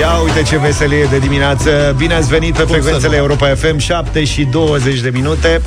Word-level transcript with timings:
Ia 0.00 0.10
uite 0.24 0.42
ce 0.42 0.58
veselie 0.58 1.06
de 1.10 1.18
dimineață. 1.18 1.94
Bine 1.98 2.14
ați 2.14 2.28
venit 2.28 2.56
pe 2.56 2.62
frecvențele 2.62 3.16
Europa 3.16 3.54
FM 3.54 3.78
7 3.78 4.24
și 4.24 4.44
20 4.44 5.00
de 5.00 5.10
minute. 5.12 5.60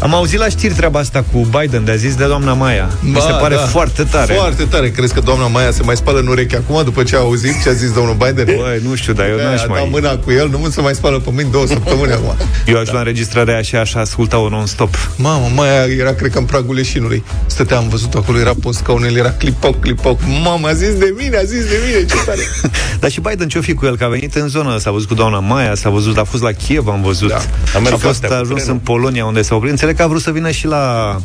Am 0.00 0.14
auzit 0.14 0.38
la 0.38 0.48
știri 0.48 0.74
treaba 0.74 0.98
asta 0.98 1.24
cu 1.32 1.48
Biden 1.60 1.84
De-a 1.84 1.94
zis 1.94 2.14
de 2.14 2.24
doamna 2.24 2.52
Maia. 2.52 2.90
Mi 3.00 3.20
se 3.20 3.32
pare 3.40 3.54
foarte 3.54 4.02
tare. 4.02 4.34
Foarte 4.34 4.64
tare. 4.64 4.90
Crezi 4.90 5.14
că 5.14 5.20
doamna 5.20 5.46
Maia 5.46 5.70
se 5.70 5.82
mai 5.82 5.96
spală 5.96 6.18
în 6.18 6.26
ureche 6.26 6.56
acum 6.56 6.84
După 6.84 7.02
ce 7.02 7.16
a 7.16 7.18
auzit 7.18 7.62
ce 7.62 7.68
a 7.68 7.72
zis 7.72 7.92
domnul 7.92 8.14
Biden? 8.14 8.44
Băi, 8.44 8.80
nu 8.88 8.94
știu, 8.94 9.12
dar 9.12 9.28
eu 9.28 9.36
n-aș 9.36 9.62
a 9.62 9.66
mai 9.66 9.80
dat 9.80 9.90
mâna 9.90 10.16
cu 10.16 10.30
el, 10.30 10.48
nu 10.48 10.68
se 10.70 10.80
mai 10.80 10.94
spală 10.94 11.18
pe 11.18 11.30
mâini 11.32 11.50
două 11.50 11.66
săptămâni 11.66 12.12
acum. 12.12 12.36
Eu 12.66 12.78
aș 12.78 12.90
lua 12.90 12.98
înregistrarea 12.98 13.56
așa, 13.56 13.80
așa 13.80 14.00
asculta-o 14.00 14.48
non-stop. 14.48 15.12
Mamă, 15.16 15.50
Maia 15.54 15.84
era, 15.98 16.14
cred 16.14 16.30
că 16.30 16.38
în 16.38 16.44
pragul 16.44 16.74
leșinului. 16.74 17.24
Stătea, 17.46 17.76
am 17.76 17.88
văzut 17.88 18.14
acolo, 18.14 18.38
era 18.38 18.52
pe 18.62 18.68
scaun, 18.70 19.04
el 19.04 19.16
era 19.16 19.30
clipoc, 19.30 19.80
clipoc 19.80 20.20
Mamă, 20.42 20.68
a 20.68 20.72
zis 20.72 20.94
de 20.98 21.14
mine, 21.18 21.36
a 21.36 21.42
zis 21.42 21.64
de 21.64 21.80
mine, 21.86 22.04
ce 22.04 22.14
tare. 22.26 22.40
Dar 23.00 23.10
și 23.10 23.20
Biden 23.20 23.35
ce-o 23.44 23.60
fi 23.60 23.74
cu 23.74 23.86
el, 23.86 23.96
că 23.96 24.04
a 24.04 24.08
venit 24.08 24.34
în 24.34 24.48
zonă 24.48 24.78
S-a 24.78 24.90
văzut 24.90 25.08
cu 25.08 25.14
doamna 25.14 25.38
Maia, 25.38 25.74
s-a 25.74 25.88
văzut, 25.90 26.18
a 26.18 26.24
fost 26.24 26.42
la 26.42 26.52
Kiev 26.52 26.88
Am 26.88 27.02
văzut, 27.02 27.28
Da. 27.28 27.36
a, 27.74 27.78
mers 27.78 27.90
a 27.90 27.94
cu 27.94 28.00
fost 28.00 28.04
astea, 28.22 28.28
a 28.28 28.32
cu 28.32 28.34
ajuns 28.44 28.60
trenul. 28.62 28.72
în 28.72 28.78
Polonia 28.94 29.24
Unde 29.24 29.42
s-a 29.42 29.54
oprit, 29.54 29.70
înțeleg 29.70 29.96
că 29.96 30.02
a 30.02 30.06
vrut 30.06 30.20
să 30.20 30.30
vină 30.30 30.50
și 30.50 30.66
la 30.66 31.16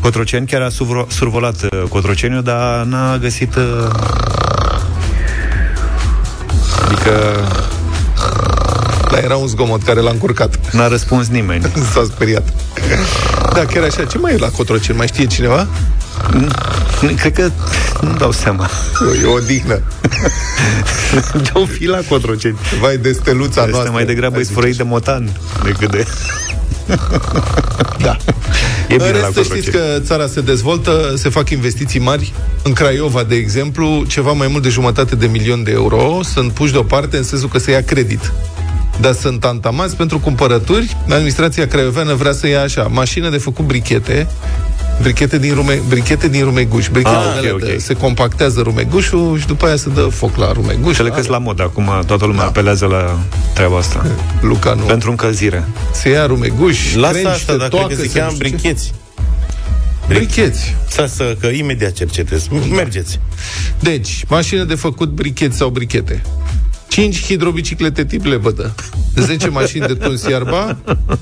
Cotroceni 0.00 0.46
Chiar 0.46 0.62
a 0.62 0.68
survo- 0.68 1.06
survolat 1.08 1.62
uh, 1.62 1.82
Cotroceniu 1.88 2.40
Dar 2.40 2.82
n-a 2.84 3.16
găsit 3.18 3.54
uh, 3.54 3.62
Adică 6.84 7.10
Dar 9.18 9.26
era 9.26 9.36
un 9.36 9.46
zgomot 9.46 9.82
care 9.82 10.00
l-a 10.00 10.10
încurcat 10.10 10.72
n-a 10.72 10.88
răspuns 10.88 11.28
nimeni 11.28 11.72
S-a 11.92 12.04
speriat 12.04 12.52
Da, 13.52 13.64
chiar 13.64 13.84
așa, 13.84 14.04
ce 14.04 14.18
mai 14.18 14.32
e 14.32 14.36
la 14.36 14.48
Cotroceni? 14.48 14.98
Mai 14.98 15.06
știe 15.06 15.26
cineva? 15.26 15.66
Cred 17.16 17.32
că 17.32 17.50
nu 18.00 18.16
dau 18.16 18.32
seama 18.32 18.70
E 19.22 19.26
o 19.26 19.38
dihnă 19.38 19.80
Ce-o 21.42 21.66
fi 21.78 21.84
la 21.86 21.98
Cotroceni 22.08 22.58
Vai 22.80 22.96
de 22.96 23.12
steluța 23.12 23.60
Asta 23.60 23.70
noastră 23.70 23.92
mai 23.92 24.04
degrabă 24.04 24.32
Hai 24.32 24.40
e 24.40 24.44
să 24.44 24.50
sfărăit 24.50 24.76
de 24.76 24.82
motan 24.82 25.30
Decât 25.64 25.90
de... 25.90 26.06
Da. 27.98 28.16
E 28.88 28.96
bine 28.96 29.08
în 29.08 29.14
la 29.14 29.20
rest, 29.20 29.32
să 29.32 29.42
știți 29.42 29.70
Cotroceni 29.70 29.96
că 29.96 30.00
țara 30.00 30.26
se 30.26 30.40
dezvoltă, 30.40 31.14
se 31.16 31.28
fac 31.28 31.50
investiții 31.50 32.00
mari. 32.00 32.32
În 32.62 32.72
Craiova, 32.72 33.22
de 33.22 33.34
exemplu, 33.34 34.04
ceva 34.06 34.32
mai 34.32 34.48
mult 34.48 34.62
de 34.62 34.68
jumătate 34.68 35.14
de 35.14 35.26
milion 35.26 35.62
de 35.62 35.70
euro 35.70 36.20
sunt 36.22 36.52
puși 36.52 36.72
deoparte 36.72 37.16
în 37.16 37.22
sensul 37.22 37.48
că 37.48 37.58
se 37.58 37.70
ia 37.70 37.82
credit. 37.82 38.32
Dar 39.00 39.12
sunt 39.12 39.44
antamați 39.44 39.96
pentru 39.96 40.18
cumpărături. 40.18 40.96
Administrația 41.08 41.66
craioveană 41.66 42.14
vrea 42.14 42.32
să 42.32 42.46
ia 42.46 42.62
așa, 42.62 42.82
mașină 42.82 43.28
de 43.30 43.38
făcut 43.38 43.64
brichete, 43.64 44.26
brichete 45.02 45.38
din, 45.38 45.54
rume, 45.54 45.80
brichete 45.88 46.28
din 46.28 46.44
rumeguș. 46.44 46.88
Brichete 46.88 47.16
Ah, 47.16 47.24
ok, 47.26 47.36
alea 47.36 47.52
ok. 47.52 47.60
De, 47.60 47.78
se 47.78 47.94
compactează 47.94 48.60
rumegușul 48.60 49.38
și 49.38 49.46
după 49.46 49.66
aia 49.66 49.76
se 49.76 49.90
dă 49.94 50.00
foc 50.00 50.36
la 50.36 50.52
rumeguș. 50.52 50.96
Cele 50.96 51.10
că 51.10 51.22
la 51.28 51.38
mod 51.38 51.60
acum 51.60 52.02
Toată 52.06 52.26
lumea 52.26 52.44
apelează 52.44 52.86
la 52.86 53.18
treaba 53.54 53.78
asta 53.78 54.06
Luca 54.40 54.74
nu. 54.74 54.82
Pentru 54.82 55.10
încălzire 55.10 55.64
Se 55.92 56.08
ia 56.08 56.26
rumeguș, 56.26 56.94
Lasă 56.94 57.12
crengi, 57.12 57.30
asta, 57.30 57.52
se 57.52 57.58
dacă 57.58 57.70
toacă, 57.70 57.86
cred 57.86 57.98
că 57.98 58.02
se 58.04 58.08
se 58.08 58.18
cheamă 58.18 58.30
nu 58.30 58.44
știu 58.44 58.48
ce. 58.48 58.54
bricheți. 58.54 58.92
Bricheți. 60.08 60.74
Să, 60.88 61.10
să, 61.14 61.36
că 61.40 61.46
imediat 61.46 61.92
cercetez. 61.92 62.48
Mergeți. 62.70 63.20
Deci, 63.80 64.24
mașină 64.28 64.64
de 64.64 64.74
făcut 64.74 65.08
brichete 65.08 65.54
sau 65.54 65.68
brichete. 65.68 66.22
5 66.88 67.22
hidrobiciclete 67.24 68.04
tip 68.04 68.24
lebădă, 68.24 68.74
10 69.16 69.48
mașini 69.48 69.86
de 69.86 69.94
tuns 69.94 70.22
iarba, 70.22 70.76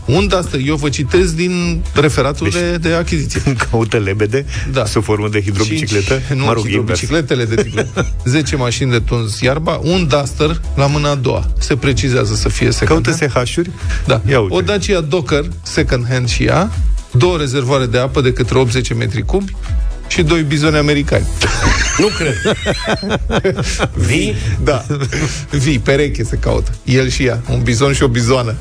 un 0.07 0.31
asta, 0.37 0.57
eu 0.57 0.77
vă 0.77 0.89
citesc 0.89 1.35
din 1.35 1.83
referatul 1.95 2.49
Deci- 2.51 2.61
de, 2.61 2.77
de 2.89 2.95
achiziție. 2.95 3.41
Caută 3.71 3.97
lebede 3.99 4.47
Da. 4.73 4.85
Sub 4.85 5.03
formă 5.03 5.29
de 5.29 5.41
hidrobicicletă 5.43 6.15
Cinci- 6.21 6.37
nu, 6.37 6.45
Mă 6.45 6.53
rog, 6.53 6.65
invers. 6.65 6.99
hidrobicicletele 7.01 7.45
de 7.45 7.63
tip 7.63 7.75
lebădă. 7.75 8.15
10 8.25 8.57
mașini 8.57 8.91
de 8.91 8.99
tuns 8.99 9.41
iarba, 9.41 9.81
un 9.83 10.07
Duster 10.09 10.61
la 10.77 10.87
mâna 10.87 11.11
a 11.11 11.15
doua. 11.15 11.51
Se 11.59 11.77
precizează 11.77 12.35
să 12.35 12.49
fie 12.49 12.71
second 12.71 13.05
Caută 13.05 13.27
hand. 13.35 13.47
SH-uri 13.47 13.71
Da. 14.07 14.21
Ia 14.29 14.41
uite. 14.41 14.55
O 14.55 14.61
Dacia 14.61 15.01
Docker, 15.01 15.45
second 15.63 16.07
hand 16.09 16.29
și 16.29 16.43
ea, 16.45 16.71
două 17.13 17.37
rezervoare 17.37 17.87
de 17.87 17.99
apă 17.99 18.21
de 18.21 18.33
către 18.33 18.59
80 18.59 18.95
metri 18.95 19.23
cubi 19.23 19.57
și 20.09 20.23
doi 20.23 20.43
bizoni 20.43 20.77
americani. 20.77 21.27
Nu 21.99 22.07
cred. 22.07 22.35
Vii? 23.95 24.37
Da. 24.65 24.85
Vii, 25.51 25.79
pereche 25.79 26.25
se 26.25 26.37
caută. 26.37 26.71
El 26.85 27.09
și 27.09 27.25
ea. 27.25 27.41
Un 27.51 27.63
bizon 27.63 27.93
și 27.93 28.03
o 28.03 28.09
bizoană. 28.09 28.55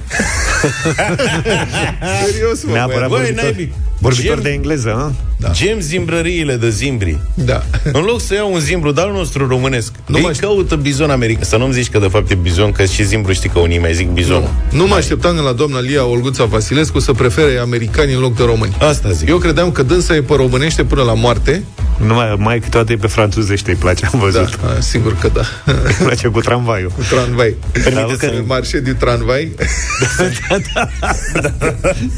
Serios, 2.26 2.64
mă, 2.64 2.74
Neapărat 2.74 3.10
băiat. 3.10 3.10
Băi, 3.10 3.20
vorbitor, 3.20 3.44
naibii. 3.44 3.74
Vorbitor 4.00 4.38
Gem- 4.40 4.44
de 4.44 4.50
engleză 4.50 4.94
a? 4.94 5.12
Da. 5.40 5.52
Gem 5.52 5.80
zimbrăriile 5.80 6.56
de 6.56 6.70
zimbri. 6.70 7.18
Da. 7.34 7.64
În 7.94 8.02
loc 8.04 8.22
să 8.22 8.34
iau 8.34 8.54
un 8.54 8.60
zimbru 8.60 8.92
de 8.92 9.02
al 9.02 9.12
nostru 9.12 9.48
românesc, 9.48 9.92
Nu 9.96 10.02
nu 10.16 10.18
mai 10.20 10.28
îi 10.30 10.34
știu. 10.36 10.48
caută 10.48 10.76
bizon 10.76 11.10
american. 11.10 11.44
Să 11.44 11.58
nu-mi 11.58 11.74
zici 11.74 11.90
că 11.90 12.00
de 12.00 12.08
fapt 12.08 12.32
e 12.32 12.36
bizon, 12.36 12.72
că 12.72 12.86
și 12.86 13.04
zimbru 13.04 13.32
știi 13.34 13.50
că 13.50 13.60
unii 13.60 13.80
mai 13.80 13.94
zic 13.94 14.08
bizon. 14.10 14.42
Nu, 14.72 14.78
nu 14.78 14.88
mă 14.88 14.96
așteptam 14.96 15.36
la 15.36 15.52
doamna 15.52 15.80
Lia 15.80 16.06
Olguța 16.06 16.46
Vasilescu 16.46 17.00
să 17.00 17.12
prefere 17.12 17.58
americani 17.58 18.14
în 18.14 18.20
loc 18.20 18.36
de 18.36 18.44
români. 18.44 18.76
Asta 18.80 19.12
zic. 19.12 19.28
Eu 19.30 19.38
credeam 19.38 19.72
că 19.72 19.84
dânsa 19.84 20.16
e 20.16 20.22
pe 20.22 20.34
românește 20.36 20.84
până 20.84 21.02
la 21.02 21.14
moarte. 21.14 21.64
Numai, 21.98 22.36
mai 22.38 22.60
câteodată 22.60 22.92
e 22.92 22.96
pe 22.96 23.08
franțuzește 23.08 23.70
Îi 23.72 23.78
place, 23.78 24.06
am 24.06 24.12
Da, 24.14 24.18
văzut 24.18 24.60
a, 24.78 24.80
sigur 24.80 25.18
că 25.18 25.30
da. 25.34 25.42
Îi 25.66 25.94
place 26.04 26.28
cu 26.28 26.40
tramvaiul 26.42 26.90
Cu 26.90 27.02
tranvai. 27.10 27.56
Permite 27.72 28.16
Că 28.18 28.26
să- 28.26 28.44
marșe 28.46 28.80
din 28.80 28.96
tranvai. 28.96 29.52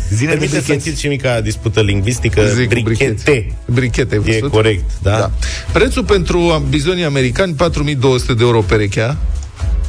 Zine 0.09 0.31
de 0.31 0.37
Permite 0.37 0.47
să 0.47 0.61
bricheți 0.61 0.71
închid 0.71 0.97
și 0.97 1.07
mica 1.07 1.41
dispută 1.41 1.81
lingvistică. 1.81 2.41
Zic 2.53 2.73
cu 2.73 2.79
brichete. 2.83 3.53
Brichete, 3.65 4.15
ai 4.15 4.21
E 4.25 4.31
văzut? 4.31 4.51
corect, 4.51 4.83
da? 5.01 5.17
Da. 5.17 5.31
Prețul 5.71 6.03
pentru 6.03 6.65
bizonii 6.69 7.03
americani 7.05 7.53
4200 7.53 8.33
de 8.33 8.43
euro 8.43 8.61
perechea. 8.61 9.17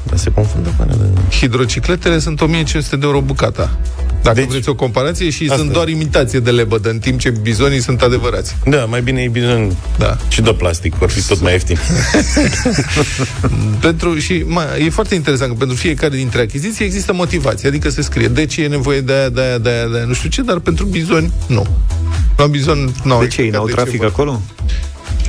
Dar 0.03 0.19
se 0.19 0.31
confundă 0.31 0.69
cu 0.77 0.83
alea 0.83 0.95
de... 0.97 1.37
Hidrocicletele 1.37 2.19
sunt 2.19 2.41
1500 2.41 2.97
de 2.97 3.07
euro 3.07 3.21
bucata. 3.21 3.79
Dacă 4.23 4.35
deci, 4.37 4.45
Deci- 4.45 4.53
vreți 4.53 4.69
o 4.69 4.75
comparație 4.75 5.31
și 5.31 5.43
Asta. 5.43 5.57
sunt 5.57 5.73
doar 5.73 5.89
imitație 5.89 6.39
de 6.41 6.51
lebădă, 6.51 6.91
în 6.91 6.99
timp 6.99 7.19
ce 7.21 7.31
bizonii 7.31 7.81
sunt 7.81 8.03
adevărați. 8.03 8.57
Da, 8.65 8.85
mai 8.85 9.03
bine 9.03 9.21
e 9.23 9.29
bizon 9.29 9.77
Da. 9.99 10.17
și 10.29 10.41
de 10.41 10.53
plastic, 10.53 10.95
vor 10.95 11.11
fi 11.11 11.27
tot 11.27 11.41
mai 11.41 11.53
ieftin. 11.53 11.77
Pentru, 13.81 14.19
și 14.19 14.43
mai, 14.47 14.65
e 14.87 14.91
foarte 14.91 15.15
interesant 15.15 15.51
că 15.51 15.57
pentru 15.57 15.77
fiecare 15.77 16.17
dintre 16.17 16.41
achiziții 16.41 16.85
există 16.85 17.13
motivație, 17.13 17.69
adică 17.69 17.89
se 17.91 18.03
scrie 18.03 18.29
de 18.29 18.47
ce 18.47 18.63
e 18.63 18.69
nevoie 18.69 19.01
de 19.01 19.13
aia, 19.13 19.29
de 19.29 19.41
aia, 19.41 19.59
de 19.59 19.69
aia, 19.71 19.87
de 19.89 19.97
aia, 19.97 20.05
nu 20.05 20.13
știu 20.15 20.29
ce, 20.29 20.43
dar 20.43 20.59
pentru 20.59 20.85
bizoni, 20.85 21.33
nu. 21.47 21.67
La 22.37 22.47
bizon 22.47 22.93
n-au 23.05 23.21
De 23.21 23.27
ce, 23.27 23.41
ei 23.41 23.47
explicat 23.47 23.53
n-au 23.53 23.67
de 23.67 23.73
trafic 23.73 23.99
bă. 24.01 24.07
acolo? 24.07 24.41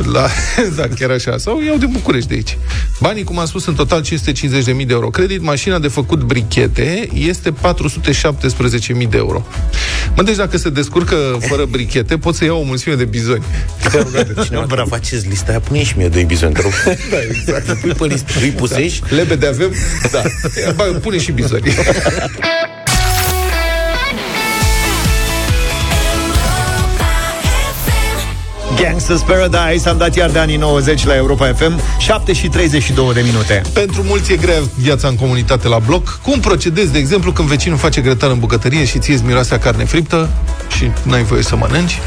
La, 0.05 0.27
da, 0.75 0.87
chiar 0.99 1.09
așa. 1.09 1.37
Sau 1.37 1.61
iau 1.61 1.77
din 1.77 1.89
București 1.91 2.29
de 2.29 2.35
aici. 2.35 2.57
Banii, 2.99 3.23
cum 3.23 3.39
am 3.39 3.45
spus, 3.45 3.65
în 3.65 3.73
total 3.75 4.03
550.000 4.03 4.07
de 4.65 4.85
euro. 4.87 5.09
Credit, 5.09 5.41
mașina 5.41 5.79
de 5.79 5.87
făcut 5.87 6.21
brichete 6.21 7.07
este 7.13 7.53
417.000 7.53 9.09
de 9.09 9.17
euro. 9.17 9.45
Mă, 10.15 10.23
deci 10.23 10.35
dacă 10.35 10.57
se 10.57 10.69
descurcă 10.69 11.15
fără 11.39 11.65
brichete, 11.65 12.17
pot 12.17 12.35
să 12.35 12.43
iau 12.43 12.59
o 12.59 12.63
mulțime 12.63 12.95
de 12.95 13.05
bizoni. 13.05 13.43
Te-am 13.91 14.03
rugat 14.03 14.27
de 14.27 14.41
Cineva, 14.43 14.65
vă 14.67 14.85
faceți 14.89 15.27
lista 15.27 15.49
aia, 15.49 15.59
pune 15.59 15.83
și 15.83 15.93
mie 15.97 16.07
doi 16.07 16.23
bizoni, 16.23 16.53
te 16.53 16.61
rog. 16.61 16.71
Da, 17.11 17.17
exact. 17.29 17.81
Pui 17.81 17.91
pe 17.91 18.05
listă, 18.05 18.33
îi 18.41 18.49
pusești? 18.49 19.13
Lebede 19.13 19.47
avem? 19.47 19.73
Da. 20.11 20.21
Ia, 20.65 20.71
Ba, 20.75 20.83
pune 20.83 21.17
și 21.17 21.31
bizoni. 21.31 21.73
Gangsters 28.81 29.21
Paradise 29.21 29.89
Am 29.89 29.97
dat 29.97 30.15
iar 30.15 30.29
de 30.29 30.39
anii 30.39 30.55
90 30.57 31.05
la 31.05 31.15
Europa 31.15 31.53
FM 31.53 31.81
7 31.97 32.33
și 32.33 32.47
32 32.47 33.13
de 33.13 33.21
minute 33.21 33.61
Pentru 33.73 34.03
mulți 34.03 34.31
e 34.31 34.35
grea 34.35 34.59
viața 34.75 35.07
în 35.07 35.15
comunitate 35.15 35.67
la 35.67 35.79
bloc. 35.79 36.19
Cum 36.23 36.39
procedezi, 36.39 36.91
de 36.91 36.97
exemplu, 36.97 37.31
când 37.31 37.47
vecinul 37.47 37.77
face 37.77 38.01
grătar 38.01 38.29
în 38.29 38.39
bucătărie 38.39 38.85
și 38.85 38.99
ție 38.99 39.13
îți 39.13 39.23
miroase 39.23 39.53
a 39.53 39.59
carne 39.59 39.85
friptă 39.85 40.29
și 40.75 40.91
n-ai 41.03 41.23
voie 41.23 41.41
să 41.43 41.55
mănânci? 41.55 41.99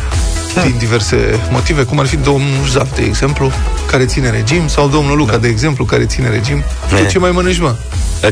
Din 0.62 0.74
diverse 0.78 1.16
motive, 1.50 1.82
cum 1.82 1.98
ar 1.98 2.06
fi 2.06 2.16
domnul 2.16 2.66
Zaf, 2.70 2.96
de 2.96 3.02
exemplu, 3.02 3.50
care 3.90 4.04
ține 4.04 4.30
regim, 4.30 4.68
sau 4.68 4.88
domnul 4.88 5.16
Luca, 5.16 5.36
de 5.38 5.48
exemplu, 5.48 5.84
care 5.84 6.04
ține 6.04 6.28
regim. 6.28 6.62
Tu 6.88 6.94
Ne. 6.94 7.06
ce 7.06 7.18
mai 7.18 7.30
mănânci, 7.30 7.58
mă? 7.58 7.74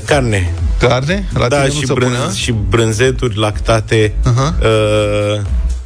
Carne. 0.05 0.51
Carne? 0.79 1.29
La 1.35 1.49
Da, 1.49 1.57
tine 1.57 1.67
nu 1.75 1.81
și, 1.81 1.87
se 1.87 1.93
brân, 1.93 2.09
pune, 2.09 2.19
a? 2.29 2.33
și 2.33 2.55
brânzeturi, 2.69 3.39
lactate, 3.39 4.13
Aha. 4.25 4.55
uh, 4.63 5.41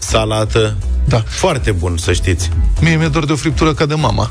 salată. 0.04 0.76
Da. 1.04 1.22
Foarte 1.26 1.72
bun, 1.72 1.96
să 1.96 2.12
știți. 2.12 2.50
Mie 2.80 2.96
mi-e 2.96 3.08
dor 3.08 3.24
de 3.24 3.32
o 3.32 3.36
friptură 3.36 3.74
ca 3.74 3.86
de 3.86 3.94
mama. 3.94 4.30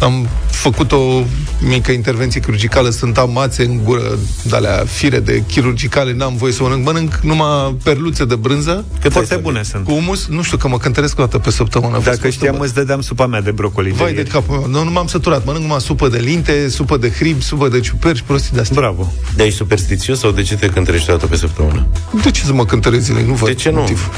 Am 0.00 0.28
făcut 0.50 0.92
o 0.92 1.22
mică 1.60 1.92
intervenție 1.92 2.40
chirurgicală, 2.40 2.90
sunt 2.90 3.18
amațe 3.18 3.64
în 3.64 3.80
gură, 3.84 4.18
de 4.42 4.56
alea 4.56 4.84
fire 4.86 5.20
de 5.20 5.42
chirurgicale, 5.46 6.12
n-am 6.12 6.36
voie 6.36 6.52
să 6.52 6.62
mănânc, 6.62 6.84
mănânc 6.84 7.20
numai 7.22 7.76
perluțe 7.82 8.24
de 8.24 8.34
brânză. 8.34 8.84
Cât 9.00 9.12
foarte 9.12 9.36
bune 9.36 9.62
sunt. 9.62 9.84
Cu 9.84 9.90
humus, 9.92 10.26
nu 10.26 10.42
știu, 10.42 10.56
că 10.56 10.68
mă 10.68 10.78
cântăresc 10.78 11.18
o 11.18 11.22
dată 11.22 11.38
pe 11.38 11.50
săptămână. 11.50 12.00
Dacă 12.04 12.28
știam, 12.28 12.60
îți 12.60 12.74
dădeam 12.74 13.00
supa 13.00 13.26
mea 13.26 13.40
de 13.40 13.50
brocoli. 13.50 13.90
Vai 13.90 14.14
de, 14.14 14.22
de 14.22 14.28
capul 14.30 14.56
meu. 14.56 14.66
Nu, 14.66 14.84
nu 14.84 14.90
m-am 14.90 15.06
săturat. 15.06 15.44
Mănânc 15.44 15.64
numai 15.64 15.80
supă 15.80 16.08
de 16.08 16.18
linte, 16.18 16.68
supă 16.68 16.96
de 16.96 17.10
hrib, 17.10 17.42
supă 17.42 17.68
de 17.68 17.80
ciuperci, 17.80 18.22
prostii 18.26 18.50
de 18.54 18.60
astea. 18.60 18.80
Bravo. 18.80 19.12
De 19.36 19.42
ești 19.44 19.56
superstițios 19.56 20.18
sau 20.18 20.30
de 20.30 20.42
ce 20.42 20.56
te 20.56 20.66
cântărești 20.66 21.10
o 21.10 21.12
dată 21.12 21.26
pe 21.26 21.36
săptămână? 21.36 21.86
De 22.22 22.30
ce 22.30 22.44
să 22.44 22.52
mă 22.52 22.64
cântăresc 22.64 23.04
zilei? 23.04 23.24
Nu 23.26 23.32
văd 23.34 23.48
De 23.48 23.54
ce 23.54 23.70
nu? 23.70 23.78
motiv. 23.78 24.10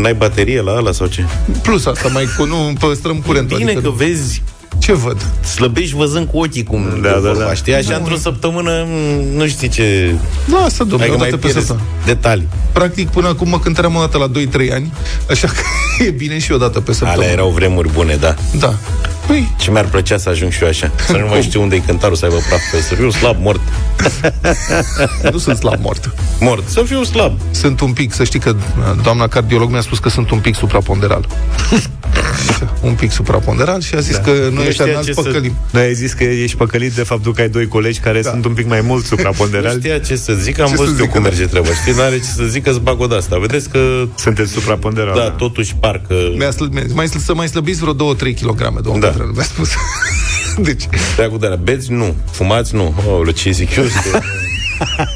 N-ai 0.00 0.14
baterie 0.14 0.60
la 0.60 0.72
ala 0.72 0.92
sau 0.92 1.06
ce? 1.06 1.24
Plus 1.62 1.86
asta, 1.86 2.08
mai 2.08 2.28
cu, 2.36 2.44
nu 2.44 2.72
păstrăm 2.78 3.16
curentul. 3.26 3.56
Bine 3.58 3.70
adică 3.70 3.88
că 3.88 3.94
vezi 3.96 4.42
Ce 4.78 4.92
văd? 4.92 5.26
slăbești 5.54 5.94
văzând 5.96 6.28
cu 6.30 6.38
ochii 6.38 6.62
cum 6.62 6.82
Da, 7.02 7.08
da, 7.08 7.18
da, 7.18 7.32
da, 7.38 7.44
da. 7.44 7.54
Știi, 7.54 7.74
așa 7.74 7.96
într-o 7.96 8.16
săptămână 8.16 8.86
m, 8.86 9.36
nu 9.36 9.46
știi 9.46 9.68
ce... 9.68 10.14
Da, 10.50 10.56
asta, 10.56 10.84
domnule, 10.84 11.02
Adică 11.02 11.14
o 11.16 11.18
mai 11.18 11.30
dată 11.30 11.40
pe 11.40 11.46
pierzi 11.46 11.66
săptămână. 11.66 11.86
detalii. 12.06 12.48
Practic, 12.72 13.08
până 13.08 13.28
acum 13.28 13.48
mă 13.48 13.58
cântăream 13.58 13.94
o 13.94 14.00
dată 14.00 14.18
la 14.18 14.30
2-3 14.68 14.72
ani, 14.72 14.92
așa 15.30 15.48
că 15.48 15.60
e 16.06 16.10
bine 16.10 16.38
și 16.38 16.52
o 16.52 16.56
dată 16.56 16.80
pe 16.80 16.92
săptămână. 16.92 17.20
Alea 17.22 17.32
erau 17.32 17.50
vremuri 17.50 17.92
bune, 17.92 18.14
da. 18.14 18.34
Da. 18.58 18.74
Păi, 19.26 19.54
Ce 19.58 19.70
mi-ar 19.70 19.84
plăcea 19.84 20.16
să 20.18 20.28
ajung 20.28 20.52
și 20.52 20.62
eu 20.62 20.68
așa. 20.68 20.90
Să 21.06 21.16
nu 21.16 21.26
mai 21.26 21.42
știu 21.42 21.62
unde 21.62 21.76
e 21.76 21.78
cântarul, 21.78 22.16
să 22.16 22.24
aibă 22.24 22.36
praf 22.48 22.60
pe 22.72 22.80
să 22.80 22.94
fiu 22.94 23.10
slab, 23.10 23.36
mort. 23.40 23.60
nu 25.32 25.38
sunt 25.38 25.56
slab 25.56 25.80
mort. 25.80 26.14
Mort. 26.40 26.68
Să 26.68 26.82
fiu 26.86 27.02
slab. 27.04 27.32
Sunt 27.50 27.80
un 27.80 27.92
pic, 27.92 28.12
să 28.12 28.24
știi 28.24 28.38
că 28.40 28.50
uh, 28.50 29.02
doamna 29.02 29.26
cardiolog 29.28 29.70
mi-a 29.70 29.80
spus 29.80 29.98
că 29.98 30.08
sunt 30.08 30.30
un 30.30 30.38
pic 30.38 30.54
supraponderal. 30.54 31.26
Așa, 32.48 32.72
un 32.88 32.92
pic 32.94 33.10
supraponderal 33.10 33.80
și 33.80 33.94
a 33.94 34.00
zis 34.00 34.16
da. 34.16 34.20
că 34.22 34.30
noi 34.30 34.50
Nu 34.52 34.60
ăștia 34.60 34.70
știa 34.84 34.92
n-ați 34.94 35.06
ce 35.06 35.12
să- 35.12 35.20
păcălim. 35.22 35.54
Noi 35.70 35.82
ai 35.82 35.94
zis 35.94 36.12
că 36.12 36.24
ești 36.24 36.56
păcălit 36.56 36.92
de 36.92 37.02
faptul 37.02 37.34
că 37.34 37.40
ai 37.40 37.48
doi 37.48 37.68
colegi 37.68 38.00
care 38.00 38.20
Da. 38.20 38.30
sunt 38.30 38.44
un 38.44 38.52
pic 38.52 38.66
mai 38.68 38.80
mult 38.80 39.00
Nu 39.02 39.06
supraponderali. 39.16 39.78
știa 39.80 39.98
ce 39.98 40.16
să 40.16 40.32
zic, 40.32 40.58
am 40.60 40.66
Ce 40.66 40.74
să 40.76 40.82
văzut 40.82 40.98
eu 40.98 41.04
zică, 41.04 41.12
cum 41.12 41.22
da. 41.22 41.28
merge 41.28 41.46
treaba. 41.46 41.68
Știi, 41.80 41.92
n-are 41.96 42.16
ce 42.18 42.24
să 42.36 42.44
zică, 42.44 42.72
să 42.72 42.78
bag 42.82 43.00
o 43.00 43.06
de 43.06 43.14
asta. 43.14 43.38
Vedeți 43.38 43.68
că, 43.68 44.04
Sunteți 44.16 44.52
supraponderali. 44.52 45.18
da, 45.18 45.30
totuși 45.30 45.74
parcă... 45.80 46.14
Mi-a 46.36 46.50
slă, 46.50 46.68
mi 46.70 46.82
mai, 46.94 47.06
slă- 47.08 47.24
să 47.24 47.34
mai 47.34 47.48
slăbiți 47.48 47.80
vreo 47.80 48.14
2-3 48.14 48.34
kg, 48.40 48.80
domnul 48.82 49.00
Da. 49.00 49.13
Petreanu, 49.14 49.32
mi-a 49.32 49.42
spus. 49.42 49.68
deci, 50.68 50.86
Treacul 51.14 51.38
de 51.38 51.46
la 51.46 51.56
beți, 51.56 51.92
nu. 51.92 52.14
Fumați, 52.30 52.74
nu. 52.74 52.94
Oh, 53.08 53.34
ce 53.34 53.50
zic 53.50 53.76
eu? 53.76 53.84
Că... 53.84 54.20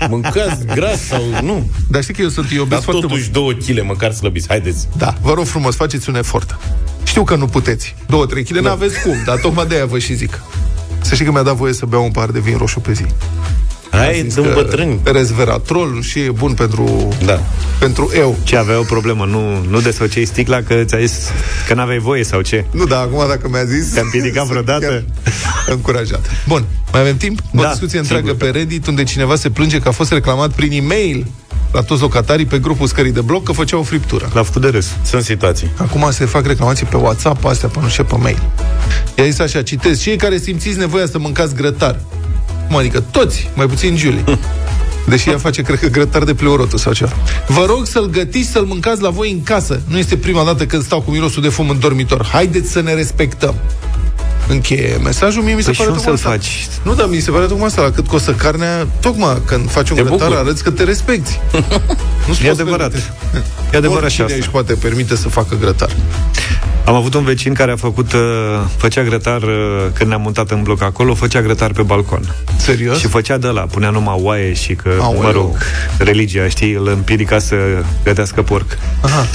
Mâncați 0.08 0.64
gras 0.74 1.00
sau 1.00 1.22
nu. 1.42 1.70
dar 1.90 2.02
știi 2.02 2.14
că 2.14 2.22
eu 2.22 2.28
sunt 2.28 2.46
eu 2.50 2.56
Dar 2.56 2.66
obez 2.66 2.78
foarte 2.80 3.00
mult. 3.00 3.12
totuși 3.12 3.30
două 3.30 3.52
chile 3.52 3.82
măcar 3.82 4.12
slăbiți. 4.12 4.48
Haideți. 4.48 4.88
Da, 4.96 5.14
vă 5.22 5.32
rog 5.32 5.44
frumos, 5.46 5.74
faceți 5.74 6.08
un 6.08 6.14
efort. 6.16 6.58
Știu 7.04 7.24
că 7.24 7.36
nu 7.36 7.46
puteți. 7.46 7.94
2-3 8.04 8.06
kg, 8.08 8.52
da. 8.54 8.60
n-aveți 8.60 9.00
cum, 9.02 9.16
dar 9.24 9.36
tocmai 9.38 9.66
de 9.66 9.74
aia 9.74 9.86
vă 9.86 9.98
și 9.98 10.14
zic. 10.14 10.42
Să 11.00 11.14
știi 11.14 11.26
că 11.26 11.32
mi-a 11.32 11.42
dat 11.42 11.54
voie 11.54 11.72
să 11.72 11.86
beau 11.86 12.04
un 12.04 12.10
par 12.10 12.30
de 12.30 12.38
vin 12.38 12.56
roșu 12.56 12.80
pe 12.80 12.92
zi. 12.92 13.04
Hai, 13.90 14.20
Zis 14.24 14.34
dăm 14.34 14.44
că 14.44 14.50
bătrâni. 14.54 15.00
Resveratrol 15.04 16.02
și 16.02 16.18
e 16.18 16.30
bun 16.30 16.52
pentru, 16.54 17.08
Da. 17.24 17.40
pentru 17.78 18.10
eu. 18.16 18.36
Ce 18.42 18.56
avea 18.56 18.78
o 18.78 18.82
problemă, 18.82 19.24
nu, 19.24 19.64
nu 19.70 19.80
desfăceai 19.80 20.24
sticla 20.24 20.62
că 20.62 20.74
ți-a 20.84 20.98
zis 20.98 21.30
că 21.68 21.74
n-aveai 21.74 21.98
voie 21.98 22.24
sau 22.24 22.40
ce? 22.40 22.64
Nu, 22.70 22.84
dar 22.84 23.00
acum 23.02 23.24
dacă 23.28 23.48
mi-a 23.50 23.64
zis... 23.64 23.92
Te-a 23.92 24.02
împiedicat 24.02 24.46
sunt 24.46 24.48
vreodată? 24.58 24.86
chiar 24.86 25.04
Încurajat. 25.66 26.30
Bun, 26.46 26.64
mai 26.92 27.00
avem 27.00 27.16
timp? 27.16 27.38
O 27.56 27.62
Da, 27.62 27.68
discuție 27.68 28.00
sigur. 28.02 28.16
întreagă 28.16 28.38
pe 28.44 28.58
Reddit 28.58 28.86
unde 28.86 29.04
cineva 29.04 29.36
se 29.36 29.50
plânge 29.50 29.78
că 29.78 29.88
a 29.88 29.92
fost 29.92 30.12
reclamat 30.12 30.50
prin 30.52 30.72
e-mail 30.72 31.26
la 31.72 31.80
toți 31.82 32.00
locatarii 32.00 32.46
pe 32.46 32.58
grupul 32.58 32.86
scării 32.86 33.12
de 33.12 33.20
bloc 33.20 33.44
că 33.44 33.52
făceau 33.52 33.80
o 33.80 33.82
friptură. 33.82 34.30
L-a 34.34 34.42
făcut 34.42 34.62
de 34.62 34.68
râs. 34.68 34.86
Sunt 35.04 35.22
situații. 35.22 35.70
Acum 35.76 36.08
se 36.10 36.24
fac 36.24 36.46
reclamații 36.46 36.86
pe 36.86 36.96
WhatsApp, 36.96 37.40
pe 37.40 37.48
astea, 37.48 37.68
pe 37.68 37.78
nu 37.82 37.88
știu, 37.88 38.04
pe 38.04 38.16
mail. 38.16 38.42
I-a 39.16 39.24
zis 39.24 39.38
așa, 39.38 39.62
citez, 39.62 40.00
cei 40.00 40.16
care 40.16 40.38
simțiți 40.38 40.78
nevoia 40.78 41.06
să 41.06 41.18
mâncați 41.18 41.54
grătar. 41.54 42.00
Cum 42.68 42.76
adică 42.76 43.00
toți, 43.10 43.50
mai 43.54 43.66
puțin 43.66 43.96
Julie. 43.96 44.24
Deși 45.06 45.30
ea 45.30 45.38
face, 45.38 45.62
cred 45.62 45.78
că, 45.78 45.86
grătar 45.86 46.24
de 46.24 46.34
pleorotă 46.34 46.76
sau 46.76 46.92
ceva. 46.92 47.12
Vă 47.46 47.64
rog 47.66 47.86
să-l 47.86 48.06
gătiți, 48.06 48.50
să-l 48.50 48.64
mâncați 48.64 49.02
la 49.02 49.10
voi 49.10 49.30
în 49.30 49.42
casă. 49.42 49.80
Nu 49.86 49.98
este 49.98 50.16
prima 50.16 50.44
dată 50.44 50.66
când 50.66 50.82
stau 50.84 51.00
cu 51.00 51.10
mirosul 51.10 51.42
de 51.42 51.48
fum 51.48 51.68
în 51.68 51.78
dormitor. 51.78 52.26
Haideți 52.32 52.70
să 52.70 52.80
ne 52.80 52.94
respectăm. 52.94 53.54
Încheie 54.48 54.98
mesajul, 55.02 55.42
mie 55.42 55.54
mi 55.54 55.60
se 55.60 55.64
Păi 55.64 55.74
și 55.74 55.78
pare 55.80 55.90
unde 55.90 56.02
tocmai 56.02 56.18
să-l 56.18 56.30
asta. 56.32 56.46
faci? 56.48 56.66
Nu, 56.82 56.94
dar 56.94 57.08
mi 57.08 57.20
se 57.20 57.30
pare 57.30 57.46
tocmai 57.46 57.66
asta, 57.66 57.82
la 57.82 57.90
cât 57.90 58.06
costă 58.06 58.32
carnea, 58.32 58.86
tocmai 59.00 59.42
când 59.46 59.70
faci 59.70 59.90
un 59.90 59.96
Te 59.96 60.02
grătar, 60.02 60.18
bucuri. 60.18 60.38
arăți 60.40 60.62
că 60.62 60.70
te 60.70 60.84
respecti. 60.84 61.38
Nu-ți 62.26 62.44
E 62.44 62.48
poți 62.48 62.60
adevărat. 62.60 62.90
permite. 62.90 63.12
E 63.72 63.76
adevărat 63.76 64.10
și 64.10 64.20
Oricine 64.20 64.24
asta. 64.24 64.36
își 64.38 64.48
poate 64.50 64.72
permite 64.74 65.16
să 65.16 65.28
facă 65.28 65.56
grătar. 65.60 65.90
Am 66.84 66.94
avut 66.94 67.14
un 67.14 67.24
vecin 67.24 67.54
care 67.54 67.70
a 67.70 67.76
făcut, 67.76 68.12
uh, 68.12 68.20
făcea 68.76 69.02
grătar 69.02 69.42
uh, 69.42 69.50
când 69.92 70.08
ne-am 70.08 70.20
mutat 70.20 70.50
în 70.50 70.62
bloc 70.62 70.82
acolo, 70.82 71.14
făcea 71.14 71.42
grătar 71.42 71.72
pe 71.72 71.82
balcon. 71.82 72.34
Serios? 72.56 72.98
Și 72.98 73.06
făcea 73.06 73.36
de 73.38 73.46
la, 73.46 73.60
punea 73.60 73.90
numai 73.90 74.16
oaie 74.18 74.52
și 74.54 74.74
că, 74.74 74.90
Aoleu. 75.00 75.22
mă 75.22 75.30
rog, 75.30 75.56
religia, 75.98 76.48
știi, 76.48 76.72
îl 76.72 76.88
împiedica 76.88 77.38
să 77.38 77.56
gătească 78.04 78.42
porc. 78.42 78.78
Aha. 79.00 79.26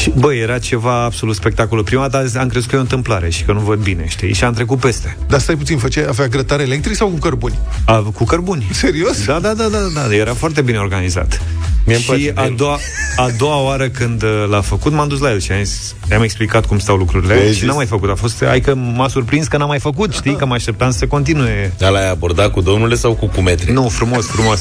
Și, 0.00 0.12
băi, 0.16 0.38
era 0.40 0.58
ceva 0.58 1.02
absolut 1.04 1.34
spectaculos. 1.34 1.84
Prima 1.84 2.08
dată 2.08 2.38
am 2.38 2.48
crezut 2.48 2.68
că 2.68 2.74
e 2.74 2.78
o 2.78 2.82
întâmplare 2.82 3.30
și 3.30 3.42
că 3.42 3.52
nu 3.52 3.60
văd 3.60 3.78
bine, 3.78 4.04
știi? 4.08 4.32
Și 4.34 4.44
am 4.44 4.52
trecut 4.52 4.78
peste. 4.78 5.16
Dar 5.28 5.40
stai 5.40 5.54
puțin, 5.56 5.78
făcea, 5.78 6.04
avea 6.08 6.26
grătar 6.26 6.60
electric 6.60 6.96
sau 6.96 7.08
cu 7.08 7.18
cărbuni? 7.18 7.58
A, 7.84 7.96
cu 8.14 8.24
cărbuni. 8.24 8.68
Serios? 8.72 9.24
Da, 9.24 9.38
da, 9.38 9.52
da, 9.52 9.68
da, 9.68 9.78
da, 9.94 10.14
era 10.14 10.34
foarte 10.34 10.62
bine 10.62 10.78
organizat. 10.78 11.40
Mie 11.86 11.94
îmi 11.96 12.04
place 12.04 12.20
și 12.22 12.26
de 12.26 12.40
a 12.40 12.44
el. 12.44 12.54
doua, 12.56 12.78
a 13.16 13.28
doua 13.38 13.62
oară 13.62 13.88
când 13.88 14.22
uh, 14.22 14.44
l-a 14.48 14.60
făcut, 14.60 14.92
m-am 14.92 15.08
dus 15.08 15.18
la 15.20 15.30
el 15.30 15.40
și 15.40 15.52
am, 15.52 15.62
zis- 15.62 15.94
i-am 16.10 16.22
explicat 16.22 16.66
cum 16.66 16.78
stau 16.82 16.96
lucrurile 16.96 17.34
I-ai 17.34 17.46
și 17.46 17.52
zis? 17.52 17.62
n-am 17.62 17.76
mai 17.76 17.86
făcut. 17.86 18.10
A 18.10 18.14
fost, 18.14 18.42
ai 18.42 18.60
că 18.60 18.74
m-a 18.74 19.08
surprins 19.08 19.46
că 19.46 19.56
n-am 19.56 19.68
mai 19.68 19.78
făcut, 19.78 20.12
știi, 20.12 20.36
că 20.36 20.46
mă 20.46 20.54
așteptam 20.54 20.90
să 20.90 21.06
continue. 21.06 21.72
Dar 21.78 21.90
l-ai 21.90 22.10
abordat 22.10 22.50
cu 22.52 22.60
domnule 22.60 22.94
sau 22.94 23.12
cu 23.14 23.26
cumetre? 23.26 23.72
Nu, 23.72 23.88
frumos, 23.88 24.26
frumos, 24.26 24.60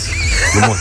frumos. 0.54 0.78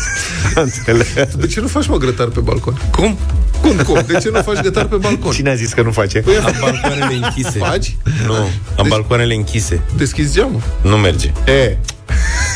Înțeleg. 0.65 1.07
De 1.37 1.47
ce 1.47 1.61
nu 1.61 1.67
faci, 1.67 1.87
mă, 1.87 1.97
grătar 1.97 2.27
pe 2.27 2.41
balcon? 2.41 2.81
Cum? 2.91 3.17
Cum, 3.61 3.77
cum? 3.77 4.03
De 4.07 4.19
ce 4.23 4.31
nu 4.33 4.43
faci 4.43 4.61
grătar 4.61 4.85
pe 4.85 4.97
balcon? 4.97 5.33
Cine 5.33 5.51
a 5.51 5.55
zis 5.55 5.73
că 5.73 5.83
nu 5.83 5.91
face? 5.91 6.19
Păi, 6.21 6.37
Am 6.37 6.55
balcoanele 6.61 7.15
închise. 7.27 7.59
faci? 7.59 7.97
Nu, 8.27 8.35
am 8.35 8.51
Deci- 8.77 8.89
balcoanele 8.89 9.35
închise. 9.35 9.81
Deschizi 9.97 10.35
geamul. 10.35 10.61
Nu 10.83 10.97
merge. 10.97 11.33
E, 11.47 11.77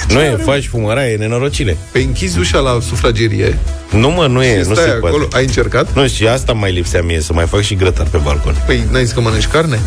Nu 0.09 0.21
e, 0.21 0.37
faci 0.45 0.67
fumăraie, 0.67 1.17
nenorocile. 1.17 1.77
pe 1.93 1.99
închizi 1.99 2.39
ușa 2.39 2.59
la 2.59 2.79
sufragerie 2.89 3.59
Nu 3.91 4.11
mă, 4.11 4.27
nu 4.27 4.43
e, 4.45 4.63
și 4.63 4.69
nu 4.69 4.75
stai 4.75 4.85
se 4.85 4.91
acolo. 4.91 5.17
poate. 5.17 5.37
Ai 5.37 5.45
încercat? 5.45 5.95
Nu, 5.95 6.07
și 6.07 6.27
asta 6.27 6.53
mai 6.53 6.73
lipsea 6.73 7.03
mie, 7.03 7.21
să 7.21 7.33
mai 7.33 7.47
fac 7.47 7.61
și 7.61 7.75
grătar 7.75 8.07
pe 8.07 8.19
balcon. 8.23 8.55
Păi 8.67 8.85
n-ai 8.91 9.05
zis 9.05 9.13
că 9.15 9.21
mănânci 9.21 9.47
carne? 9.47 9.81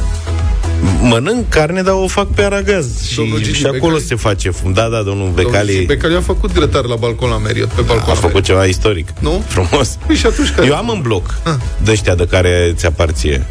Mănânc 1.01 1.49
carne, 1.49 1.81
dar 1.81 1.93
o 1.93 2.07
fac 2.07 2.27
pe 2.27 2.41
aragaz. 2.41 3.07
Și, 3.07 3.15
Domnul 3.15 3.37
Gigi 3.41 3.57
și 3.59 3.65
acolo 3.65 3.79
Becali? 3.81 4.03
se 4.03 4.15
face 4.15 4.49
fum. 4.49 4.73
Da, 4.73 4.81
da, 4.81 4.87
domnul 4.97 5.05
Domnul 5.15 5.33
Becali 5.51 5.83
Becali 5.87 6.15
a 6.15 6.21
făcut 6.21 6.53
grătar 6.53 6.83
la 6.85 6.95
balcon 6.95 7.29
la 7.29 7.37
Meriot, 7.37 7.67
pe 7.69 7.81
balcon. 7.81 8.09
a 8.11 8.13
făcut 8.15 8.43
ceva 8.43 8.65
istoric. 8.65 9.07
Nu? 9.19 9.43
Frumos. 9.47 9.97
Păi 10.07 10.15
și 10.15 10.25
atunci 10.25 10.49
care? 10.51 10.67
Eu 10.67 10.75
am 10.75 10.89
în 10.89 11.01
bloc 11.01 11.39
Ah. 11.43 11.53
de 11.83 11.91
ăștia 11.91 12.15
de 12.15 12.27
care 12.29 12.73
ți 12.75 12.85
aparție. 12.85 13.45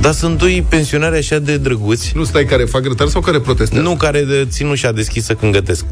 Dar 0.00 0.12
sunt 0.12 0.38
doi 0.38 0.66
pensionari 0.68 1.16
așa 1.16 1.38
de 1.38 1.56
drăguți. 1.56 2.12
Nu 2.14 2.24
stai 2.24 2.44
care 2.44 2.64
fac 2.64 2.82
grătar 2.82 3.08
sau 3.08 3.20
care 3.20 3.40
protestează? 3.40 3.88
Nu 3.88 3.96
care 3.96 4.22
de, 4.22 4.46
țin 4.50 4.66
ușa 4.66 4.92
deschisă 4.92 5.34
când 5.34 5.52
gătesc. 5.52 5.84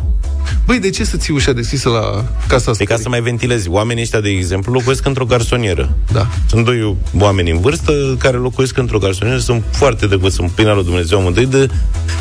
Băi, 0.66 0.78
de 0.78 0.90
ce 0.90 1.04
să 1.04 1.16
ții 1.16 1.34
ușa 1.34 1.52
deschisă 1.52 1.88
la 1.88 2.24
casa 2.46 2.70
asta? 2.70 2.82
E 2.82 2.86
ca 2.86 2.96
să 2.96 3.08
mai 3.08 3.20
ventilezi. 3.20 3.68
Oamenii 3.68 4.02
ăștia, 4.02 4.20
de 4.20 4.28
exemplu, 4.28 4.72
locuiesc 4.72 5.06
într-o 5.06 5.24
garsonieră. 5.24 5.96
Da. 6.12 6.26
Sunt 6.48 6.64
doi 6.64 6.96
oameni 7.18 7.50
în 7.50 7.60
vârstă 7.60 7.92
care 8.18 8.36
locuiesc 8.36 8.78
într-o 8.78 8.98
garsonieră, 8.98 9.38
sunt 9.38 9.64
foarte 9.70 10.06
drăguți, 10.06 10.34
sunt 10.34 10.50
prin 10.50 10.66
al 10.66 10.74
lui 10.74 10.84
Dumnezeu 10.84 11.18
amândoi 11.18 11.46
de... 11.46 11.68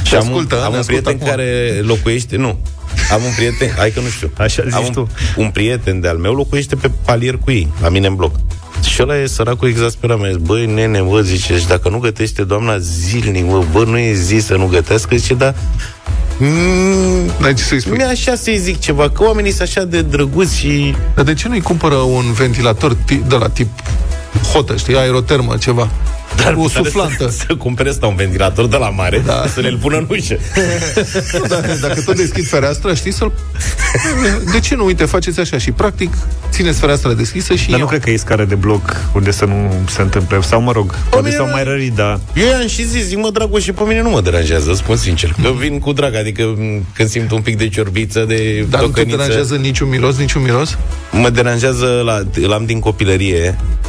Și 0.04 0.16
am, 0.16 0.22
ascultă, 0.22 0.56
un, 0.56 0.62
am 0.62 0.70
ne 0.70 0.74
un 0.74 0.80
ascultă 0.80 1.02
prieten 1.02 1.14
acum. 1.14 1.28
care 1.28 1.82
locuiește, 1.86 2.38
nu, 2.38 2.60
am 3.12 3.24
un 3.24 3.32
prieten, 3.36 3.74
hai 3.78 3.92
că 3.92 4.00
nu 4.00 4.08
știu. 4.08 4.32
Așa 4.38 4.64
zici 4.64 4.74
am 4.74 4.84
un, 4.86 4.92
tu. 4.92 5.10
un 5.36 5.50
prieten 5.50 6.00
de-al 6.00 6.18
meu 6.18 6.34
locuiește 6.34 6.76
pe 6.76 6.92
palier 7.06 7.38
cu 7.38 7.52
ei, 7.52 7.68
la 7.82 7.90
mine 7.90 8.08
în 8.08 8.16
bloc. 8.16 8.36
Și 8.84 9.02
ăla 9.02 9.18
e 9.22 9.26
săracul 9.26 9.68
exasperat, 9.68 10.20
mi-a 10.20 10.28
zis, 10.28 10.38
băi, 10.38 10.66
nene, 10.66 11.02
bă, 11.02 11.22
zice, 11.22 11.58
și 11.58 11.68
dacă 11.68 11.90
nu 11.90 11.98
gătește 11.98 12.44
doamna 12.44 12.78
zilnic, 12.78 13.46
bă, 13.46 13.64
bă, 13.72 13.84
nu 13.84 13.98
e 13.98 14.14
zi 14.14 14.38
să 14.38 14.56
nu 14.56 14.66
gătească, 14.66 15.16
zice, 15.16 15.34
dar 15.34 15.56
Mm, 16.40 17.32
N-ai 17.40 17.54
ce 17.54 17.64
să-i 17.64 17.80
spui. 17.82 17.98
mi 17.98 18.04
așa 18.04 18.36
să-i 18.36 18.58
zic 18.58 18.80
ceva, 18.80 19.10
că 19.10 19.24
oamenii 19.24 19.52
sunt 19.52 19.62
așa 19.62 19.84
de 19.84 20.02
drăguți 20.02 20.58
și 20.58 20.96
Dar 21.16 21.26
de 21.26 21.34
ce 21.34 21.48
nu-i 21.48 21.62
cumpără 21.62 21.96
un 21.96 22.32
ventilator 22.34 22.94
ti- 23.06 23.22
de 23.28 23.36
la 23.36 23.50
tip 23.50 23.70
hotă, 24.54 24.76
știi, 24.76 24.96
aerotermă, 24.98 25.58
ceva? 25.60 25.90
Dar 26.44 26.54
o 26.58 26.68
tare 26.68 26.84
suflantă. 26.84 27.30
Să, 27.30 27.44
să 27.48 27.56
cumpere 27.56 27.90
ăsta 27.90 28.08
un 28.08 28.16
ventilator 28.16 28.68
de 28.68 28.78
la 28.78 28.90
mare, 28.90 29.22
Da. 29.26 29.46
să 29.54 29.60
le-l 29.60 29.78
pună 29.82 29.98
în 29.98 30.06
ușă. 30.10 30.38
Nu, 31.34 31.46
dacă, 31.56 31.78
dacă 31.82 32.02
tot 32.02 32.16
deschid 32.16 32.48
fereastra, 32.48 32.94
știi, 32.94 33.12
să-l... 33.12 33.32
De 34.52 34.60
ce 34.60 34.76
nu? 34.76 34.86
Uite, 34.86 35.06
faceți 35.06 35.40
așa 35.40 35.58
și, 35.58 35.72
practic, 35.72 36.14
țineți 36.50 36.80
fereastra 36.80 37.14
deschisă 37.14 37.56
și 37.56 37.66
Dar 37.70 37.74
nu 37.76 37.80
eu. 37.80 37.88
cred 37.88 38.04
că 38.04 38.10
e 38.10 38.18
scară 38.18 38.46
de 38.46 38.56
bloc 38.56 38.96
unde 39.14 39.32
să 39.32 39.46
nu 39.46 39.74
se 39.90 40.02
întâmple. 40.02 40.42
Sau, 40.42 40.62
mă 40.62 40.72
rog, 40.72 40.96
poate 41.10 41.26
mine 41.26 41.36
s-au 41.38 41.46
nu- 41.46 41.52
mai 41.52 41.64
rărit, 41.64 41.94
dar... 41.94 42.20
Eu 42.36 42.48
i-am 42.48 42.68
și 42.68 42.86
zis, 42.88 43.04
zic, 43.06 43.18
mă, 43.18 43.30
Dragoș, 43.34 43.64
și 43.64 43.72
pe 43.72 43.84
mine 43.84 44.02
nu 44.02 44.10
mă 44.10 44.22
deranjează, 44.22 44.74
spun 44.74 44.96
sincer. 44.98 45.36
Că 45.44 45.50
vin 45.60 45.80
cu 45.80 45.94
drag, 45.94 46.16
adică 46.16 46.44
m, 46.44 46.86
când 46.94 47.10
simt 47.10 47.32
un 47.32 47.42
pic 47.42 47.58
de 47.58 47.68
ciorbiță, 47.70 48.26
de 48.28 48.66
Dar 48.70 48.82
nu 48.82 48.88
te 48.88 48.92
tocăniță, 48.94 49.18
deranjează 49.18 49.56
niciun 49.56 49.90
miros, 49.90 50.18
niciun 50.18 50.42
miros? 50.42 50.78
mă 51.12 51.30
deranjează, 51.30 52.02
la, 52.06 52.22
îl 52.46 52.52
am 52.54 52.66
din 52.66 52.80
copilărie, 52.80 53.58
Uh, 53.60 53.85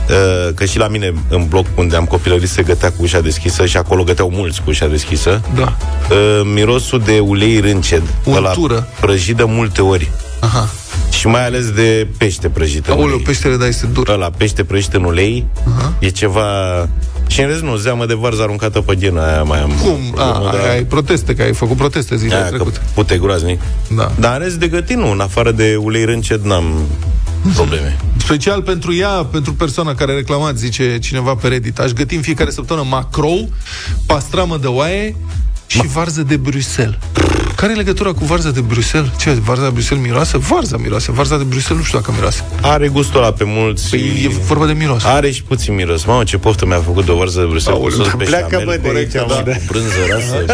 că 0.55 0.65
și 0.65 0.79
la 0.79 0.89
mine 0.89 1.13
în 1.29 1.47
bloc 1.49 1.67
unde 1.77 1.97
am 1.97 2.05
copilărit 2.05 2.49
se 2.49 2.63
gătea 2.63 2.89
cu 2.89 3.03
ușa 3.03 3.21
deschisă 3.21 3.67
și 3.67 3.77
acolo 3.77 4.03
găteau 4.03 4.31
mulți 4.35 4.63
cu 4.63 4.71
ușa 4.71 4.87
deschisă. 4.87 5.41
Da. 5.55 5.77
Uh, 6.11 6.41
mirosul 6.55 7.01
de 7.05 7.19
ulei 7.19 7.61
rânced. 7.61 8.03
Untură. 8.25 8.89
Prăjit 9.01 9.37
de 9.37 9.45
multe 9.47 9.83
ori. 9.83 10.11
Aha. 10.41 10.69
Și 11.11 11.27
mai 11.27 11.45
ales 11.47 11.71
de 11.71 12.07
pește 12.19 12.49
prăjit 12.49 12.87
în 12.87 12.93
Aoleu, 12.93 13.07
ulei. 13.07 13.19
peștele, 13.25 13.57
da, 13.57 13.67
este 13.67 13.87
dur. 13.87 14.09
Ăla, 14.09 14.31
pește 14.37 14.65
prăjit 14.65 14.95
în 14.95 15.05
ulei, 15.05 15.47
Aha. 15.77 15.93
e 15.99 16.09
ceva... 16.09 16.45
Și 17.27 17.41
în 17.41 17.49
rest 17.49 17.61
nu, 17.63 17.77
zeamă 17.77 18.07
de 18.07 18.15
varză 18.15 18.43
aruncată 18.43 18.81
pe 18.81 18.95
ghenă, 18.95 19.21
aia 19.23 19.43
mai 19.43 19.61
am. 19.63 19.73
Cum? 19.83 19.99
A, 20.21 20.39
Nu, 20.39 20.47
ai, 20.47 20.71
ai 20.71 20.83
proteste, 20.85 21.35
că 21.35 21.43
ai 21.43 21.53
făcut 21.53 21.77
proteste 21.77 22.17
zilele 22.17 22.35
aia, 22.41 22.45
că 22.45 22.55
trecute. 22.55 22.81
pute 22.95 23.19
groaznic. 23.19 23.61
Da. 23.97 24.13
Dar 24.19 24.37
în 24.37 24.43
rest 24.43 24.57
de 24.57 24.69
gătit 24.69 24.97
nu, 24.97 25.11
în 25.11 25.21
afară 25.21 25.51
de 25.53 25.77
ulei 25.83 26.05
rânced 26.05 26.41
n-am 26.45 26.75
probleme. 27.55 27.97
Special 28.17 28.62
pentru 28.62 28.95
ea, 28.95 29.09
pentru 29.09 29.55
persoana 29.55 29.95
care 29.95 30.12
a 30.12 30.15
reclamat, 30.15 30.57
zice 30.57 30.99
cineva 30.99 31.35
pe 31.35 31.49
Reddit, 31.49 31.79
aș 31.79 31.91
găti 31.91 32.15
în 32.15 32.23
fiecare 32.23 32.50
săptămână 32.50 32.87
macrou, 32.91 33.49
pastramă 34.07 34.57
de 34.57 34.67
oaie 34.67 35.17
și 35.67 35.87
varză 35.87 36.23
de 36.23 36.37
Bruxelles. 36.37 36.99
Care 37.57 37.73
e 37.73 37.76
legătura 37.76 38.12
cu 38.12 38.25
varza 38.25 38.50
de 38.50 38.61
Bruxelles? 38.61 39.11
Ce, 39.19 39.31
varza 39.31 39.62
de 39.62 39.71
Bruxelles 39.71 40.07
miroase? 40.07 40.38
Varza 40.38 40.76
miroase. 40.76 41.12
Varza 41.12 41.37
de 41.37 41.45
Bruxelles 41.45 41.79
nu 41.79 41.85
știu 41.85 41.99
dacă 41.99 42.12
miroase. 42.12 42.45
Are 42.61 42.88
gustul 42.88 43.21
ăla 43.21 43.33
pe 43.33 43.45
mulți 43.47 43.91
Păi 43.91 43.99
și... 43.99 44.25
e 44.25 44.29
vorba 44.29 44.67
de 44.67 44.73
miros. 44.73 45.05
Are 45.05 45.31
și 45.31 45.43
puțin 45.43 45.75
miros. 45.75 46.05
Mamă, 46.05 46.25
ce 46.25 46.38
poftă 46.38 46.67
mi-a 46.67 46.81
făcut 46.81 47.05
de 47.05 47.11
o 47.11 47.17
varză 47.17 47.41
de 47.41 47.47
Bruxelles. 47.47 47.81
Aoleu, 47.81 47.99
cu 47.99 48.05
sos 48.05 48.26
pleacă, 48.26 48.47
beșamel, 48.49 48.65
bă, 48.65 48.73
de 48.83 48.88
corect, 48.88 49.15
aici, 49.15 49.29
da, 49.29 49.35
mă. 49.35 49.53
cu 49.53 49.62
brânză 49.67 49.95
rasă, 50.11 50.45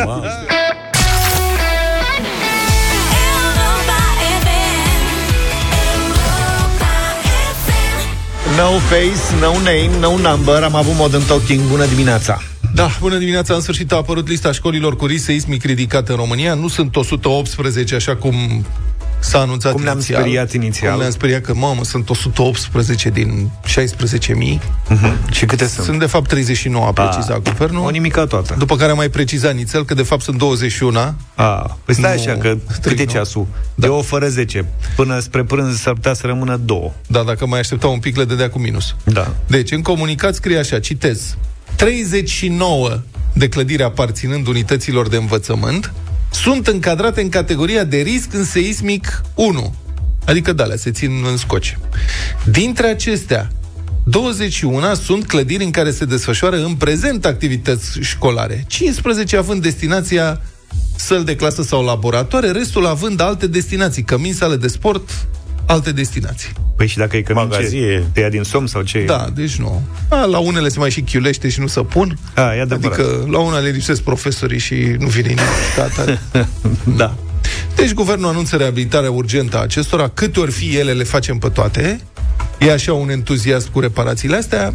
No 8.56 8.78
face, 8.78 9.40
no 9.40 9.52
name, 9.52 9.98
no 10.00 10.30
number. 10.30 10.62
Am 10.62 10.74
avut 10.74 10.94
modern 10.96 11.26
talking, 11.26 11.60
bună 11.60 11.86
dimineața. 11.86 12.42
Da, 12.74 12.88
bună 13.00 13.16
dimineața, 13.16 13.54
în 13.54 13.60
sfârșit 13.60 13.92
a 13.92 13.96
apărut 13.96 14.28
lista 14.28 14.52
școlilor 14.52 14.96
cu 14.96 15.06
risc 15.06 15.24
seismic 15.24 15.64
ridicat 15.64 16.08
în 16.08 16.16
România. 16.16 16.54
Nu 16.54 16.68
sunt 16.68 16.96
118, 16.96 17.94
așa 17.94 18.16
cum 18.16 18.34
s-a 19.22 19.38
anunțat 19.38 19.72
Cum 19.72 19.82
ne-am 19.82 19.94
inițial. 19.96 20.20
speriat 20.20 20.52
inițial. 20.52 20.90
Cum 20.90 21.00
ne-am 21.00 21.12
speriat 21.12 21.40
că, 21.40 21.54
mamă, 21.54 21.84
sunt 21.84 22.10
118 22.10 23.10
din 23.10 23.50
16.000. 23.66 24.60
Și 25.30 25.44
câte 25.44 25.66
sunt? 25.66 25.86
Sunt, 25.86 25.98
de 25.98 26.06
fapt, 26.06 26.28
39, 26.28 26.86
a 26.86 26.92
precizat 26.92 27.42
guvernul. 27.42 27.84
O 27.84 27.90
nimica 27.90 28.24
toată 28.24 28.54
După 28.58 28.76
care 28.76 28.90
a 28.90 28.94
mai 28.94 29.08
precizat 29.08 29.54
nițel 29.54 29.84
că, 29.84 29.94
de 29.94 30.02
fapt, 30.02 30.22
sunt 30.22 30.38
21. 30.38 30.98
A, 31.34 31.78
Păi 31.84 31.94
stai 31.94 32.14
Nu, 32.16 32.22
așa, 32.22 32.36
că 32.38 32.56
cât 32.82 32.98
e 32.98 33.04
nu. 33.04 33.10
ceasul? 33.10 33.46
Da. 33.74 33.86
E 33.86 33.90
o 33.90 34.02
fără 34.02 34.28
10 34.28 34.64
Până 34.96 35.18
spre 35.18 35.44
prânz 35.44 35.80
s-ar 35.80 35.94
putea 35.94 36.14
să 36.14 36.26
rămână 36.26 36.56
două 36.64 36.92
Da, 37.06 37.22
dacă 37.22 37.46
mai 37.46 37.58
aștepta 37.58 37.86
un 37.86 37.98
pic, 37.98 38.16
le 38.16 38.24
dădea 38.24 38.50
cu 38.50 38.58
minus. 38.58 38.94
Da 39.04 39.34
Deci, 39.46 39.70
în 39.70 39.82
comunicat 39.82 40.34
scrie 40.34 40.58
așa, 40.58 40.78
citez, 40.80 41.36
39 41.76 43.00
de 43.32 43.48
clădiri 43.48 43.82
aparținând 43.82 44.46
unităților 44.46 45.08
de 45.08 45.16
învățământ 45.16 45.92
sunt 46.32 46.66
încadrate 46.66 47.20
în 47.20 47.28
categoria 47.28 47.84
de 47.84 47.96
risc 47.96 48.34
în 48.34 48.44
seismic 48.44 49.22
1. 49.34 49.74
Adică, 50.24 50.52
da, 50.52 50.66
se 50.76 50.90
țin 50.90 51.24
în 51.30 51.36
scoci. 51.36 51.78
Dintre 52.44 52.86
acestea, 52.86 53.50
21 54.04 54.94
sunt 54.94 55.26
clădiri 55.26 55.64
în 55.64 55.70
care 55.70 55.90
se 55.90 56.04
desfășoară 56.04 56.56
în 56.64 56.74
prezent 56.74 57.24
activități 57.24 57.98
școlare, 58.00 58.64
15 58.66 59.36
având 59.36 59.62
destinația 59.62 60.40
săl 60.96 61.24
de 61.24 61.36
clasă 61.36 61.62
sau 61.62 61.84
laboratoare, 61.84 62.50
restul 62.50 62.86
având 62.86 63.20
alte 63.20 63.46
destinații, 63.46 64.02
cămin, 64.02 64.34
sale 64.34 64.56
de 64.56 64.68
sport, 64.68 65.26
alte 65.66 65.92
destinații. 65.92 66.52
Păi 66.76 66.86
și 66.86 66.96
dacă 66.96 67.16
e 67.16 67.22
că 67.22 67.32
Magazie. 67.34 68.04
Te 68.12 68.20
ia 68.20 68.28
din 68.28 68.42
somn 68.42 68.66
sau 68.66 68.82
ce 68.82 68.98
e? 68.98 69.04
Da, 69.04 69.26
deci 69.34 69.56
nu. 69.56 69.82
A, 70.08 70.24
la 70.24 70.38
unele 70.38 70.68
se 70.68 70.78
mai 70.78 70.90
și 70.90 71.00
chiulește 71.00 71.48
și 71.48 71.60
nu 71.60 71.66
se 71.66 71.80
pun. 71.80 72.18
A, 72.34 72.54
e 72.54 72.60
adevărat. 72.60 72.98
Adică 72.98 73.26
la 73.30 73.38
una 73.38 73.58
le 73.58 73.68
lipsesc 73.68 74.02
profesorii 74.02 74.58
și 74.58 74.74
nu 74.98 75.06
vine 75.06 75.28
nimic. 75.28 75.42
ca 75.76 75.82
atare. 75.82 76.20
Da 76.96 77.14
Deci 77.74 77.92
guvernul 77.92 78.28
anunță 78.28 78.56
reabilitarea 78.56 79.10
urgentă 79.10 79.58
a 79.58 79.60
acestora, 79.60 80.08
câte 80.08 80.40
ori 80.40 80.50
fi 80.50 80.76
ele, 80.76 80.92
le 80.92 81.04
facem 81.04 81.38
pe 81.38 81.48
toate. 81.48 82.00
E 82.58 82.72
așa 82.72 82.92
un 82.92 83.10
entuziasm 83.10 83.72
cu 83.72 83.80
reparațiile 83.80 84.36
astea. 84.36 84.74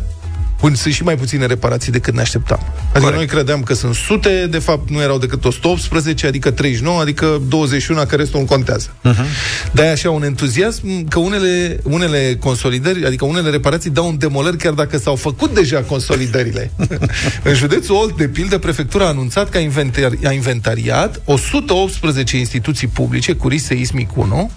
Bun, 0.59 0.75
sunt 0.75 0.93
și 0.93 1.03
mai 1.03 1.15
puține 1.15 1.45
reparații 1.45 1.91
decât 1.91 2.13
ne 2.13 2.21
așteptam. 2.21 2.59
Adică 2.77 2.99
Corect. 2.99 3.15
noi 3.15 3.25
credeam 3.25 3.63
că 3.63 3.73
sunt 3.73 3.95
sute, 3.95 4.47
de 4.49 4.59
fapt 4.59 4.89
nu 4.89 5.01
erau 5.01 5.17
decât 5.17 5.45
118, 5.45 6.27
adică 6.27 6.51
39, 6.51 7.01
adică 7.01 7.41
21, 7.47 8.05
că 8.05 8.15
restul 8.15 8.39
nu 8.39 8.45
contează. 8.45 8.89
Uh-huh. 8.89 9.25
Dar 9.71 9.85
e 9.85 9.89
așa 9.89 10.09
un 10.09 10.23
entuziasm 10.23 11.07
că 11.07 11.19
unele, 11.19 11.79
unele 11.83 12.37
consolidări, 12.39 13.05
adică 13.05 13.25
unele 13.25 13.49
reparații 13.49 13.89
dau 13.89 14.07
în 14.07 14.17
demolări 14.17 14.57
chiar 14.57 14.73
dacă 14.73 14.97
s-au 14.97 15.15
făcut 15.15 15.53
deja 15.53 15.81
consolidările. 15.81 16.71
în 17.43 17.53
județul 17.53 17.95
Olt, 17.95 18.17
de 18.17 18.27
pildă, 18.27 18.57
prefectura 18.57 19.05
a 19.05 19.07
anunțat 19.07 19.49
că 19.49 19.57
a, 19.57 19.61
inventari- 19.61 20.25
a 20.25 20.31
inventariat 20.31 21.21
118 21.25 22.37
instituții 22.37 22.87
publice 22.87 23.33
cu 23.33 23.47
risc 23.47 23.65
seismic 23.65 24.17
1, 24.17 24.51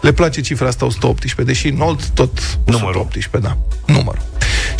le 0.00 0.12
place 0.12 0.40
cifra 0.40 0.66
asta 0.66 0.84
118, 0.84 1.42
deși 1.42 1.68
în 1.68 1.80
Olt 1.80 2.08
tot 2.08 2.58
Numărul. 2.64 3.00
118, 3.00 3.48
da. 3.48 3.56
Numărul. 3.92 4.22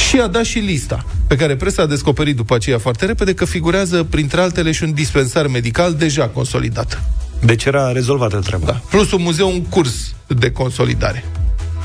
Și 0.09 0.21
a 0.21 0.27
dat 0.27 0.45
și 0.45 0.59
lista, 0.59 1.05
pe 1.27 1.37
care 1.37 1.57
presa 1.57 1.83
a 1.83 1.87
descoperit 1.87 2.37
după 2.37 2.55
aceea 2.55 2.79
foarte 2.79 3.07
repede 3.07 3.35
că 3.35 3.45
figurează, 3.45 4.05
printre 4.05 4.41
altele, 4.41 4.73
și 4.73 4.83
un 4.83 4.93
dispensar 4.93 5.47
medical 5.47 5.95
deja 5.95 6.29
consolidat. 6.29 7.03
Deci 7.45 7.65
era 7.65 7.93
rezolvată 7.93 8.39
treaba 8.39 8.67
Da. 8.67 8.81
Plus 8.91 9.13
un 9.13 9.23
muzeu 9.23 9.49
în 9.49 9.63
curs 9.63 10.15
de 10.27 10.51
consolidare. 10.53 11.25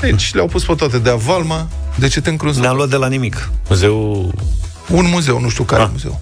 Deci 0.00 0.34
le-au 0.34 0.46
pus 0.46 0.64
pe 0.64 0.74
toate 0.74 0.98
de 0.98 1.10
avalma, 1.10 1.68
de 1.98 2.08
ce 2.08 2.20
te 2.20 2.30
încrunzi? 2.30 2.60
Ne-am 2.60 2.76
luat 2.76 2.88
de 2.88 2.96
la 2.96 3.08
nimic 3.08 3.50
Muzeul... 3.68 4.32
Un 4.90 5.06
muzeu, 5.08 5.40
nu 5.40 5.48
știu 5.48 5.64
care 5.64 5.82
Ah. 5.82 5.88
muzeu. 5.92 6.20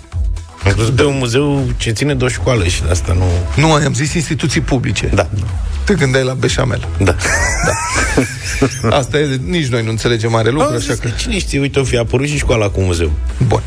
Am 0.64 0.73
crezut 0.73 0.97
de 0.97 1.04
un 1.04 1.16
muzeu 1.18 1.66
ce 1.76 1.90
ține 1.90 2.14
de 2.14 2.25
o 2.25 2.28
școală 2.28 2.64
și 2.64 2.83
de 2.83 2.90
asta 2.90 3.12
nu... 3.12 3.25
Nu, 3.56 3.73
am 3.73 3.94
zis 3.94 4.14
instituții 4.14 4.61
publice. 4.61 5.06
Da, 5.14 5.28
Te 5.85 5.94
gândeai 5.94 6.25
la 6.25 6.35
beșamel. 6.35 6.88
da. 6.99 7.16
Asta 8.99 9.18
e, 9.18 9.40
nici 9.47 9.66
noi 9.66 9.83
nu 9.83 9.90
înțelegem 9.90 10.30
mare 10.30 10.50
lucru, 10.50 10.66
Am 10.66 10.75
așa 10.75 10.92
zis 10.92 10.99
că... 10.99 11.09
că 11.09 11.14
cine 11.18 11.38
știe, 11.38 11.61
uite, 11.61 11.78
o 11.78 11.85
fi 11.85 11.97
apărut 11.97 12.26
și 12.26 12.37
școala 12.38 12.68
cu 12.68 12.80
muzeu. 12.80 13.12
Bun. 13.47 13.62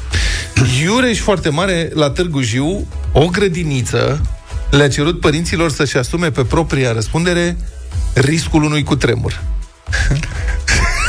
Iureș 0.84 1.20
foarte 1.20 1.50
mare, 1.50 1.90
la 1.94 2.10
Târgu 2.10 2.42
Jiu, 2.42 2.88
o 3.12 3.26
grădiniță 3.26 4.22
le-a 4.72 4.88
cerut 4.90 5.20
părinților 5.20 5.72
să-și 5.72 5.98
asume 5.98 6.32
pe 6.32 6.44
propria 6.44 6.92
răspundere 6.92 7.58
riscul 8.14 8.64
unui 8.64 8.84
cutremur. 8.84 9.42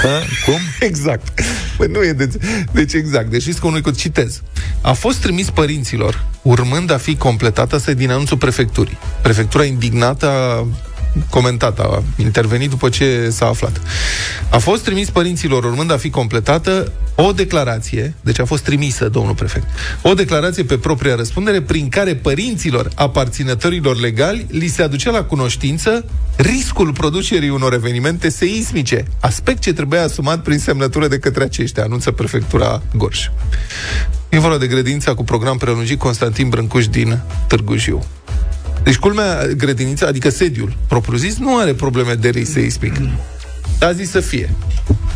Ha? 0.02 0.22
Cum? 0.44 0.60
Exact. 0.80 1.40
Păi 1.76 1.86
nu 1.86 2.04
e 2.04 2.12
de... 2.12 2.28
Deci 2.72 2.92
exact. 2.92 3.30
Deci 3.30 3.44
riscul 3.44 3.68
unui 3.68 3.80
cutremur. 3.80 3.96
Citez. 3.98 4.42
A 4.80 4.92
fost 4.92 5.18
trimis 5.18 5.50
părinților, 5.50 6.24
urmând 6.42 6.90
a 6.90 6.96
fi 6.96 7.16
completată, 7.16 7.74
asta 7.74 7.90
e 7.90 7.94
din 7.94 8.10
anunțul 8.10 8.36
prefecturii. 8.36 8.98
Prefectura 9.22 9.64
indignată 9.64 10.26
a 10.26 10.66
comentat, 11.30 11.78
a 11.78 12.02
intervenit 12.16 12.70
după 12.70 12.88
ce 12.88 13.28
s-a 13.30 13.46
aflat. 13.46 13.80
A 14.50 14.58
fost 14.58 14.84
trimis 14.84 15.10
părinților, 15.10 15.64
urmând 15.64 15.92
a 15.92 15.96
fi 15.96 16.10
completată, 16.10 16.92
o 17.14 17.32
declarație, 17.32 18.14
deci 18.20 18.38
a 18.38 18.44
fost 18.44 18.62
trimisă, 18.62 19.08
domnul 19.08 19.34
prefect, 19.34 19.66
o 20.02 20.14
declarație 20.14 20.62
pe 20.62 20.78
propria 20.78 21.14
răspundere 21.14 21.62
prin 21.62 21.88
care 21.88 22.14
părinților 22.14 22.90
aparținătorilor 22.94 24.00
legali 24.00 24.46
li 24.50 24.66
se 24.66 24.82
aducea 24.82 25.10
la 25.10 25.22
cunoștință 25.22 26.04
riscul 26.36 26.92
producerii 26.92 27.48
unor 27.48 27.72
evenimente 27.72 28.28
seismice, 28.28 29.04
aspect 29.20 29.62
ce 29.62 29.72
trebuia 29.72 30.02
asumat 30.02 30.42
prin 30.42 30.58
semnătură 30.58 31.08
de 31.08 31.18
către 31.18 31.44
aceștia, 31.44 31.82
anunță 31.82 32.10
prefectura 32.10 32.82
Gorj. 32.94 33.30
E 34.28 34.38
vorba 34.38 34.58
de 34.58 34.66
grădința 34.66 35.14
cu 35.14 35.24
program 35.24 35.56
prelungit 35.56 35.98
Constantin 35.98 36.48
Brâncuș 36.48 36.86
din 36.88 37.20
Târgu 37.46 37.76
Jiu. 37.76 38.04
Deci, 38.82 38.96
culmea, 38.96 39.46
grădinița, 39.46 40.06
adică 40.06 40.30
sediul 40.30 40.76
propriu-zis, 40.88 41.36
nu 41.36 41.56
are 41.56 41.74
probleme 41.74 42.14
de 42.14 42.28
risc 42.28 42.52
seismic. 42.52 42.92
Dar 43.78 43.88
a 43.88 43.92
zis 43.92 44.10
să 44.10 44.20
fie. 44.20 44.50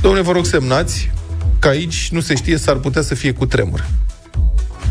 Domnule, 0.00 0.22
vă 0.22 0.32
rog 0.32 0.46
semnați 0.46 1.10
că 1.58 1.68
aici 1.68 2.08
nu 2.12 2.20
se 2.20 2.34
știe, 2.34 2.56
s-ar 2.56 2.76
putea 2.76 3.02
să 3.02 3.14
fie 3.14 3.32
cu 3.32 3.46
tremur. 3.46 3.84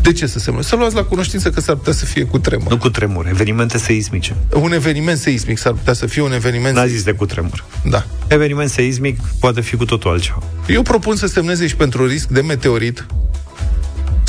De 0.01 0.11
ce 0.11 0.25
să 0.25 0.39
semnăm? 0.39 0.63
Să 0.63 0.75
luați 0.75 0.95
la 0.95 1.03
cunoștință 1.03 1.49
că 1.49 1.61
s-ar 1.61 1.75
putea 1.75 1.93
să 1.93 2.05
fie 2.05 2.23
cu 2.23 2.39
tremur. 2.39 2.69
Nu 2.69 2.77
cu 2.77 2.89
tremur, 2.89 3.27
evenimente 3.27 3.77
seismice 3.77 4.35
Un 4.49 4.71
eveniment 4.71 5.17
seismic 5.17 5.57
s-ar 5.57 5.73
putea 5.73 5.93
să 5.93 6.05
fie 6.05 6.21
un 6.21 6.33
eveniment... 6.33 6.75
N-a 6.75 6.85
zis 6.85 7.03
de 7.03 7.11
cu 7.11 7.25
tremur 7.25 7.65
Da. 7.83 8.05
Eveniment 8.27 8.69
seismic 8.69 9.19
poate 9.39 9.61
fi 9.61 9.75
cu 9.75 9.85
totul 9.85 10.11
altceva 10.11 10.43
Eu 10.67 10.81
propun 10.81 11.15
să 11.15 11.27
semneze 11.27 11.67
și 11.67 11.75
pentru 11.75 12.07
risc 12.07 12.27
de 12.27 12.41
meteorit. 12.41 13.05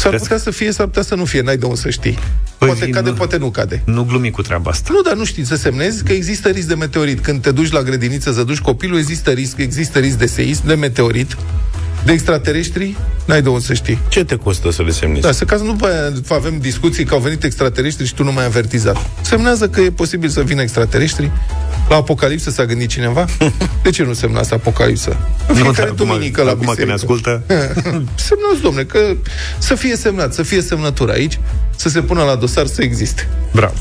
S-ar 0.02 0.10
Crezi 0.10 0.22
putea 0.28 0.38
să 0.42 0.50
fie, 0.50 0.72
s-ar 0.72 0.86
putea 0.86 1.02
să 1.02 1.14
nu 1.14 1.24
fie, 1.24 1.40
n-ai 1.42 1.56
de 1.56 1.64
unde 1.66 1.80
să 1.80 1.90
știi. 1.90 2.18
Păi 2.58 2.68
poate 2.68 2.84
zi, 2.84 2.90
cade, 2.90 3.08
nu- 3.08 3.14
poate 3.16 3.36
nu 3.36 3.50
cade. 3.50 3.82
Nu 3.84 4.04
glumi 4.04 4.30
cu 4.30 4.42
treaba 4.42 4.70
asta 4.70 4.88
Nu, 4.92 5.00
dar 5.00 5.14
nu 5.14 5.24
știi 5.24 5.44
să 5.46 5.54
semnezi 5.56 6.04
că 6.04 6.12
există 6.12 6.48
risc 6.48 6.66
de 6.66 6.74
meteorit. 6.74 7.20
Când 7.20 7.42
te 7.42 7.50
duci 7.50 7.70
la 7.72 7.82
grădiniță 7.82 8.32
să 8.32 8.42
duci 8.42 8.58
copilul, 8.58 8.98
există 8.98 9.30
risc, 9.30 9.58
există 9.58 9.98
risc 9.98 10.16
de 10.18 10.26
seism, 10.26 10.66
de 10.66 10.74
meteorit, 10.74 11.36
de 12.04 12.12
extraterestri, 12.12 12.96
n-ai 13.24 13.42
de 13.42 13.48
unde 13.48 13.64
să 13.64 13.74
știi. 13.74 13.98
Ce 14.08 14.24
te 14.24 14.36
costă 14.36 14.70
să 14.70 14.82
le 14.82 14.90
semnezi? 14.90 15.20
Da, 15.22 15.32
să 15.32 15.44
ca 15.44 15.56
să 15.56 15.62
nu 15.62 15.76
mai 15.80 15.90
avem 16.28 16.58
discuții 16.58 17.04
că 17.04 17.14
au 17.14 17.20
venit 17.20 17.44
extraterestri 17.44 18.06
și 18.06 18.14
tu 18.14 18.24
nu 18.24 18.32
mai 18.32 18.42
ai 18.42 18.48
avertizat. 18.48 19.10
Semnează 19.20 19.68
că 19.68 19.80
e 19.80 19.90
posibil 19.90 20.28
să 20.28 20.42
vină 20.42 20.62
extraterestri, 20.62 21.30
La 21.92 21.98
Apocalipsă 21.98 22.50
s-a 22.50 22.64
gândit 22.64 22.88
cineva? 22.88 23.24
De 23.82 23.90
ce 23.90 24.02
nu 24.02 24.12
semnați 24.12 24.52
Apocalipsă? 24.52 25.16
În 25.48 25.54
fiecare 25.54 25.88
nu, 25.88 25.94
duminică 25.94 26.40
acum, 26.40 26.52
la 26.52 26.62
acum 26.62 26.74
că 26.74 26.84
ne 26.84 26.92
ascultă. 26.92 27.42
Semnați, 28.28 28.62
domne, 28.62 28.82
că 28.82 29.16
să 29.58 29.74
fie 29.74 29.96
semnat, 29.96 30.34
să 30.34 30.42
fie 30.42 30.60
semnătură 30.60 31.12
aici, 31.12 31.40
să 31.76 31.88
se 31.88 32.00
pună 32.00 32.22
la 32.22 32.34
dosar 32.34 32.66
să 32.66 32.82
existe. 32.82 33.28
Bravo. 33.52 33.74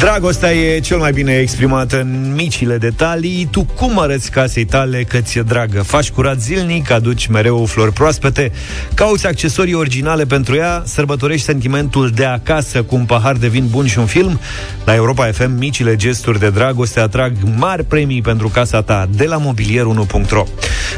Dragostea 0.00 0.52
e 0.52 0.80
cel 0.80 0.98
mai 0.98 1.12
bine 1.12 1.32
exprimată 1.32 2.00
în 2.00 2.32
micile 2.34 2.78
detalii. 2.78 3.48
Tu 3.50 3.64
cum 3.64 3.98
arăți 3.98 4.30
casei 4.30 4.64
tale 4.64 5.02
că 5.02 5.20
ți-e 5.20 5.42
dragă? 5.42 5.82
Faci 5.82 6.10
curat 6.10 6.40
zilnic, 6.40 6.90
aduci 6.90 7.26
mereu 7.26 7.64
flori 7.64 7.92
proaspete, 7.92 8.52
cauți 8.94 9.26
accesorii 9.26 9.74
originale 9.74 10.24
pentru 10.24 10.56
ea, 10.56 10.82
sărbătorești 10.84 11.44
sentimentul 11.44 12.10
de 12.10 12.24
acasă 12.24 12.82
cu 12.82 12.94
un 12.94 13.04
pahar 13.04 13.36
de 13.36 13.48
vin 13.48 13.66
bun 13.70 13.86
și 13.86 13.98
un 13.98 14.06
film. 14.06 14.40
La 14.84 14.94
Europa 14.94 15.26
FM, 15.32 15.50
micile 15.58 15.96
gesturi 15.96 16.38
de 16.38 16.50
dragoste 16.50 17.00
atrag 17.00 17.32
mari 17.56 17.84
premii 17.84 18.22
pentru 18.22 18.48
casa 18.48 18.82
ta 18.82 19.08
de 19.10 19.24
la 19.24 19.40
mobilier1.ro. 19.40 20.44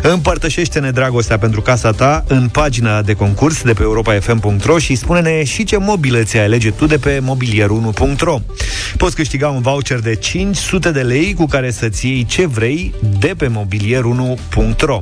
Împărtășește-ne 0.03 0.91
dragostea 0.91 1.39
pentru 1.39 1.61
casa 1.61 1.91
ta 1.91 2.25
în 2.29 2.49
pagina 2.49 3.03
de 3.03 3.13
concurs 3.13 3.63
de 3.63 3.73
pe 3.73 3.83
europafm.ro 3.83 4.79
și 4.79 4.95
spune-ne 4.95 5.45
și 5.45 5.65
ce 5.65 5.77
mobilă 5.77 6.23
ți-ai 6.23 6.45
alege 6.45 6.71
tu 6.71 6.87
de 6.87 6.99
pe 6.99 7.21
mobilier1.ro. 7.21 8.41
Poți 8.97 9.15
câștiga 9.15 9.49
un 9.49 9.61
voucher 9.61 9.99
de 9.99 10.15
500 10.15 10.91
de 10.91 11.01
lei 11.01 11.35
cu 11.35 11.47
care 11.47 11.71
să-ți 11.71 12.07
iei 12.07 12.25
ce 12.25 12.47
vrei 12.47 12.95
de 13.19 13.35
pe 13.37 13.51
mobilier1.ro. 13.51 15.01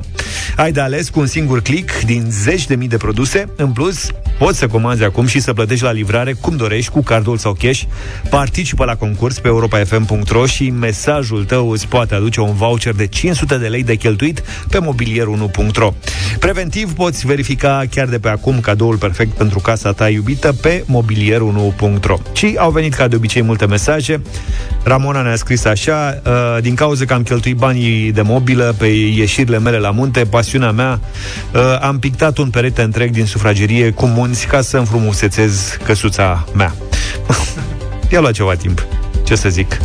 Ai 0.55 0.71
de 0.71 0.79
ales 0.79 1.09
cu 1.09 1.19
un 1.19 1.25
singur 1.25 1.61
click 1.61 2.01
din 2.05 2.25
zeci 2.29 2.67
de 2.67 2.75
mii 2.75 2.87
de 2.87 2.97
produse. 2.97 3.49
În 3.55 3.71
plus, 3.71 4.07
poți 4.37 4.57
să 4.57 4.67
comanzi 4.67 5.03
acum 5.03 5.25
și 5.25 5.39
să 5.39 5.53
plătești 5.53 5.83
la 5.83 5.91
livrare 5.91 6.33
cum 6.33 6.55
dorești, 6.55 6.91
cu 6.91 7.01
cardul 7.01 7.37
sau 7.37 7.53
cash. 7.53 7.81
Participă 8.29 8.85
la 8.85 8.95
concurs 8.95 9.39
pe 9.39 9.47
europafm.ro 9.47 10.45
și 10.45 10.69
mesajul 10.69 11.45
tău 11.45 11.69
îți 11.69 11.87
poate 11.87 12.15
aduce 12.15 12.39
un 12.39 12.53
voucher 12.53 12.93
de 12.93 13.07
500 13.07 13.57
de 13.57 13.67
lei 13.67 13.83
de 13.83 13.95
cheltuit 13.95 14.43
pe 14.69 14.79
mobilier1.ro. 14.79 15.93
Preventiv 16.39 16.93
poți 16.93 17.25
verifica 17.25 17.83
chiar 17.89 18.07
de 18.07 18.19
pe 18.19 18.29
acum 18.29 18.59
cadoul 18.59 18.97
perfect 18.97 19.31
pentru 19.31 19.59
casa 19.59 19.91
ta 19.91 20.09
iubită 20.09 20.53
pe 20.61 20.83
mobilier1.ro. 20.91 22.17
Și 22.33 22.55
au 22.57 22.71
venit 22.71 22.93
ca 22.93 23.07
de 23.07 23.15
obicei 23.15 23.41
multe 23.41 23.65
mesaje. 23.65 23.80
Ramona 24.83 25.21
ne-a 25.21 25.35
scris 25.35 25.65
așa, 25.65 26.21
uh, 26.25 26.61
din 26.61 26.75
cauza 26.75 27.05
că 27.05 27.13
am 27.13 27.23
cheltuit 27.23 27.55
banii 27.55 28.11
de 28.11 28.21
mobilă 28.21 28.75
pe 28.77 28.85
ieșirile 28.85 29.59
mele 29.59 29.77
la 29.77 29.91
munte, 29.91 30.25
pasiunea 30.25 30.71
mea, 30.71 30.99
uh, 31.53 31.61
am 31.81 31.99
pictat 31.99 32.37
un 32.37 32.49
perete 32.49 32.81
întreg 32.81 33.11
din 33.11 33.25
sufragerie 33.25 33.91
cu 33.91 34.05
munți 34.05 34.47
ca 34.47 34.61
să 34.61 34.77
înfrumusețez 34.77 35.77
căsuța 35.83 36.45
mea. 36.53 36.73
I-a 38.11 38.19
luat 38.19 38.33
ceva 38.33 38.55
timp, 38.55 38.85
ce 39.23 39.35
să 39.35 39.49
zic. 39.49 39.77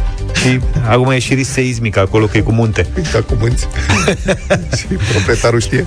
Și 0.43 0.61
acum 0.88 1.11
e 1.11 1.19
și 1.19 1.45
seismic 1.45 1.97
acolo, 1.97 2.26
că 2.26 2.37
e 2.37 2.40
cu 2.40 2.52
munte. 2.52 2.87
Da, 3.12 3.21
cu 3.21 3.37
munți. 3.38 3.69
și 4.78 4.85
proprietarul 5.12 5.61
știe. 5.61 5.87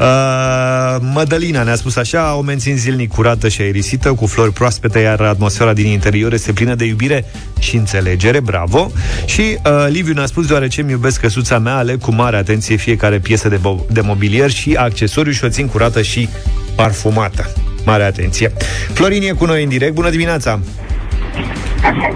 uh, 0.00 0.96
Mădălina 1.12 1.62
ne-a 1.62 1.74
spus 1.74 1.96
așa, 1.96 2.34
o 2.34 2.40
mențin 2.40 2.76
zilnic 2.76 3.08
curată 3.12 3.48
și 3.48 3.60
aerisită, 3.60 4.12
cu 4.12 4.26
flori 4.26 4.52
proaspete, 4.52 4.98
iar 4.98 5.20
atmosfera 5.20 5.72
din 5.72 5.86
interior 5.86 6.32
este 6.32 6.52
plină 6.52 6.74
de 6.74 6.84
iubire 6.84 7.24
și 7.58 7.76
înțelegere, 7.76 8.40
bravo. 8.40 8.90
Și 9.24 9.40
uh, 9.64 9.86
Liviu 9.88 10.12
ne-a 10.12 10.26
spus, 10.26 10.46
deoarece 10.46 10.80
îmi 10.80 10.90
iubesc 10.90 11.20
căsuța 11.20 11.58
mea, 11.58 11.76
aleg 11.76 12.00
cu 12.00 12.12
mare 12.12 12.36
atenție 12.36 12.76
fiecare 12.76 13.18
piesă 13.18 13.48
de, 13.48 13.56
bo- 13.56 13.86
de 13.90 14.00
mobilier 14.00 14.50
și 14.50 14.74
accesoriu 14.74 15.32
și 15.32 15.44
o 15.44 15.48
țin 15.48 15.66
curată 15.66 16.02
și 16.02 16.28
parfumată. 16.74 17.52
Mare 17.84 18.02
atenție. 18.02 18.52
Florin 18.92 19.22
e 19.22 19.30
cu 19.30 19.44
noi 19.44 19.62
în 19.62 19.68
direct. 19.68 19.92
Bună 19.92 20.10
dimineața! 20.10 20.60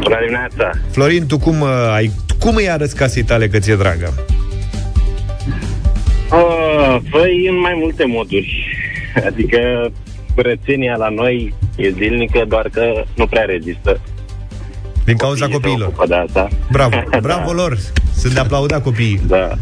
Bună 0.00 0.16
dimineața! 0.20 0.70
Florin, 0.90 1.26
tu 1.26 1.38
cum, 1.38 1.60
uh, 1.60 1.68
ai, 1.94 2.10
cum 2.38 2.54
îi 2.54 2.70
arăți 2.70 2.96
casei 2.96 3.22
tale 3.22 3.48
că 3.48 3.58
ți-e 3.58 3.76
dragă? 3.76 4.14
Uh, 6.32 6.96
păi, 7.10 7.46
în 7.48 7.60
mai 7.60 7.74
multe 7.80 8.04
moduri. 8.06 8.66
Adică 9.26 9.90
curățenia 10.34 10.96
la 10.96 11.08
noi 11.08 11.54
e 11.76 11.90
zilnică, 11.90 12.44
doar 12.48 12.68
că 12.72 13.04
nu 13.16 13.26
prea 13.26 13.42
rezistă. 13.42 14.00
Din 15.04 15.16
cauza 15.16 15.48
copiii 15.48 15.76
copiilor. 15.78 16.06
De 16.08 16.14
asta. 16.14 16.48
Bravo, 16.70 16.96
bravo 17.28 17.52
da. 17.54 17.62
lor. 17.62 17.78
Sunt 18.16 18.32
de 18.32 18.40
aplaudat 18.40 18.82
copiii. 18.82 19.20
Da. 19.26 19.52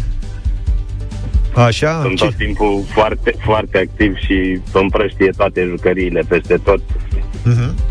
Așa? 1.55 2.01
Sunt 2.03 2.17
Ce? 2.17 2.25
tot 2.25 2.35
timpul 2.35 2.85
foarte, 2.89 3.35
foarte 3.45 3.79
activ 3.79 4.17
și 4.17 4.61
împrăștie 4.73 5.31
toate 5.37 5.67
jucăriile 5.71 6.23
peste 6.29 6.57
tot. 6.65 6.81
Uh-huh. 6.81 7.90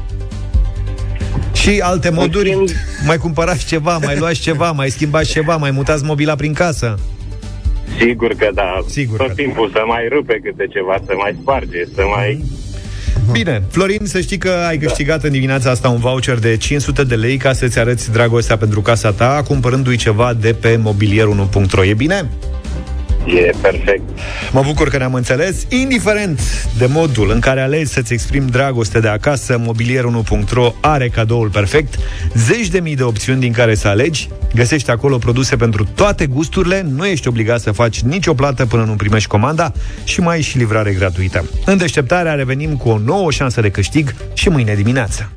Și 1.69 1.79
alte 1.79 2.09
moduri, 2.09 2.57
mai 3.05 3.17
cumpărați 3.17 3.65
ceva, 3.65 3.97
mai 3.97 4.17
luați 4.17 4.39
ceva, 4.39 4.71
mai 4.71 4.89
schimbați 4.89 5.29
ceva, 5.29 5.55
mai 5.55 5.71
mutați 5.71 6.03
mobila 6.03 6.35
prin 6.35 6.53
casă. 6.53 6.99
Sigur 7.99 8.33
că 8.33 8.49
da. 8.53 8.83
Sigur 8.87 9.17
Tot 9.17 9.27
că 9.27 9.33
da. 9.35 9.43
timpul 9.43 9.69
da. 9.73 9.79
să 9.79 9.85
mai 9.87 10.07
rupe 10.11 10.39
câte 10.43 10.67
ceva, 10.69 10.95
să 11.05 11.13
mai 11.17 11.37
sparge, 11.41 11.85
să 11.95 12.01
mai... 12.15 12.43
Bine, 13.31 13.63
Florin, 13.69 14.05
să 14.05 14.19
știi 14.19 14.37
că 14.37 14.49
ai 14.67 14.77
da. 14.77 14.85
câștigat 14.85 15.21
da. 15.21 15.27
în 15.27 15.33
dimineața 15.33 15.69
asta 15.69 15.89
un 15.89 15.99
voucher 15.99 16.37
de 16.37 16.57
500 16.57 17.03
de 17.03 17.15
lei 17.15 17.37
ca 17.37 17.53
să-ți 17.53 17.79
arăți 17.79 18.11
dragostea 18.11 18.57
pentru 18.57 18.81
casa 18.81 19.11
ta, 19.11 19.43
cumpărându-i 19.47 19.95
ceva 19.95 20.33
de 20.33 20.53
pe 20.53 20.79
mobilier1.ro. 20.79 21.85
E 21.85 21.93
bine? 21.93 22.29
E 23.35 23.51
perfect. 23.61 24.01
Mă 24.51 24.61
bucur 24.65 24.89
că 24.89 24.97
ne-am 24.97 25.13
înțeles. 25.13 25.65
Indiferent 25.69 26.41
de 26.77 26.85
modul 26.85 27.31
în 27.31 27.39
care 27.39 27.61
alegi 27.61 27.91
să-ți 27.91 28.13
exprimi 28.13 28.49
dragoste 28.49 28.99
de 28.99 29.07
acasă, 29.07 29.61
mobilier1.ro 29.61 30.73
are 30.81 31.09
cadoul 31.09 31.49
perfect. 31.49 31.95
Zeci 32.33 32.67
de 32.67 32.79
mii 32.79 32.95
de 32.95 33.03
opțiuni 33.03 33.39
din 33.39 33.51
care 33.51 33.75
să 33.75 33.87
alegi. 33.87 34.29
Găsești 34.55 34.89
acolo 34.89 35.17
produse 35.17 35.55
pentru 35.55 35.87
toate 35.95 36.25
gusturile, 36.25 36.85
nu 36.89 37.05
ești 37.05 37.27
obligat 37.27 37.61
să 37.61 37.71
faci 37.71 37.99
nicio 37.99 38.33
plată 38.33 38.65
până 38.65 38.83
nu 38.83 38.93
primești 38.93 39.29
comanda 39.29 39.71
și 40.03 40.19
mai 40.19 40.35
ai 40.35 40.41
și 40.41 40.57
livrare 40.57 40.91
gratuită. 40.91 41.49
În 41.65 41.77
deșteptarea 41.77 42.33
revenim 42.33 42.75
cu 42.75 42.89
o 42.89 42.97
nouă 42.97 43.31
șansă 43.31 43.61
de 43.61 43.69
câștig 43.69 44.15
și 44.33 44.49
mâine 44.49 44.75
dimineață. 44.75 45.31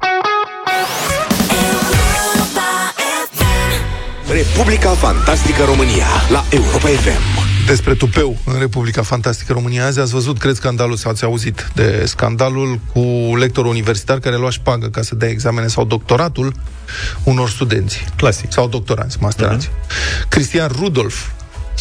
Republica 4.32 4.90
Fantastică 4.90 5.62
România 5.64 6.06
la 6.30 6.44
Europa 6.50 6.88
FM 6.88 7.41
despre 7.66 7.94
tupeu 7.94 8.36
în 8.44 8.58
Republica 8.58 9.02
Fantastică 9.02 9.52
România. 9.52 9.86
Azi 9.86 10.00
ați 10.00 10.12
văzut, 10.12 10.38
cred, 10.38 10.54
scandalul 10.54 10.96
sau 10.96 11.10
ați 11.10 11.24
auzit 11.24 11.70
de 11.74 12.04
scandalul 12.06 12.80
cu 12.92 13.00
lectorul 13.36 13.70
universitar 13.70 14.18
care 14.18 14.36
lua 14.36 14.50
șpagă 14.50 14.86
ca 14.86 15.02
să 15.02 15.14
dea 15.14 15.28
examene 15.28 15.66
sau 15.66 15.84
doctoratul 15.84 16.54
unor 17.24 17.50
studenți. 17.50 18.04
Clasic. 18.16 18.52
Sau 18.52 18.68
doctoranți, 18.68 19.16
masteranți. 19.20 19.68
Uh-huh. 19.68 20.28
Cristian 20.28 20.70
Rudolf, 20.78 21.28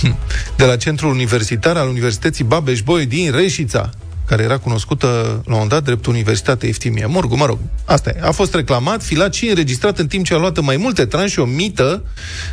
hm, 0.01 0.17
de 0.55 0.65
la 0.65 0.75
Centrul 0.75 1.11
Universitar 1.11 1.77
al 1.77 1.87
Universității 1.87 2.43
Babeș-Bolyai 2.43 3.05
din 3.05 3.31
Reșița, 3.31 3.89
care 4.31 4.43
era 4.43 4.57
cunoscută 4.57 5.07
la 5.07 5.33
un 5.35 5.43
moment 5.53 5.69
dat 5.69 5.83
drept 5.83 6.05
Universitate 6.05 6.67
Eftimie 6.67 7.05
Morgu, 7.05 7.35
mă 7.35 7.45
rog, 7.45 7.57
asta 7.85 8.09
e. 8.09 8.19
A 8.21 8.31
fost 8.31 8.53
reclamat, 8.53 9.03
filat 9.03 9.33
și 9.33 9.47
înregistrat 9.47 9.99
în 9.99 10.07
timp 10.07 10.25
ce 10.25 10.33
a 10.33 10.37
luat 10.37 10.59
mai 10.59 10.77
multe 10.77 11.05
tranșe 11.05 11.41
o 11.41 11.45
mită 11.45 12.03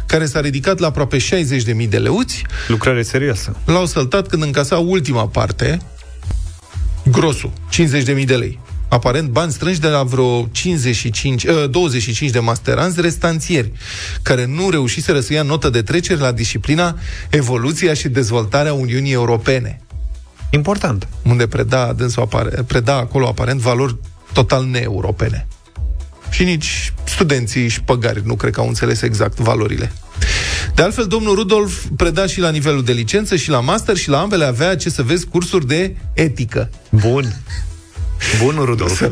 care 0.07 0.27
s-a 0.27 0.41
ridicat 0.41 0.79
la 0.79 0.87
aproape 0.87 1.17
60.000 1.17 1.88
de 1.88 1.99
leuți. 1.99 2.45
Lucrare 2.69 3.03
serioasă. 3.03 3.57
L-au 3.64 3.87
săltat 3.87 4.27
când 4.27 4.43
încasa 4.43 4.79
ultima 4.79 5.27
parte, 5.27 5.79
grosul, 7.11 7.53
50.000 7.73 8.25
de 8.25 8.37
lei 8.37 8.59
aparent 8.88 9.29
bani 9.29 9.53
strânși 9.53 9.81
de 9.81 9.88
la 9.88 10.03
vreo 10.03 10.49
55, 10.53 11.45
uh, 11.45 11.71
25 11.71 12.31
de 12.31 12.38
masteranți 12.38 13.01
restanțieri, 13.01 13.73
care 14.23 14.47
nu 14.47 14.71
reușiseră 14.71 15.21
să 15.21 15.33
ia 15.33 15.43
notă 15.43 15.71
de 15.71 15.83
trecere 15.83 16.21
la 16.21 16.33
disciplina 16.33 16.99
Evoluția 17.31 17.95
și 17.95 18.09
dezvoltarea 18.09 18.73
Uniunii 18.73 19.12
Europene. 19.12 19.81
Important. 20.51 21.09
Unde 21.23 21.47
preda, 21.47 21.93
dânsul 21.93 22.23
apare, 22.23 22.63
preda 22.67 22.97
acolo 22.97 23.29
aparent 23.29 23.61
valori 23.61 23.97
total 24.33 24.65
neeuropene. 24.65 25.47
Și 26.31 26.45
nici 26.45 26.93
studenții 27.05 27.69
și 27.69 27.83
păgari 27.83 28.23
nu 28.25 28.35
cred 28.35 28.53
că 28.53 28.61
au 28.61 28.67
înțeles 28.67 29.03
exact 29.03 29.39
valorile. 29.39 29.93
De 30.75 30.83
altfel, 30.83 31.07
domnul 31.07 31.35
Rudolf 31.35 31.85
preda 31.97 32.27
și 32.27 32.41
la 32.41 32.51
nivelul 32.51 32.85
de 32.85 32.93
licență 32.93 33.37
și 33.37 33.51
la 33.51 33.61
master 33.61 33.97
și 33.97 34.09
la 34.09 34.21
ambele 34.21 34.45
avea, 34.45 34.77
ce 34.77 34.91
să 34.91 35.03
vezi, 35.03 35.27
cursuri 35.27 35.67
de 35.67 35.97
etică. 36.13 36.71
Bun. 36.91 37.37
Bun, 38.43 38.55
Rudolf. 38.65 39.03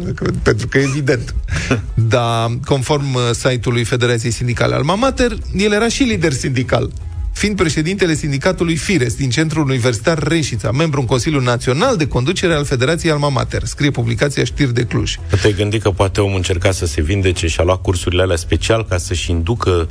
Pentru 0.43 0.69
că 0.69 0.79
e 0.79 0.83
evident. 0.83 1.35
Dar, 1.95 2.59
conform 2.65 3.15
uh, 3.15 3.21
site-ului 3.33 3.85
Federației 3.85 4.33
Sindicale 4.33 4.75
Alma 4.75 4.95
Mater, 4.95 5.37
el 5.57 5.73
era 5.73 5.89
și 5.89 6.03
lider 6.03 6.33
sindical 6.33 6.91
fiind 7.37 7.57
președintele 7.57 8.15
sindicatului 8.15 8.77
Fires 8.77 9.15
din 9.15 9.31
Centrul 9.31 9.65
Universitar 9.65 10.19
Reșița, 10.19 10.71
membru 10.71 11.01
în 11.01 11.07
Consiliul 11.07 11.43
Național 11.43 11.97
de 11.97 12.09
Conducere 12.09 12.55
al 12.55 12.65
Federației 12.65 13.13
Alma 13.13 13.29
Mater, 13.29 13.65
scrie 13.65 13.91
publicația 13.91 14.45
Știri 14.45 14.75
de 14.75 14.85
Cluj. 14.85 15.17
Te-ai 15.41 15.53
gândit 15.53 15.83
că 15.83 15.91
poate 15.91 16.21
omul 16.21 16.37
încerca 16.37 16.71
să 16.71 16.87
se 16.87 17.03
vindece 17.03 17.47
și 17.47 17.61
a 17.61 17.63
luat 17.63 17.83
cursurile 17.83 18.23
alea 18.23 18.37
special 18.37 18.85
ca 18.85 18.99
să-și 18.99 19.31
inducă 19.31 19.89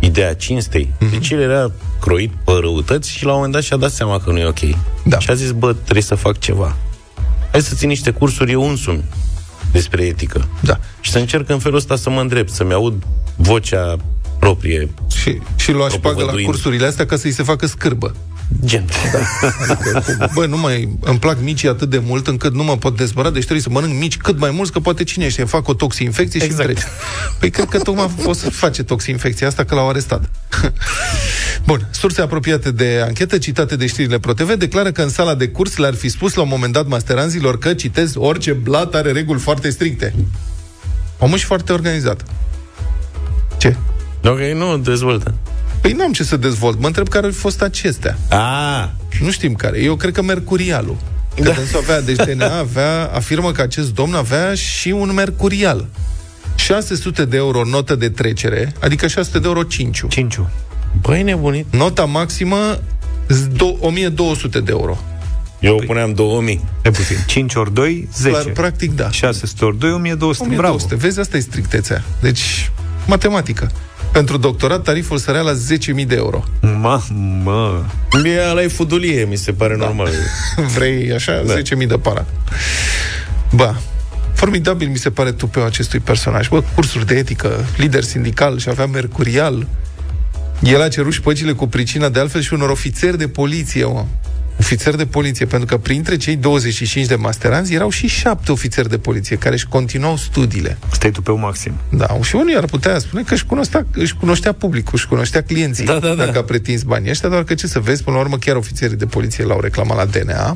ideea 0.00 0.34
cinstei. 0.34 0.92
Mm-hmm. 0.94 1.10
Deci 1.10 1.30
el 1.30 1.40
era 1.40 1.72
croit 2.00 2.32
pe 2.44 2.52
răutăți 2.60 3.10
și 3.10 3.24
la 3.24 3.30
un 3.30 3.36
moment 3.36 3.52
dat 3.52 3.62
și-a 3.62 3.76
dat 3.76 3.90
seama 3.90 4.20
că 4.20 4.30
nu 4.30 4.38
e 4.38 4.44
ok. 4.44 4.60
Da. 5.04 5.18
Și 5.18 5.30
a 5.30 5.34
zis, 5.34 5.50
bă, 5.50 5.72
trebuie 5.72 6.02
să 6.02 6.14
fac 6.14 6.38
ceva. 6.38 6.76
Hai 7.50 7.62
să 7.62 7.74
țin 7.74 7.88
niște 7.88 8.10
cursuri 8.10 8.52
eu 8.52 8.68
însumi 8.68 9.04
despre 9.72 10.02
etică. 10.02 10.48
Da. 10.60 10.78
Și 11.00 11.10
să 11.10 11.18
încerc 11.18 11.48
în 11.48 11.58
felul 11.58 11.76
ăsta 11.76 11.96
să 11.96 12.10
mă 12.10 12.20
îndrept, 12.20 12.50
să-mi 12.50 12.72
aud 12.72 13.02
vocea 13.36 13.96
proprie. 14.46 14.90
Și, 15.20 15.38
și 15.56 15.72
lua 15.72 15.88
și 15.88 15.98
pagă 15.98 16.08
la 16.08 16.12
Propovăduind. 16.14 16.46
cursurile 16.50 16.86
astea 16.86 17.06
ca 17.06 17.16
să-i 17.16 17.32
se 17.32 17.42
facă 17.42 17.66
scârbă. 17.66 18.14
Gen. 18.64 18.84
Adică, 19.68 20.30
bă, 20.34 20.46
nu 20.46 20.58
mai 20.58 20.96
îmi 21.00 21.18
plac 21.18 21.36
micii 21.42 21.68
atât 21.68 21.90
de 21.90 21.98
mult 21.98 22.26
încât 22.26 22.54
nu 22.54 22.62
mă 22.62 22.76
pot 22.76 22.96
dezbăra, 22.96 23.30
deci 23.30 23.42
trebuie 23.42 23.62
să 23.62 23.70
mănânc 23.70 23.98
mici 23.98 24.16
cât 24.16 24.38
mai 24.38 24.50
mulți, 24.50 24.72
că 24.72 24.80
poate 24.80 25.04
cine 25.04 25.28
știe, 25.28 25.44
fac 25.44 25.68
o 25.68 25.74
toxinfecție 25.74 26.40
și 26.40 26.46
Exact. 26.46 26.68
îmi 26.68 26.74
trece. 26.74 26.90
Păi 27.38 27.50
cred 27.50 27.68
că 27.68 27.78
tocmai 27.78 28.10
o 28.24 28.32
să 28.32 28.50
face 28.50 28.82
toxinfecția 28.82 29.46
asta, 29.46 29.64
că 29.64 29.74
l-au 29.74 29.88
arestat. 29.88 30.30
Bun, 31.66 31.88
surse 31.90 32.20
apropiate 32.20 32.70
de 32.70 33.02
anchetă, 33.06 33.38
citate 33.38 33.76
de 33.76 33.86
știrile 33.86 34.18
ProTV, 34.18 34.52
declară 34.52 34.92
că 34.92 35.02
în 35.02 35.08
sala 35.08 35.34
de 35.34 35.48
curs 35.48 35.76
le-ar 35.76 35.94
fi 35.94 36.08
spus 36.08 36.34
la 36.34 36.42
un 36.42 36.48
moment 36.48 36.72
dat 36.72 36.86
masteranzilor 36.86 37.58
că, 37.58 37.74
citez, 37.74 38.12
orice 38.16 38.52
blat 38.52 38.94
are 38.94 39.12
reguli 39.12 39.40
foarte 39.40 39.70
stricte. 39.70 40.14
Omul 41.18 41.38
și 41.38 41.44
foarte 41.44 41.72
organizat. 41.72 42.24
Ce? 43.58 43.76
Ok, 44.24 44.38
nu, 44.38 44.78
dezvoltă. 44.78 45.34
Păi 45.80 45.92
n-am 45.92 46.12
ce 46.12 46.24
să 46.24 46.36
dezvolt. 46.36 46.80
Mă 46.80 46.86
întreb 46.86 47.08
care 47.08 47.26
au 47.26 47.32
fost 47.32 47.62
acestea. 47.62 48.18
Ah, 48.28 48.88
Nu 49.20 49.30
știm 49.30 49.54
care. 49.54 49.80
Eu 49.82 49.96
cred 49.96 50.12
că 50.12 50.22
Mercurialul. 50.22 50.96
Că 51.36 51.42
da. 51.42 51.54
avea, 51.78 52.00
deci 52.00 52.16
DNA 52.34 52.58
avea, 52.58 53.10
afirmă 53.14 53.52
că 53.52 53.62
acest 53.62 53.94
domn 53.94 54.14
avea 54.14 54.54
și 54.54 54.88
un 54.88 55.12
Mercurial. 55.14 55.86
600 56.54 57.24
de 57.24 57.36
euro 57.36 57.64
notă 57.64 57.94
de 57.94 58.08
trecere, 58.08 58.72
adică 58.80 59.06
600 59.06 59.38
de 59.38 59.46
euro 59.46 59.62
5 59.62 60.02
Cinciu. 60.08 60.50
băi 61.00 61.22
nebunit. 61.22 61.66
Nota 61.70 62.04
maximă 62.04 62.78
z- 63.28 63.48
do- 63.56 63.78
1200 63.80 64.60
de 64.60 64.70
euro. 64.70 64.98
Eu 65.60 65.76
păi. 65.76 65.86
puneam 65.86 66.12
2000. 66.14 66.64
E 66.82 66.90
puțin. 66.90 67.16
5 67.26 67.54
ori 67.54 67.74
2, 67.74 68.08
10. 68.16 68.32
Dar, 68.34 68.42
practic, 68.52 68.92
da. 68.94 69.10
600 69.10 69.64
ori 69.64 69.78
2, 69.78 69.90
1200. 69.92 70.42
1200. 70.44 70.86
Bravo. 70.94 71.06
Vezi, 71.06 71.20
asta 71.20 71.36
e 71.36 71.40
strictețea. 71.40 72.02
Deci, 72.20 72.70
matematică. 73.06 73.70
Pentru 74.12 74.36
doctorat, 74.36 74.82
tariful 74.82 75.18
sărea 75.18 75.40
la 75.40 75.52
10.000 76.00 76.06
de 76.06 76.14
euro. 76.14 76.44
Mamă. 76.60 77.86
Mie 78.22 78.40
ăla 78.50 78.62
e 78.62 78.68
fudulie, 78.68 79.24
mi 79.24 79.36
se 79.36 79.52
pare 79.52 79.76
da. 79.76 79.84
normal. 79.84 80.08
Vrei 80.74 81.12
așa? 81.12 81.42
Da. 81.46 81.54
10.000 81.54 81.86
de 81.86 81.98
para. 81.98 82.26
Ba, 83.52 83.80
formidabil 84.34 84.88
mi 84.88 84.96
se 84.96 85.10
pare 85.10 85.32
tupeu 85.32 85.64
acestui 85.64 85.98
personaj. 85.98 86.48
Bă, 86.48 86.62
cursuri 86.74 87.06
de 87.06 87.14
etică, 87.14 87.64
lider 87.76 88.02
sindical 88.02 88.58
și 88.58 88.68
avea 88.68 88.86
mercurial. 88.86 89.66
El 90.62 90.82
a 90.82 90.88
cerut 90.88 91.12
și 91.12 91.20
păcile 91.20 91.52
cu 91.52 91.66
pricina 91.66 92.08
de 92.08 92.20
altfel 92.20 92.40
și 92.40 92.52
unor 92.52 92.70
ofițeri 92.70 93.18
de 93.18 93.28
poliție, 93.28 93.84
mă. 93.84 94.04
Ofițeri 94.62 94.96
de 94.96 95.06
poliție, 95.06 95.46
pentru 95.46 95.66
că 95.66 95.76
printre 95.82 96.16
cei 96.16 96.36
25 96.36 97.06
de 97.06 97.14
masteranzi 97.14 97.74
erau 97.74 97.90
și 97.90 98.06
șapte 98.06 98.52
ofițeri 98.52 98.88
de 98.88 98.98
poliție 98.98 99.36
care 99.36 99.54
își 99.54 99.66
continuau 99.66 100.16
studiile. 100.16 100.78
Stai 100.92 101.10
tu 101.10 101.22
pe 101.22 101.30
un 101.30 101.40
maxim. 101.40 101.72
Da, 101.90 102.18
și 102.22 102.36
unii 102.36 102.56
ar 102.56 102.64
putea 102.64 102.98
spune 102.98 103.22
că 103.22 103.34
își 103.34 103.44
cunoștea, 103.46 103.86
își 103.92 104.14
cunoștea 104.16 104.52
publicul, 104.52 104.92
își 104.94 105.06
cunoștea 105.06 105.42
clienții, 105.42 105.84
Da, 105.84 105.98
da, 105.98 106.08
da. 106.14 106.24
dacă 106.24 106.38
a 106.38 106.42
pretins 106.42 106.82
banii 106.82 107.10
ăștia, 107.10 107.28
doar 107.28 107.44
că 107.44 107.54
ce 107.54 107.66
să 107.66 107.80
vezi, 107.80 108.02
până 108.02 108.16
la 108.16 108.22
urmă 108.22 108.36
chiar 108.38 108.56
ofițerii 108.56 108.96
de 108.96 109.06
poliție 109.06 109.44
l-au 109.44 109.60
reclamat 109.60 109.96
la 109.96 110.04
DNA. 110.04 110.54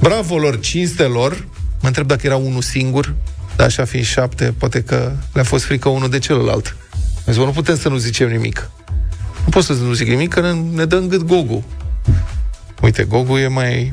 Bravo 0.00 0.38
lor, 0.38 0.60
cinstelor, 0.60 1.46
mă 1.80 1.86
întreb 1.86 2.06
dacă 2.06 2.26
era 2.26 2.36
unul 2.36 2.62
singur, 2.62 3.14
dar 3.56 3.66
așa 3.66 3.84
fiind 3.84 4.06
șapte, 4.06 4.54
poate 4.58 4.82
că 4.82 5.12
le-a 5.32 5.44
fost 5.44 5.64
frică 5.64 5.88
unul 5.88 6.10
de 6.10 6.18
celălalt. 6.18 6.76
Deci, 7.24 7.36
bă, 7.36 7.44
nu 7.44 7.50
putem 7.50 7.76
să 7.76 7.88
nu 7.88 7.96
zicem 7.96 8.28
nimic. 8.28 8.70
Nu 9.44 9.50
pot 9.50 9.64
să 9.64 9.72
nu 9.72 9.92
zic 9.92 10.08
nimic, 10.08 10.32
că 10.32 10.40
ne, 10.40 10.52
ne 10.74 10.84
dă 10.84 10.96
în 10.96 11.08
gât 11.08 11.22
Gogu. 11.22 11.64
Uite, 12.80 13.04
Gogu 13.04 13.36
e 13.36 13.48
mai... 13.48 13.92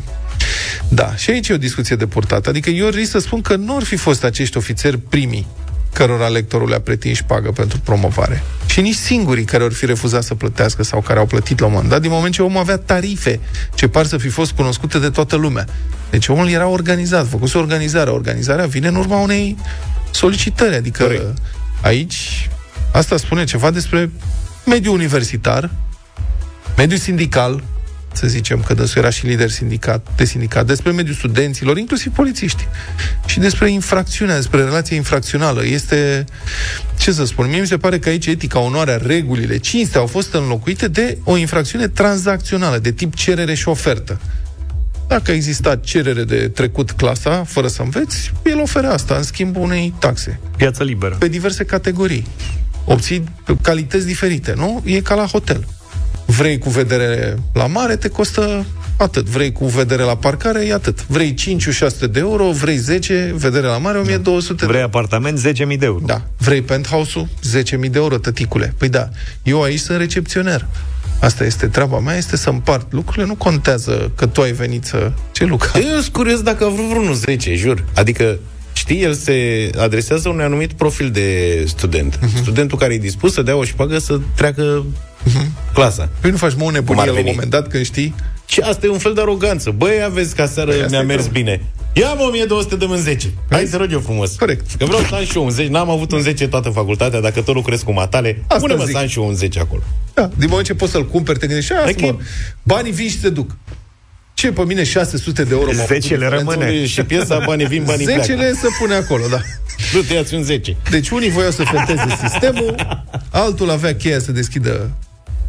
Da, 0.90 1.16
și 1.16 1.30
aici 1.30 1.48
e 1.48 1.54
o 1.54 1.58
discuție 1.58 1.96
de 1.96 2.08
purtat. 2.08 2.48
Adică 2.48 2.70
eu 2.70 2.88
risc 2.88 3.12
să 3.12 3.20
spun 3.20 3.42
că 3.42 3.56
nu 3.56 3.76
ar 3.76 3.84
fi 3.84 3.96
fost 3.96 4.24
acești 4.24 4.58
ofițeri 4.58 4.98
primii 4.98 5.48
cărora 5.94 6.28
lectorul 6.28 6.70
le-a 6.70 6.80
pretins 6.80 7.18
șpagă 7.18 7.52
pentru 7.52 7.80
promovare. 7.80 8.44
Și 8.66 8.82
nici 8.82 8.96
singurii 8.96 9.44
care 9.44 9.64
ar 9.64 9.72
fi 9.72 9.86
refuzat 9.86 10.24
să 10.24 10.36
plătească 10.36 10.84
sau 10.84 11.02
care 11.02 11.20
au 11.20 11.26
plătit 11.26 11.60
la 11.60 11.66
un 11.66 11.72
moment 11.72 11.90
dat, 11.90 12.02
din 12.02 12.12
moment 12.12 12.34
ce 12.34 12.42
omul 12.42 12.60
avea 12.60 12.78
tarife 12.78 13.40
ce 13.76 13.88
par 13.88 14.06
să 14.06 14.18
fi 14.18 14.28
fost 14.30 14.52
cunoscute 14.52 15.00
de 15.00 15.10
toată 15.10 15.36
lumea. 15.36 15.66
Deci 16.10 16.28
omul 16.28 16.50
era 16.50 16.68
organizat, 16.68 17.28
făcuse 17.28 17.58
organizarea. 17.58 18.14
Organizarea 18.14 18.66
vine 18.66 18.88
în 18.88 18.96
urma 18.96 19.20
unei 19.20 19.58
solicitări. 20.12 20.76
Adică 20.76 21.04
Corect. 21.04 21.38
aici 21.82 22.50
asta 22.92 23.18
spune 23.18 23.44
ceva 23.44 23.72
despre 23.72 24.12
mediul 24.66 24.94
universitar, 24.94 25.70
mediul 26.78 27.00
sindical, 27.00 27.64
să 28.14 28.28
zicem 28.28 28.62
că 28.62 28.74
dânsul 28.74 29.02
era 29.02 29.10
și 29.10 29.26
lider 29.26 29.50
sindicat, 29.50 30.08
de 30.16 30.26
sindicat, 30.26 30.66
despre 30.66 30.92
mediul 30.92 31.16
studenților, 31.16 31.78
inclusiv 31.78 32.14
polițiști, 32.14 32.68
și 33.26 33.40
despre 33.40 33.72
infracțiunea, 33.72 34.36
despre 34.36 34.64
relația 34.64 34.96
infracțională. 34.96 35.66
Este, 35.66 36.26
ce 36.98 37.12
să 37.12 37.26
spun, 37.26 37.50
mie 37.50 37.60
mi 37.60 37.68
se 37.68 37.78
pare 37.78 38.00
că 38.00 38.10
aici 38.10 38.26
etica, 38.26 38.60
onoarea, 38.60 38.98
regulile, 38.98 39.58
cinstea 39.58 40.00
au 40.00 40.08
fost 40.08 40.34
înlocuite 40.34 40.88
de 40.88 41.18
o 41.24 41.38
infracțiune 41.38 41.88
tranzacțională, 41.88 42.78
de 42.78 42.92
tip 42.92 43.16
cerere 43.16 43.54
și 43.54 43.68
ofertă. 43.68 44.20
Dacă 45.08 45.32
a 45.32 45.34
existat 45.34 45.84
cerere 45.84 46.24
de 46.24 46.48
trecut 46.48 46.92
clasa, 46.92 47.44
fără 47.44 47.68
să 47.68 47.82
înveți, 47.82 48.32
el 48.46 48.60
oferă 48.60 48.88
asta 48.88 49.16
în 49.16 49.24
schimb 49.24 49.56
unei 49.58 49.94
taxe 50.00 50.40
Piață 50.58 50.84
liberă. 50.84 51.16
pe 51.20 51.28
diverse 51.28 51.64
categorii. 51.66 52.28
Obții 52.86 53.24
calități 53.62 54.06
diferite, 54.06 54.54
nu? 54.56 54.82
E 54.86 55.02
ca 55.02 55.16
la 55.16 55.26
hotel. 55.26 55.66
Vrei 56.38 56.58
cu 56.58 56.70
vedere 56.70 57.38
la 57.54 57.68
mare, 57.68 57.96
te 57.96 58.08
costă 58.08 58.66
atât. 58.98 59.26
Vrei 59.26 59.52
cu 59.52 59.66
vedere 59.66 60.04
la 60.04 60.16
parcare, 60.16 60.66
e 60.66 60.74
atât. 60.74 61.06
Vrei 61.08 61.34
5-600 61.34 62.12
de 62.12 62.20
euro, 62.20 62.52
vrei 62.52 62.78
10, 62.78 63.34
vedere 63.38 63.66
la 63.66 63.78
mare, 63.78 63.98
1200 63.98 64.66
Vrei 64.66 64.78
de 64.78 64.84
apartament, 64.84 65.40
10.000 65.40 65.44
de 65.56 65.86
euro. 65.86 66.04
Da. 66.06 66.22
Vrei 66.38 66.62
penthouse-ul? 66.62 67.28
10.000 67.62 67.80
de 67.80 67.90
euro, 67.94 68.18
tăticule. 68.18 68.74
Păi 68.78 68.90
da, 68.90 69.10
eu 69.44 69.64
aici 69.64 69.80
sunt 69.80 69.98
recepționer. 69.98 70.68
Asta 71.20 71.44
este 71.44 71.68
treaba 71.68 72.00
mea, 72.00 72.18
este 72.18 72.38
să 72.38 72.50
împart 72.50 72.92
lucrurile. 72.92 73.26
Nu 73.26 73.36
contează 73.36 74.12
că 74.16 74.26
tu 74.26 74.42
ai 74.42 74.52
venit 74.52 74.84
să... 74.86 75.12
Ce, 75.32 75.46
Luca? 75.46 75.80
Eu 75.80 76.00
sunt 76.00 76.14
curios 76.14 76.42
dacă 76.42 76.64
a 76.64 76.70
vrut 76.70 76.88
vreunul 76.90 77.14
10, 77.14 77.56
jur. 77.56 77.84
Adică, 77.96 78.40
știi, 78.74 79.02
el 79.02 79.14
se 79.14 79.70
adresează 79.78 80.30
unui 80.30 80.44
anumit 80.44 80.74
profil 80.74 81.10
de 81.12 81.64
student. 81.68 82.20
Mhm. 82.22 82.34
Uh-huh. 82.34 82.42
Studentul 82.42 82.78
care 82.78 82.94
e 82.94 82.98
dispus 82.98 83.34
să 83.34 83.42
dea 83.42 83.56
o 83.56 83.64
șpagă 83.64 83.98
să 83.98 84.20
treacă 84.36 84.86
uh-huh. 85.26 85.63
Clasa. 85.74 86.10
Păi 86.20 86.32
nu 86.32 86.38
faci 86.38 86.54
mă 86.54 86.62
o 86.62 86.66
Cum 86.66 86.74
nebunie 86.74 87.02
ar 87.02 87.08
la 87.08 87.12
un 87.14 87.18
veni? 87.18 87.30
moment 87.32 87.50
dat 87.52 87.68
când 87.68 87.86
știi 87.86 88.16
Și 88.46 88.60
asta 88.60 88.86
e 88.86 88.90
un 88.90 88.98
fel 88.98 89.14
de 89.14 89.22
aroganță. 89.22 89.70
Băi, 89.72 90.04
aveți 90.06 90.36
ca 90.36 90.46
seară 90.46 90.70
Păi 90.72 90.80
asta 90.80 90.90
mi-a 90.92 91.00
e 91.00 91.04
mers 91.04 91.20
clar. 91.22 91.34
bine. 91.34 91.62
Ia 91.94 92.14
mă 92.14 92.24
1200 92.24 92.76
de 92.76 92.86
în 92.90 92.98
10. 92.98 93.34
Hai 93.50 93.66
să 93.66 93.78
rog 93.78 93.92
eu 93.92 94.00
frumos. 94.00 94.36
Corect. 94.36 94.66
Că 94.78 94.86
vreau 94.86 95.02
să 95.02 95.16
am 95.16 95.24
și 95.24 95.38
eu 95.38 95.44
un 95.44 95.50
10. 95.50 95.70
N-am 95.70 95.90
avut 95.90 96.12
un 96.12 96.20
10 96.22 96.48
toată 96.48 96.70
facultatea. 96.70 97.20
Dacă 97.20 97.42
tot 97.42 97.56
lucrez 97.56 97.82
cu 97.82 97.92
matale, 97.92 98.44
Asta 98.48 98.60
pune-mă 98.60 98.84
zic. 98.84 98.92
să 98.96 99.02
am 99.02 99.08
și 99.08 99.20
eu 99.20 99.28
un 99.28 99.34
10 99.36 99.60
acolo. 99.60 99.82
Da, 100.14 100.30
din 100.38 100.48
moment 100.50 100.66
ce 100.68 100.74
poți 100.74 100.92
să-l 100.92 101.06
cumperi, 101.08 101.40
te 101.40 101.48
gândești, 101.48 101.72
așa, 101.74 101.82
Adică- 101.84 102.06
mă, 102.06 102.16
banii 102.64 102.92
vin 102.92 103.10
și 103.10 103.20
se 103.20 103.30
duc. 103.30 103.56
Ce, 104.34 104.52
pe 104.52 104.64
mine 104.66 104.84
600 104.84 105.44
de 105.44 105.50
euro 105.54 105.66
m-au 105.66 105.86
făcut 105.86 106.02
Zecele 106.02 106.20
diferența? 106.26 106.54
rămâne. 106.54 106.86
Și 106.86 107.04
piesa 107.04 107.40
banii 107.46 107.66
vin, 107.66 107.84
banii 107.86 108.06
pleacă. 108.06 108.22
Zecele 108.22 108.54
să 108.54 108.68
pune 108.80 108.94
acolo, 108.94 109.24
da. 109.30 109.40
Nu 109.94 110.02
te 110.02 110.14
iați 110.14 110.34
un 110.34 110.44
10. 110.44 110.76
Deci 110.90 111.10
unii 111.10 111.30
voiau 111.30 111.52
să 111.52 111.64
feteze 111.64 112.18
sistemul, 112.22 112.76
altul 113.32 113.70
avea 113.70 113.96
cheia 113.96 114.20
să 114.20 114.32
deschidă 114.32 114.90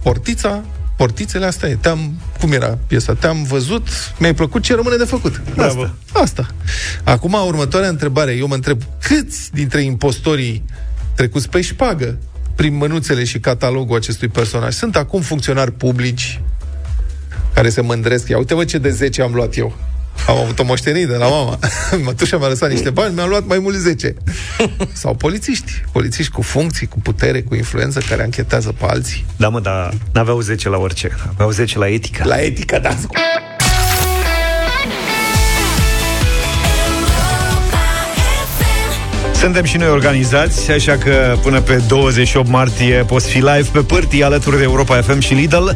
portița, 0.04 0.64
portițele, 0.96 1.46
asta 1.46 1.68
e. 1.68 1.74
Te-am, 1.74 2.20
cum 2.40 2.52
era 2.52 2.78
piesa? 2.86 3.14
Te-am 3.14 3.42
văzut, 3.42 3.88
mi-ai 4.18 4.34
plăcut, 4.34 4.62
ce 4.62 4.74
rămâne 4.74 4.96
de 4.96 5.04
făcut? 5.04 5.42
Bravo. 5.54 5.82
Asta. 5.82 5.94
Asta. 6.12 6.46
Acum, 7.04 7.32
următoarea 7.46 7.88
întrebare. 7.88 8.32
Eu 8.32 8.46
mă 8.46 8.54
întreb, 8.54 8.82
câți 9.02 9.52
dintre 9.52 9.82
impostorii 9.82 10.64
trecuți 11.14 11.48
pe 11.48 11.60
șpagă 11.60 12.18
prin 12.54 12.76
mânuțele 12.76 13.24
și 13.24 13.38
catalogul 13.38 13.96
acestui 13.96 14.28
personaj 14.28 14.74
sunt 14.74 14.96
acum 14.96 15.20
funcționari 15.20 15.72
publici 15.72 16.40
care 17.54 17.68
se 17.68 17.80
mândresc. 17.80 18.28
Ia 18.28 18.38
uite-vă 18.38 18.64
ce 18.64 18.78
de 18.78 18.90
10 18.90 19.22
am 19.22 19.34
luat 19.34 19.56
eu. 19.56 19.76
Am 20.26 20.36
avut 20.36 20.58
o 20.58 20.64
moștenire 20.64 21.06
de 21.06 21.16
la 21.16 21.28
mama. 21.28 21.58
Mătușa 22.04 22.38
mi-a 22.38 22.48
lăsat 22.48 22.70
niște 22.70 22.90
bani, 22.90 23.14
mi-am 23.14 23.28
luat 23.28 23.46
mai 23.46 23.58
mult 23.58 23.76
10. 23.76 24.14
Sau 24.92 25.14
polițiști. 25.14 25.72
Polițiști 25.92 26.32
cu 26.32 26.42
funcții, 26.42 26.86
cu 26.86 26.98
putere, 27.00 27.42
cu 27.42 27.54
influență, 27.54 28.00
care 28.08 28.22
anchetează 28.22 28.72
pe 28.78 28.84
alții. 28.88 29.24
Da, 29.36 29.48
mă, 29.48 29.60
dar 29.60 29.94
n-aveau 30.12 30.40
10 30.40 30.68
la 30.68 30.76
orice. 30.76 31.10
Aveau 31.32 31.50
10 31.50 31.78
la 31.78 31.88
etică. 31.88 32.24
La 32.26 32.40
etică, 32.40 32.78
da. 32.78 32.96
Suntem 39.44 39.64
și 39.64 39.76
noi 39.76 39.88
organizați, 39.88 40.70
așa 40.70 40.96
că 40.96 41.36
până 41.42 41.60
pe 41.60 41.82
28 41.86 42.48
martie 42.48 43.04
poți 43.06 43.28
fi 43.28 43.36
live 43.36 43.68
pe 43.72 43.78
pârtii 43.78 44.22
alături 44.22 44.56
de 44.56 44.62
Europa 44.62 45.00
FM 45.00 45.18
și 45.18 45.34
Lidl. 45.34 45.68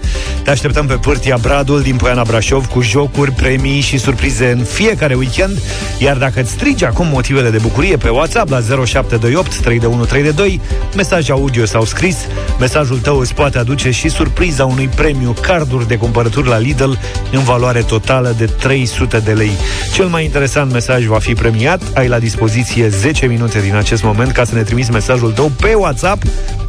Te 0.43 0.51
așteptăm 0.51 0.87
pe 0.87 0.95
pârtia 0.95 1.37
Bradul 1.41 1.83
din 1.83 1.97
Poiana 1.97 2.23
Brașov 2.23 2.67
cu 2.67 2.81
jocuri, 2.81 3.31
premii 3.31 3.81
și 3.81 3.99
surprize 3.99 4.51
în 4.51 4.65
fiecare 4.65 5.15
weekend. 5.15 5.59
Iar 5.99 6.17
dacă 6.17 6.41
îți 6.41 6.51
strigi 6.51 6.85
acum 6.85 7.07
motivele 7.07 7.51
de 7.51 7.59
bucurie 7.59 7.97
pe 7.97 8.09
WhatsApp 8.09 8.51
la 8.51 8.61
0728 8.61 9.61
3132, 9.61 10.61
mesaj 10.97 11.31
audio 11.31 11.65
sau 11.65 11.85
scris, 11.85 12.17
mesajul 12.59 12.99
tău 12.99 13.19
îți 13.19 13.35
poate 13.35 13.59
aduce 13.59 13.91
și 13.91 14.09
surpriza 14.09 14.65
unui 14.65 14.89
premiu 14.97 15.35
carduri 15.41 15.89
de 15.89 15.97
cumpărături 15.97 16.49
la 16.49 16.59
Lidl 16.59 16.93
în 17.33 17.43
valoare 17.43 17.81
totală 17.81 18.35
de 18.39 18.45
300 18.45 19.19
de 19.19 19.33
lei. 19.33 19.53
Cel 19.93 20.07
mai 20.07 20.25
interesant 20.25 20.73
mesaj 20.73 21.05
va 21.05 21.19
fi 21.19 21.35
premiat. 21.35 21.83
Ai 21.95 22.09
la 22.09 22.19
dispoziție 22.19 22.89
10 22.89 23.27
minute 23.27 23.58
din 23.61 23.75
acest 23.75 24.03
moment 24.03 24.33
ca 24.33 24.45
să 24.45 24.55
ne 24.55 24.63
trimiți 24.63 24.91
mesajul 24.91 25.33
tău 25.33 25.53
pe 25.61 25.75
WhatsApp 25.75 26.23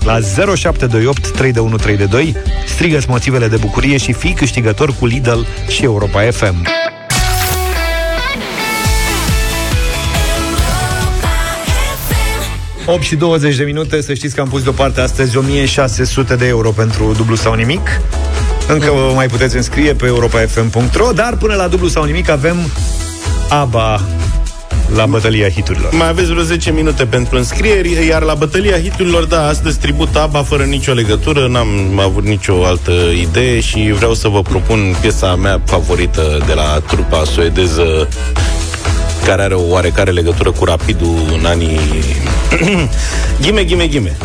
la 0.03 0.19
0728 0.55 1.31
3132. 1.31 2.35
Strigă-ți 2.67 3.09
motivele 3.09 3.47
de 3.47 3.55
bucurie 3.55 3.97
și 3.97 4.13
fii 4.13 4.33
câștigător 4.33 4.93
cu 4.99 5.05
Lidl 5.05 5.39
și 5.67 5.83
Europa 5.83 6.21
FM. 6.31 6.67
8 12.85 13.01
și 13.01 13.15
20 13.15 13.55
de 13.55 13.63
minute, 13.63 14.01
să 14.01 14.13
știți 14.13 14.35
că 14.35 14.41
am 14.41 14.47
pus 14.47 14.63
deoparte 14.63 15.01
astăzi 15.01 15.37
1600 15.37 16.35
de 16.35 16.47
euro 16.47 16.71
pentru 16.71 17.13
dublu 17.17 17.35
sau 17.35 17.53
nimic. 17.53 18.01
Încă 18.67 18.91
vă 18.91 19.11
mai 19.15 19.27
puteți 19.27 19.55
înscrie 19.55 19.93
pe 19.93 20.05
europafm.ro, 20.05 21.11
dar 21.11 21.37
până 21.37 21.53
la 21.53 21.67
dublu 21.67 21.87
sau 21.87 22.03
nimic 22.03 22.29
avem 22.29 22.55
ABBA 23.49 24.01
la 24.95 25.05
bătălia 25.05 25.49
hiturilor. 25.49 25.93
Mai 25.93 26.07
aveți 26.07 26.29
vreo 26.29 26.43
10 26.43 26.71
minute 26.71 27.05
pentru 27.05 27.37
înscrieri, 27.37 28.07
iar 28.07 28.21
la 28.21 28.33
bătălia 28.33 28.79
hiturilor, 28.79 29.23
da, 29.25 29.47
astăzi 29.47 29.79
tribut 29.79 30.15
ABBA 30.15 30.43
fără 30.43 30.63
nicio 30.63 30.93
legătură, 30.93 31.47
n-am 31.47 31.99
avut 31.99 32.23
nicio 32.23 32.65
altă 32.65 32.91
idee 33.21 33.59
și 33.59 33.93
vreau 33.95 34.13
să 34.13 34.27
vă 34.27 34.41
propun 34.41 34.95
piesa 35.01 35.35
mea 35.35 35.61
favorită 35.65 36.43
de 36.45 36.53
la 36.53 36.81
trupa 36.87 37.23
suedeză 37.23 38.07
care 39.25 39.41
are 39.41 39.53
o 39.53 39.69
oarecare 39.69 40.11
legătură 40.11 40.51
cu 40.51 40.65
Rapidul 40.65 41.15
în 41.39 41.45
anii... 41.45 41.79
ghime, 43.41 43.63
ghime, 43.63 43.87
ghime. 43.87 44.17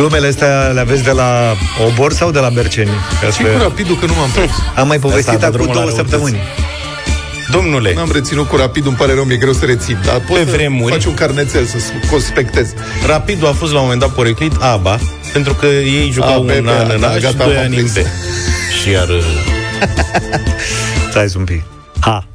Glumele 0.00 0.26
astea 0.26 0.70
le 0.74 0.80
aveți 0.80 1.02
de 1.02 1.10
la 1.10 1.54
Obor 1.86 2.12
sau 2.12 2.30
de 2.30 2.38
la 2.38 2.48
Berceni? 2.48 2.90
Și 3.32 3.42
cu 3.42 3.62
rapidul 3.62 3.96
că 3.96 4.06
nu 4.06 4.14
m-am 4.14 4.30
prins. 4.30 4.50
Am 4.74 4.86
mai 4.86 4.98
povestit 4.98 5.42
acum 5.42 5.70
două 5.72 5.90
săptămâni. 5.90 6.38
Domnule. 7.50 7.92
N-am 7.94 8.10
reținut 8.12 8.48
cu 8.48 8.56
rapid, 8.56 8.86
îmi 8.86 8.96
pare 8.96 9.14
rău, 9.14 9.24
mi-e 9.24 9.36
greu 9.36 9.52
să 9.52 9.64
rețin. 9.64 9.98
Dar 10.04 10.20
pot 10.20 10.36
pe 10.36 10.42
vremuri, 10.42 10.92
faci 10.92 11.04
un 11.04 11.14
carnețel 11.14 11.64
să 11.64 11.76
conspectez. 12.10 12.72
Rapidul 13.06 13.48
a 13.48 13.52
fost 13.52 13.72
la 13.72 13.78
un 13.78 13.84
moment 13.84 14.00
dat 14.00 14.10
poreclit 14.10 14.52
ABA, 14.60 14.98
pentru 15.32 15.54
că 15.54 15.66
ei 15.66 16.10
jucau 16.10 16.42
un 16.42 16.68
an 16.68 16.90
în 16.96 17.02
A 17.02 17.18
și 17.18 17.36
doi 17.36 17.56
ani 17.56 17.76
în 17.76 17.86
B. 17.86 17.96
Și 18.82 18.90
iar... 18.90 19.08
Stai 21.10 21.32
un 21.36 21.44
pic. 21.44 21.62
Ha. 22.00 22.29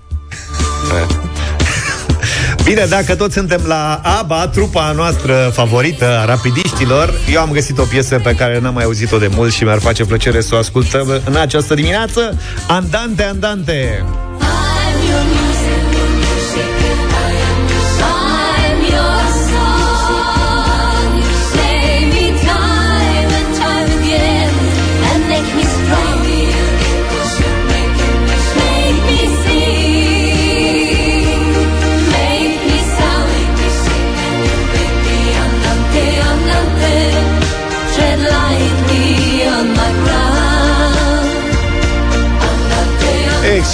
Bine, 2.65 2.85
dacă 2.89 3.15
toți 3.15 3.33
suntem 3.33 3.61
la 3.67 4.01
ABBA, 4.03 4.47
trupa 4.47 4.91
noastră 4.91 5.51
favorită 5.53 6.19
a 6.19 6.25
rapidiștilor, 6.25 7.13
eu 7.31 7.41
am 7.41 7.51
găsit 7.51 7.77
o 7.77 7.83
piesă 7.83 8.19
pe 8.23 8.35
care 8.35 8.59
n-am 8.59 8.73
mai 8.73 8.83
auzit-o 8.83 9.17
de 9.17 9.27
mult 9.27 9.53
și 9.53 9.63
mi-ar 9.63 9.79
face 9.79 10.05
plăcere 10.05 10.41
să 10.41 10.55
o 10.55 10.57
ascultăm 10.57 11.21
în 11.25 11.35
această 11.35 11.73
dimineață. 11.73 12.39
Andante, 12.67 13.23
andante! 13.23 14.05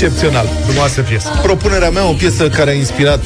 Excepțional. 0.01 0.47
Frumoasă 0.65 1.01
piesă. 1.01 1.39
Propunerea 1.41 1.89
mea, 1.89 2.09
o 2.09 2.13
piesă 2.13 2.49
care 2.49 2.69
a 2.69 2.73
inspirat 2.73 3.23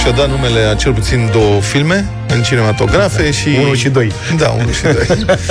și 0.00 0.06
a 0.06 0.10
dat 0.10 0.28
numele 0.28 0.60
a 0.60 0.74
cel 0.74 0.92
puțin 0.92 1.28
două 1.32 1.60
filme 1.60 2.08
în 2.28 2.42
cinematografe 2.42 3.30
și... 3.30 3.48
1 3.60 3.74
și 3.74 3.88
2. 3.88 4.12
Da, 4.36 4.48
1 4.48 4.70
și 4.70 4.82
2. 4.82 4.94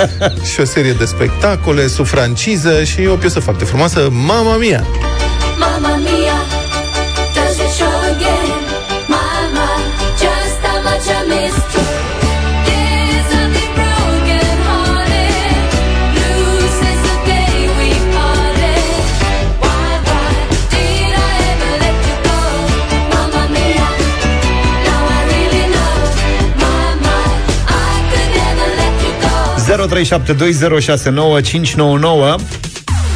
și 0.52 0.60
o 0.60 0.64
serie 0.64 0.92
de 0.92 1.04
spectacole, 1.04 1.86
sub 1.86 2.06
franciză 2.06 2.84
și 2.84 3.06
o 3.06 3.14
piesă 3.14 3.40
foarte 3.40 3.64
frumoasă, 3.64 4.08
Mama 4.10 4.56
Mia. 4.56 4.86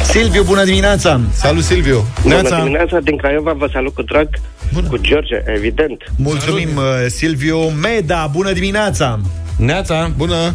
Silviu, 0.03 0.43
bună 0.43 0.63
dimineața! 0.63 1.19
Salut, 1.31 1.63
Silviu! 1.63 2.05
Bună 2.21 2.33
Neața. 2.33 2.57
dimineața, 2.57 2.99
din 2.99 3.17
Craiova 3.17 3.53
vă 3.53 3.69
salut 3.71 3.93
cu 3.93 4.01
drag, 4.01 4.29
bună. 4.73 4.87
cu 4.87 4.97
George, 4.97 5.35
evident. 5.45 6.03
Mulțumim, 6.17 6.69
Salut. 6.75 6.83
Uh, 6.83 7.05
Silviu. 7.07 7.57
Meda, 7.57 8.29
bună 8.31 8.51
dimineața! 8.51 9.19
Neața! 9.57 10.11
Bună! 10.17 10.53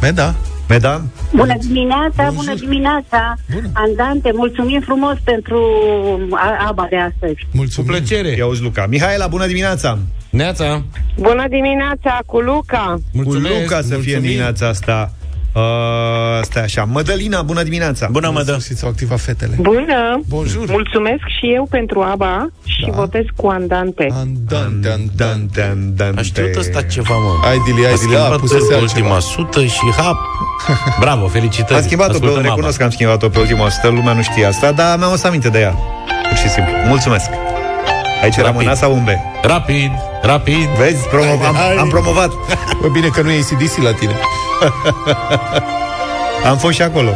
Meda! 0.00 0.34
Meda? 0.68 1.02
Bună 1.34 1.54
dimineața, 1.60 2.30
bună 2.34 2.54
dimineața! 2.54 3.34
Bună. 3.54 3.70
Andante, 3.72 4.30
mulțumim 4.34 4.80
frumos 4.80 5.16
pentru 5.24 5.58
aba 6.68 6.86
de 6.90 6.96
astăzi. 6.96 7.46
Mulțumim. 7.52 7.90
Cu 7.90 7.96
plăcere! 7.96 8.28
Ia 8.28 8.46
uzi, 8.46 8.62
Luca. 8.62 8.86
Mihaela, 8.88 9.26
bună 9.26 9.46
dimineața! 9.46 9.98
Neața! 10.30 10.82
Bună 11.16 11.44
dimineața, 11.48 12.18
cu 12.26 12.38
Luca! 12.38 12.98
Mulțumesc, 13.12 13.54
cu 13.54 13.60
Luca 13.60 13.76
să 13.80 13.86
mulțumim. 13.90 14.02
fie 14.02 14.18
dimineața 14.20 14.68
asta. 14.68 15.12
Uh, 15.52 15.62
stai 16.42 16.62
așa. 16.62 16.84
Mădălina, 16.84 17.42
bună 17.42 17.62
dimineața! 17.62 18.08
Bună, 18.10 18.30
Mădă! 18.30 18.56
S-au 18.58 18.88
activat 18.88 19.20
fetele. 19.20 19.54
Bună! 19.60 20.20
Bonjour! 20.28 20.70
Mulțumesc 20.70 21.22
și 21.38 21.52
eu 21.54 21.66
pentru 21.70 22.00
ABA 22.00 22.48
și 22.64 22.86
da. 22.86 22.92
votez 22.92 23.24
cu 23.36 23.46
Andante. 23.46 24.06
Andante, 24.12 24.88
Andante, 24.88 25.62
Andante. 25.62 26.18
Aș 26.20 26.26
știut 26.26 26.56
ăsta 26.56 26.82
ceva, 26.82 27.14
mă. 27.14 27.48
Ai 27.48 27.58
dili, 27.66 27.86
ai 27.86 27.94
dili, 27.94 28.16
a 28.16 28.36
pus 28.36 28.52
ultima 28.80 29.18
sută 29.18 29.64
și 29.64 29.92
hap. 29.96 30.16
Bravo, 31.00 31.26
felicitări. 31.26 31.74
Am 31.74 31.82
schimbat-o 31.82 32.18
pe, 32.18 32.40
recunosc 32.40 32.78
că 32.78 32.84
am 32.84 32.90
schimbat-o 32.90 33.28
pe 33.28 33.38
ultima 33.38 33.68
sută, 33.68 33.88
lumea 33.88 34.12
nu 34.12 34.22
știa 34.22 34.48
asta, 34.48 34.72
dar 34.72 34.98
mi-am 34.98 35.12
o 35.22 35.26
aminte 35.26 35.48
de 35.48 35.58
ea. 35.60 35.74
Pur 36.28 36.36
și 36.36 36.48
simplu. 36.48 36.72
Mulțumesc! 36.86 37.51
Aici 38.22 38.36
era 38.36 38.50
mâna 38.50 38.74
sau 38.74 38.92
un 38.92 39.04
B? 39.04 39.08
Rapid, 39.42 39.90
rapid. 40.22 40.68
Vezi, 40.78 41.06
promo- 41.08 41.46
am, 41.46 41.56
am 41.78 41.88
promovat. 41.88 42.30
Bă, 42.80 42.88
bine 42.88 43.06
că 43.06 43.20
nu 43.22 43.30
e 43.30 43.38
ACDC 43.38 43.76
la 43.82 43.92
tine. 43.92 44.18
am 46.50 46.56
fost 46.56 46.74
și 46.74 46.82
acolo. 46.82 47.10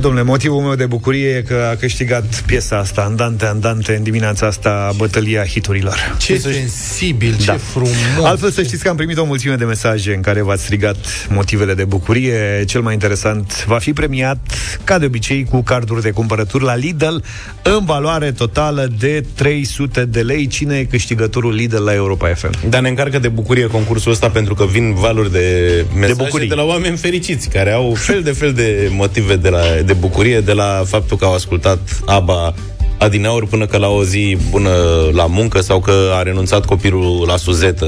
Domnule, 0.00 0.24
motivul 0.24 0.60
meu 0.60 0.74
de 0.74 0.86
bucurie 0.86 1.28
e 1.28 1.42
că 1.42 1.68
a 1.72 1.76
câștigat 1.76 2.42
piesa 2.46 2.78
asta, 2.78 3.02
Andante, 3.02 3.46
Andante, 3.46 3.94
în 3.94 4.02
dimineața 4.02 4.46
asta, 4.46 4.92
bătălia 4.96 5.44
hiturilor. 5.44 6.16
Ce 6.18 6.38
sensibil, 6.38 7.36
ce 7.36 7.44
Da. 7.46 7.56
frumos. 7.56 7.94
Altfel 8.22 8.50
să 8.50 8.62
știți 8.62 8.82
că 8.82 8.88
am 8.88 8.96
primit 8.96 9.16
o 9.16 9.24
mulțime 9.24 9.54
de 9.54 9.64
mesaje 9.64 10.14
în 10.14 10.20
care 10.20 10.42
v-ați 10.42 10.62
strigat 10.62 10.96
motivele 11.28 11.74
de 11.74 11.84
bucurie. 11.84 12.64
Cel 12.66 12.80
mai 12.80 12.92
interesant 12.92 13.64
va 13.66 13.78
fi 13.78 13.92
premiat, 13.92 14.38
ca 14.84 14.98
de 14.98 15.04
obicei, 15.04 15.44
cu 15.44 15.62
carduri 15.62 16.02
de 16.02 16.10
cumpărături 16.10 16.64
la 16.64 16.74
Lidl 16.74 17.16
în 17.62 17.84
valoare 17.84 18.32
totală 18.32 18.88
de 18.98 19.24
300 19.34 20.04
de 20.04 20.20
lei. 20.20 20.46
Cine 20.46 20.76
e 20.76 20.84
câștigătorul 20.84 21.54
Lidl 21.54 21.82
la 21.82 21.94
Europa 21.94 22.28
FM? 22.28 22.50
Dar 22.68 22.80
ne 22.80 22.88
încarcă 22.88 23.18
de 23.18 23.28
bucurie 23.28 23.66
concursul 23.66 24.12
ăsta 24.12 24.28
pentru 24.30 24.54
că 24.54 24.64
vin 24.66 24.94
valuri 24.94 25.32
de 25.32 25.84
mesaje 25.94 26.14
de, 26.14 26.22
bucurii. 26.22 26.48
de 26.48 26.54
la 26.54 26.62
oameni 26.62 26.96
fericiți 26.96 27.48
care 27.48 27.72
au 27.72 27.94
fel 27.94 28.22
de 28.22 28.30
fel 28.30 28.52
de 28.52 28.88
motive 28.90 29.36
de, 29.36 29.48
la, 29.48 29.60
de 29.90 29.96
bucurie, 29.96 30.40
de 30.40 30.52
la 30.52 30.82
faptul 30.86 31.16
că 31.16 31.24
au 31.24 31.34
ascultat 31.34 31.78
ABBA 32.06 32.54
adineauri 32.98 33.46
până 33.46 33.66
că 33.66 33.76
la 33.76 33.88
o 33.88 34.04
zi 34.04 34.36
bună 34.50 34.70
la 35.12 35.26
muncă 35.26 35.60
sau 35.60 35.80
că 35.80 36.10
a 36.18 36.22
renunțat 36.22 36.64
copilul 36.64 37.24
la 37.26 37.36
suzetă. 37.36 37.86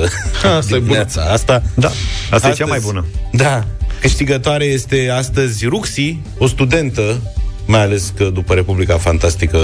Asta 0.58 0.74
e 0.74 0.78
bună. 0.78 0.78
dimineața 0.78 1.22
Asta, 1.22 1.62
Da, 1.74 1.90
asta 2.30 2.48
e 2.48 2.52
cea 2.52 2.66
mai 2.66 2.78
bună. 2.82 3.04
Da. 3.32 3.64
Câștigătoare 4.00 4.64
este 4.64 5.10
astăzi 5.16 5.66
Ruxi, 5.66 6.18
o 6.38 6.46
studentă, 6.46 7.20
mai 7.66 7.80
ales 7.80 8.12
că 8.16 8.24
după 8.24 8.54
Republica 8.54 8.96
Fantastică 8.96 9.58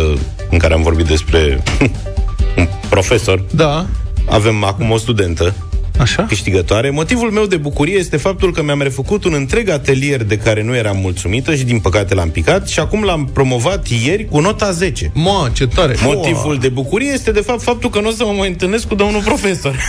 în 0.51 0.59
care 0.59 0.74
am 0.74 0.83
vorbit 0.83 1.07
despre 1.07 1.62
un 2.57 2.68
profesor, 2.88 3.44
Da, 3.51 3.87
avem 4.29 4.64
acum 4.64 4.90
o 4.90 4.96
studentă 4.96 5.55
așa? 5.99 6.23
câștigătoare. 6.23 6.91
Motivul 6.91 7.31
meu 7.31 7.47
de 7.47 7.57
bucurie 7.57 7.97
este 7.97 8.17
faptul 8.17 8.53
că 8.53 8.63
mi-am 8.63 8.83
refăcut 8.83 9.25
un 9.25 9.33
întreg 9.33 9.69
atelier 9.69 10.23
de 10.23 10.37
care 10.37 10.63
nu 10.63 10.77
eram 10.77 10.97
mulțumită 10.97 11.55
și 11.55 11.65
din 11.65 11.79
păcate 11.79 12.15
l-am 12.15 12.31
picat 12.31 12.69
și 12.69 12.81
acum 12.81 13.03
l-am 13.03 13.31
promovat 13.33 13.87
ieri 14.05 14.25
cu 14.25 14.41
nota 14.41 14.71
10. 14.71 15.11
Ma, 15.15 15.51
ce 15.53 15.67
tare. 15.67 15.97
Motivul 16.03 16.59
de 16.59 16.69
bucurie 16.69 17.11
este 17.13 17.31
de 17.31 17.41
fapt 17.41 17.63
faptul 17.63 17.91
că 17.91 18.01
nu 18.01 18.09
o 18.09 18.11
să 18.11 18.25
mă 18.25 18.33
mai 18.33 18.49
întâlnesc 18.49 18.87
cu 18.87 18.95
domnul 18.95 19.23
profesor. 19.23 19.77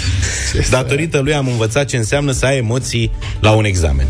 datorită 0.70 1.20
lui 1.20 1.34
am 1.34 1.48
învățat 1.48 1.86
ce 1.86 1.96
înseamnă 1.96 2.32
să 2.32 2.46
ai 2.46 2.56
emoții 2.56 3.10
la 3.40 3.50
un 3.50 3.64
examen. 3.64 4.06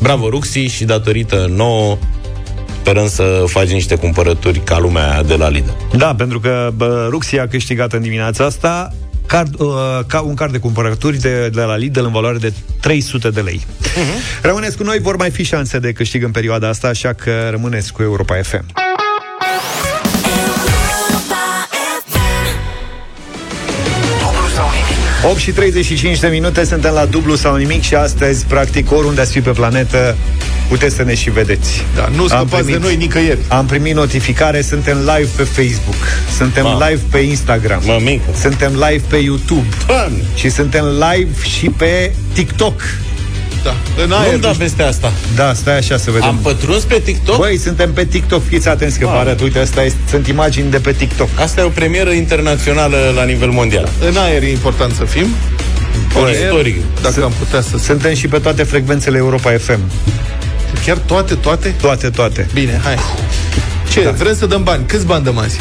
Bravo, 0.00 0.28
Ruxi, 0.28 0.66
și 0.66 0.84
datorită 0.84 1.50
nouă 1.54 1.98
sperăm 2.80 3.08
să 3.08 3.44
faci 3.46 3.70
niște 3.70 3.94
cumpărături 3.94 4.58
ca 4.58 4.78
lumea 4.78 5.22
de 5.22 5.34
la 5.34 5.48
Lidl. 5.48 5.70
Da, 5.96 6.14
pentru 6.14 6.40
că 6.40 6.70
bă, 6.76 7.06
Ruxia 7.10 7.42
a 7.42 7.46
câștigat 7.46 7.92
în 7.92 8.02
dimineața 8.02 8.44
asta 8.44 8.92
card, 9.26 9.60
uh, 9.60 9.68
ca 10.06 10.20
un 10.20 10.34
card 10.34 10.52
de 10.52 10.58
cumpărături 10.58 11.18
de, 11.18 11.48
de 11.48 11.60
la 11.60 11.76
Lidl 11.76 12.04
în 12.04 12.12
valoare 12.12 12.38
de 12.38 12.52
300 12.80 13.30
de 13.30 13.40
lei. 13.40 13.60
Uh-huh. 13.82 14.42
Rămâneți 14.42 14.76
cu 14.76 14.82
noi, 14.82 14.98
vor 14.98 15.16
mai 15.16 15.30
fi 15.30 15.42
șanse 15.42 15.78
de 15.78 15.92
câștig 15.92 16.22
în 16.22 16.30
perioada 16.30 16.68
asta, 16.68 16.88
așa 16.88 17.12
că 17.12 17.48
rămâneți 17.50 17.92
cu 17.92 18.02
Europa 18.02 18.34
FM. 18.42 18.85
8 25.30 25.38
și 25.38 25.50
35 25.50 26.18
de 26.20 26.26
minute, 26.28 26.64
suntem 26.64 26.92
la 26.94 27.04
dublu 27.04 27.34
sau 27.34 27.56
nimic 27.56 27.82
și 27.82 27.94
astăzi, 27.94 28.44
practic, 28.44 28.92
oriunde 28.92 29.20
ați 29.20 29.32
fi 29.32 29.40
pe 29.40 29.50
planetă, 29.50 30.16
puteți 30.68 30.94
să 30.94 31.02
ne 31.02 31.14
și 31.14 31.30
vedeți. 31.30 31.84
Da, 31.94 32.08
nu 32.14 32.20
Am 32.22 32.28
scăpați 32.28 32.50
de 32.66 32.72
primit- 32.72 32.80
noi 32.82 32.96
nicăieri. 32.96 33.38
Am 33.48 33.66
primit 33.66 33.94
notificare, 33.94 34.62
suntem 34.62 34.96
live 34.98 35.28
pe 35.36 35.42
Facebook, 35.42 35.94
suntem 36.36 36.64
Ma. 36.64 36.88
live 36.88 37.00
pe 37.10 37.18
Instagram, 37.18 37.82
Mămică. 37.84 38.22
suntem 38.40 38.72
live 38.72 39.02
pe 39.08 39.16
YouTube 39.16 39.66
Doamne! 39.86 40.18
și 40.34 40.48
suntem 40.50 40.84
live 40.84 41.30
și 41.56 41.66
pe 41.76 42.12
TikTok. 42.32 42.80
Da, 43.66 44.02
în 44.02 44.08
Nu-mi 44.08 44.20
aer. 44.26 44.38
da 44.38 44.52
peste 44.58 44.82
asta. 44.82 45.12
Da, 45.34 45.52
stai 45.54 45.76
așa 45.76 45.96
să 45.96 46.10
vedem. 46.10 46.28
Am 46.28 46.38
pătruns 46.42 46.82
pe 46.82 46.98
TikTok? 47.04 47.36
Băi, 47.36 47.56
suntem 47.58 47.92
pe 47.92 48.04
TikTok, 48.04 48.42
fiți 48.48 48.68
atenți 48.68 48.98
că 48.98 49.04
vă 49.06 49.10
Wow. 49.12 49.20
arăt. 49.20 49.40
Uite, 49.40 49.58
asta 49.58 49.82
este, 49.84 49.98
sunt 50.10 50.26
imagini 50.26 50.70
de 50.70 50.78
pe 50.78 50.92
TikTok. 50.92 51.28
Asta 51.40 51.60
e 51.60 51.64
o 51.64 51.68
premieră 51.68 52.10
internațională 52.10 53.12
la 53.16 53.24
nivel 53.24 53.48
mondial. 53.50 53.88
În 54.08 54.16
aer 54.16 54.42
e 54.42 54.50
important 54.50 54.94
să 54.94 55.04
fim. 55.04 55.26
Bun, 56.12 56.24
Aer, 56.24 56.34
istoric. 56.42 56.76
Dacă 57.02 57.24
am 57.24 57.32
putea 57.38 57.60
să... 57.60 57.78
Suntem 57.78 58.14
și 58.14 58.28
pe 58.28 58.38
toate 58.38 58.62
frecvențele 58.62 59.16
Europa 59.16 59.50
FM. 59.58 59.80
Chiar 60.84 60.96
toate, 60.96 61.34
toate? 61.34 61.74
Toate, 61.80 62.10
toate. 62.10 62.48
Bine, 62.52 62.80
hai. 62.84 62.96
Ce, 63.90 64.02
da. 64.04 64.10
vrem 64.10 64.34
să 64.34 64.46
dăm 64.46 64.62
bani? 64.62 64.82
Câți 64.86 65.06
bani 65.06 65.24
dăm 65.24 65.38
azi? 65.38 65.60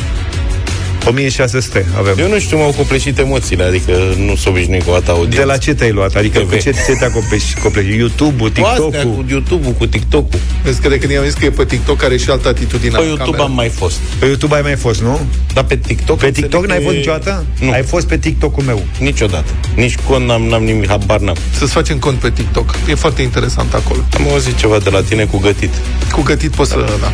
1600 1.05 1.85
avem. 1.97 2.13
Eu 2.19 2.27
nu 2.29 2.39
știu, 2.39 2.57
m-au 2.57 2.71
copleșit 2.77 3.17
emoțiile, 3.19 3.63
adică 3.63 3.91
nu 4.25 4.35
s-o 4.35 4.49
obișnuit 4.49 4.83
cu 4.83 4.89
o 4.89 4.93
dată 4.93 5.11
audiență. 5.11 5.37
De 5.37 5.43
la 5.43 5.57
ce 5.57 5.73
te-ai 5.73 5.91
luat? 5.91 6.15
Adică 6.15 6.39
TV. 6.39 6.49
cu 6.51 6.55
ce, 6.57 6.71
ce 6.71 6.91
te-a 6.99 7.11
copleșit? 7.11 7.57
copleșit? 7.59 7.93
YouTube-ul, 7.99 8.51
Cu 8.59 8.65
astea, 8.65 8.83
TikTok-ul? 8.85 9.11
cu 9.13 9.25
YouTube-ul, 9.29 9.71
cu 9.73 9.85
TikTok-ul. 9.85 10.39
Vezi 10.63 10.81
că 10.81 10.89
de 10.89 10.97
când 10.97 11.11
i-am 11.11 11.23
zis 11.23 11.33
că 11.33 11.45
e 11.45 11.49
pe 11.49 11.65
TikTok 11.65 12.03
are 12.03 12.17
și 12.17 12.29
altă 12.29 12.47
atitudine 12.47 12.91
Pe 12.91 12.97
la 12.97 13.03
YouTube 13.03 13.23
cameră. 13.25 13.43
am 13.43 13.51
mai 13.55 13.69
fost. 13.69 13.97
Pe 14.19 14.25
YouTube 14.25 14.55
ai 14.55 14.61
mai 14.61 14.75
fost, 14.75 15.01
nu? 15.01 15.19
Dar 15.53 15.63
pe 15.63 15.75
TikTok... 15.75 16.17
Pe 16.19 16.25
înțeleg 16.25 16.49
TikTok 16.49 16.67
n-ai 16.67 16.77
că 16.77 16.83
fost 16.83 16.95
e- 16.95 16.97
niciodată? 16.97 17.45
Nu, 17.59 17.71
Ai 17.71 17.83
fost 17.83 18.07
pe 18.07 18.17
TikTok-ul 18.17 18.63
meu. 18.63 18.83
niciodată. 18.99 19.51
Nici 19.75 19.95
cont 20.07 20.25
n-am, 20.27 20.41
n-am 20.43 20.63
nimic, 20.63 20.87
habar 20.87 21.19
n-am. 21.19 21.35
Să-ți 21.57 21.71
facem 21.71 21.97
cont 21.97 22.17
pe 22.17 22.29
TikTok. 22.29 22.75
E 22.89 22.93
foarte 22.95 23.21
interesant 23.21 23.73
acolo. 23.73 23.99
Am 24.17 24.27
auzit 24.31 24.57
ceva 24.57 24.77
de 24.77 24.89
la 24.89 25.01
tine 25.01 25.23
cu 25.23 25.37
gătit. 25.37 25.69
Cu 26.11 26.21
gătit 26.21 26.51
poți 26.55 26.69
să... 26.69 26.77
Da. 27.01 27.11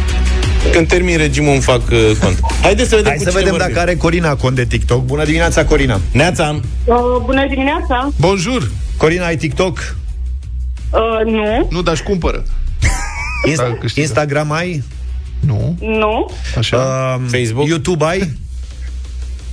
Când 0.72 0.88
termin 0.88 1.18
regimul 1.18 1.52
îmi 1.54 1.62
fac 1.62 1.82
uh, 1.92 2.12
cont. 2.22 2.40
Haideți 2.62 2.90
să 2.90 2.96
vedem 2.96 3.10
Hai 3.10 3.18
cu 3.18 3.24
să 3.24 3.30
cine 3.30 3.42
vedem 3.42 3.58
vorbim. 3.58 3.74
dacă 3.74 3.80
are 3.88 3.96
Corina 3.98 4.36
cont 4.36 4.56
de 4.56 4.66
TikTok. 4.66 5.04
Bună 5.06 5.24
dimineața, 5.26 5.66
Corina! 5.66 6.00
Neața, 6.12 6.60
Uh, 6.86 6.96
bună 7.26 7.48
dimineața! 7.48 8.10
Bonjour! 8.20 8.72
Corina, 8.98 9.26
ai 9.26 9.36
TikTok? 9.38 9.96
Uh, 10.92 11.32
nu, 11.32 11.68
Nu, 11.70 11.82
dar 11.82 11.96
și 11.96 12.04
cumpără. 12.04 12.44
Inst- 13.50 13.56
Dacă 13.56 13.78
câștigă. 13.80 14.02
Instagram 14.06 14.52
ai? 14.52 14.84
Nu, 15.40 15.76
nu, 15.80 16.32
așa. 16.58 16.78
Um, 17.20 17.28
Facebook? 17.28 17.68
YouTube 17.68 18.06
ai? 18.06 18.32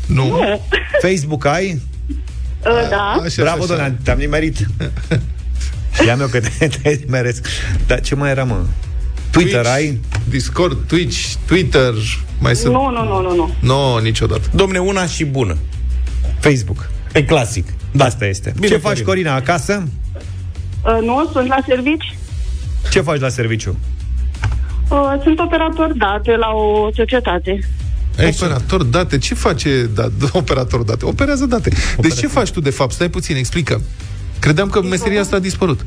nu. 0.06 0.24
nu. 0.26 0.60
Facebook 1.02 1.44
ai? 1.46 1.80
Uh, 2.08 2.88
da. 2.90 3.20
Așa, 3.24 3.42
Bravo, 3.42 3.62
așa. 3.62 3.74
doamne, 3.74 3.98
te-am 4.02 4.18
nimerit. 4.18 4.66
Ia 6.06 6.16
meu 6.16 6.26
că 6.26 6.40
te, 6.40 6.66
te 6.82 6.98
nimeresc. 7.04 7.46
Dar 7.86 8.00
ce 8.00 8.14
mai 8.14 8.30
era, 8.30 8.44
mă? 8.44 8.56
Twitter 9.30 9.60
Twitch, 9.60 9.74
ai? 9.74 10.00
Discord, 10.28 10.76
Twitch, 10.86 11.34
Twitter, 11.46 11.94
mai 12.40 12.56
sunt... 12.56 12.72
Nu, 12.72 12.90
nu, 12.90 13.04
nu, 13.04 13.20
nu, 13.20 13.34
nu. 13.34 13.54
No, 13.60 13.98
niciodată. 13.98 14.48
domne, 14.54 14.78
una 14.78 15.06
și 15.06 15.24
bună. 15.24 15.56
Facebook. 16.40 16.90
E 17.12 17.22
clasic. 17.22 17.66
Da. 17.92 18.04
Asta 18.04 18.26
este. 18.26 18.52
Bine, 18.54 18.68
ce 18.68 18.76
faci, 18.76 19.02
Corina. 19.02 19.06
Corina, 19.06 19.34
acasă? 19.34 19.88
Uh, 20.84 20.98
nu, 21.04 21.28
sunt 21.32 21.48
la 21.48 21.58
servici. 21.66 22.16
Ce 22.90 23.00
faci 23.00 23.20
la 23.20 23.28
serviciu? 23.28 23.78
Uh, 24.88 25.14
sunt 25.22 25.38
operator 25.38 25.92
date 25.92 26.36
la 26.36 26.48
o 26.48 26.90
societate. 26.94 27.58
Operator 28.26 28.82
date, 28.82 29.18
ce 29.18 29.34
face 29.34 29.90
da, 29.94 30.08
operator 30.32 30.82
date? 30.82 31.04
Operează 31.04 31.46
date. 31.46 31.70
Deci 32.00 32.14
ce 32.14 32.26
faci 32.26 32.50
tu 32.50 32.60
de 32.60 32.70
fapt? 32.70 32.92
Stai 32.92 33.08
puțin, 33.08 33.36
explică. 33.36 33.80
Credeam 34.38 34.68
că 34.70 34.82
meseria 34.82 35.20
asta 35.20 35.36
a 35.36 35.38
dispărut. 35.38 35.80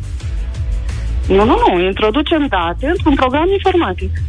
Nu, 1.35 1.45
nu, 1.45 1.55
nu. 1.67 1.83
Introducem 1.85 2.47
date 2.49 2.85
într-un 2.87 3.15
program 3.15 3.47
informatic. 3.51 4.21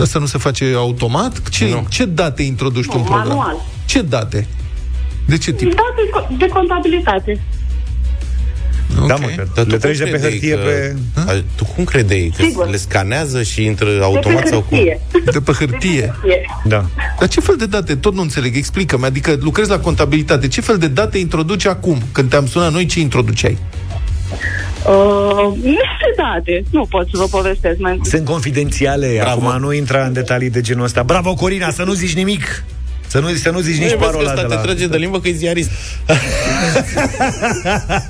Asta 0.00 0.18
nu 0.18 0.26
se 0.26 0.38
face 0.38 0.72
automat? 0.76 1.48
Ce, 1.48 1.68
Nu. 1.68 1.86
ce 1.88 2.04
date 2.04 2.42
introduci 2.42 2.84
tu 2.86 2.92
Nu, 2.92 2.98
în 2.98 3.04
program? 3.04 3.26
manual. 3.28 3.56
Ce 3.86 4.02
date? 4.02 4.46
De 5.26 5.38
ce 5.38 5.52
tip? 5.52 5.68
Date 5.68 6.10
co- 6.34 6.36
de 6.38 6.46
contabilitate. 6.46 7.40
Ok. 9.00 9.06
Da, 9.06 9.14
mă, 9.14 9.26
că 9.36 9.46
Dar 9.54 9.64
tu 9.64 9.70
le 9.70 9.76
cum 9.76 9.78
treci 9.78 9.96
de 9.98 10.04
pe 10.04 10.10
credeai 10.10 10.30
hârtie 10.30 10.54
că... 10.54 10.60
pe... 10.60 10.96
A, 11.26 11.32
Tu 11.56 11.64
cum 11.74 11.84
credeai? 11.84 12.32
Că 12.36 12.42
Sigur. 12.42 12.68
le 12.68 12.76
scanează 12.76 13.42
și 13.42 13.64
intră 13.64 13.90
De 13.90 13.96
pe 13.96 14.02
automat 14.04 14.46
sau 14.46 14.60
cum? 14.60 14.76
hârtie. 14.78 15.00
De 15.32 15.40
pe 15.40 15.52
hârtie. 15.52 16.14
E. 16.28 16.40
Da. 16.64 16.84
Dar 17.18 17.28
ce 17.28 17.40
fel 17.40 17.56
de 17.56 17.66
date? 17.66 17.96
Tot 17.96 18.14
nu 18.14 18.20
înțeleg. 18.20 18.56
Explică-mi. 18.56 19.04
Adică 19.04 19.36
lucrezi 19.40 19.70
la 19.70 19.78
contabilitate. 19.78 20.48
Ce 20.48 20.60
fel 20.60 20.78
de 20.78 20.88
date 20.88 21.18
introduci 21.18 21.64
acum? 21.66 21.98
Când 22.12 22.30
te-am 22.30 22.46
sunat 22.46 22.72
noi, 22.72 22.86
ce 22.86 23.00
introduceai? 23.00 23.58
Uh, 24.86 25.54
niște 25.54 26.08
date. 26.16 26.64
Nu 26.70 26.84
pot 26.84 27.08
să 27.10 27.16
vă 27.16 27.26
povestesc 27.30 27.78
mai 27.78 27.92
mult. 27.92 28.06
Sunt 28.06 28.24
confidențiale. 28.24 29.16
Bravo. 29.20 29.46
Acum 29.46 29.60
nu 29.60 29.72
intra 29.72 30.04
în 30.04 30.12
detalii 30.12 30.50
de 30.50 30.60
genul 30.60 30.84
ăsta. 30.84 31.02
Bravo, 31.02 31.34
Corina, 31.34 31.70
să 31.70 31.82
nu 31.82 31.92
zici 31.92 32.14
nimic. 32.14 32.64
Să 33.06 33.18
nu, 33.18 33.28
să 33.28 33.50
nu 33.50 33.60
zici 33.60 33.76
Nu 33.76 33.82
nici 33.82 33.90
vezi 33.90 34.00
că 34.00 34.04
parola 34.04 34.28
ăsta 34.28 34.40
de 34.40 34.46
te 34.48 34.54
la... 34.54 34.60
trage 34.60 34.86
de 34.86 34.96
limbă 34.96 35.20
că 35.20 35.28
e 35.28 35.32
ziarist. 35.32 35.70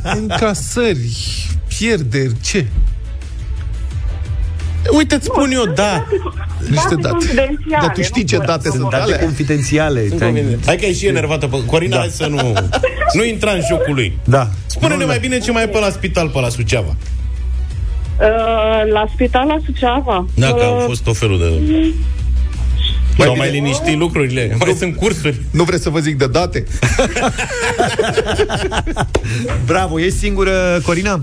Încasări, 0.21 1.11
pierderi, 1.79 2.33
ce? 2.41 2.67
Uite, 4.91 5.15
îți 5.15 5.25
spun 5.25 5.51
eu, 5.53 5.65
da. 5.75 6.07
Niște 6.71 6.95
date. 6.95 7.09
confidențiale. 7.09 7.57
Dar 7.81 7.91
tu 7.95 8.03
știi 8.03 8.23
nu 8.23 8.29
ce 8.29 8.37
pot 8.37 8.47
date 8.47 8.63
să 8.65 8.71
sunt 8.71 8.83
vă- 8.83 8.89
Date 8.91 9.03
alea? 9.03 9.19
confidențiale. 9.19 10.01
Te-ai- 10.01 10.59
Hai 10.67 10.77
că 10.77 10.85
e 10.87 10.93
și 10.93 11.07
enervată. 11.07 11.47
pe- 11.47 11.65
Corina, 11.67 11.97
hai 11.97 12.09
să 12.09 12.27
nu... 12.27 12.53
Nu 13.17 13.25
intra 13.25 13.51
în 13.51 13.61
jocul 13.71 13.95
lui. 13.95 14.19
Da. 14.25 14.49
Spune-ne 14.67 15.01
Nu, 15.01 15.07
mai 15.07 15.15
da. 15.15 15.21
bine 15.21 15.39
ce 15.39 15.51
mai 15.53 15.63
e 15.63 15.67
pe 15.67 15.79
la 15.79 15.91
spital, 15.91 16.29
pe 16.29 16.41
la 16.41 16.49
Suceava. 16.49 16.97
Uh, 18.21 18.93
la 18.93 19.05
spital 19.15 19.47
la 19.47 19.57
Suceava. 19.65 20.27
Dacă 20.35 20.55
Uh, 20.55 20.63
au 20.65 20.79
fost 20.79 21.03
tot 21.03 21.17
felul 21.17 21.39
de... 21.39 21.53
S-au 23.25 23.37
mai 23.37 23.51
liniștit 23.51 23.99
lucrurile. 23.99 24.57
Mai 24.59 24.75
sunt 24.79 24.97
cursuri. 24.97 25.41
Nu 25.51 25.65
vreți 25.65 25.83
să 25.83 25.91
vă 25.91 25.99
zic 25.99 26.19
de 26.19 26.27
date? 26.27 26.65
Bravo, 29.67 30.01
ești 30.01 30.19
singură, 30.19 30.81
Corina? 30.85 31.21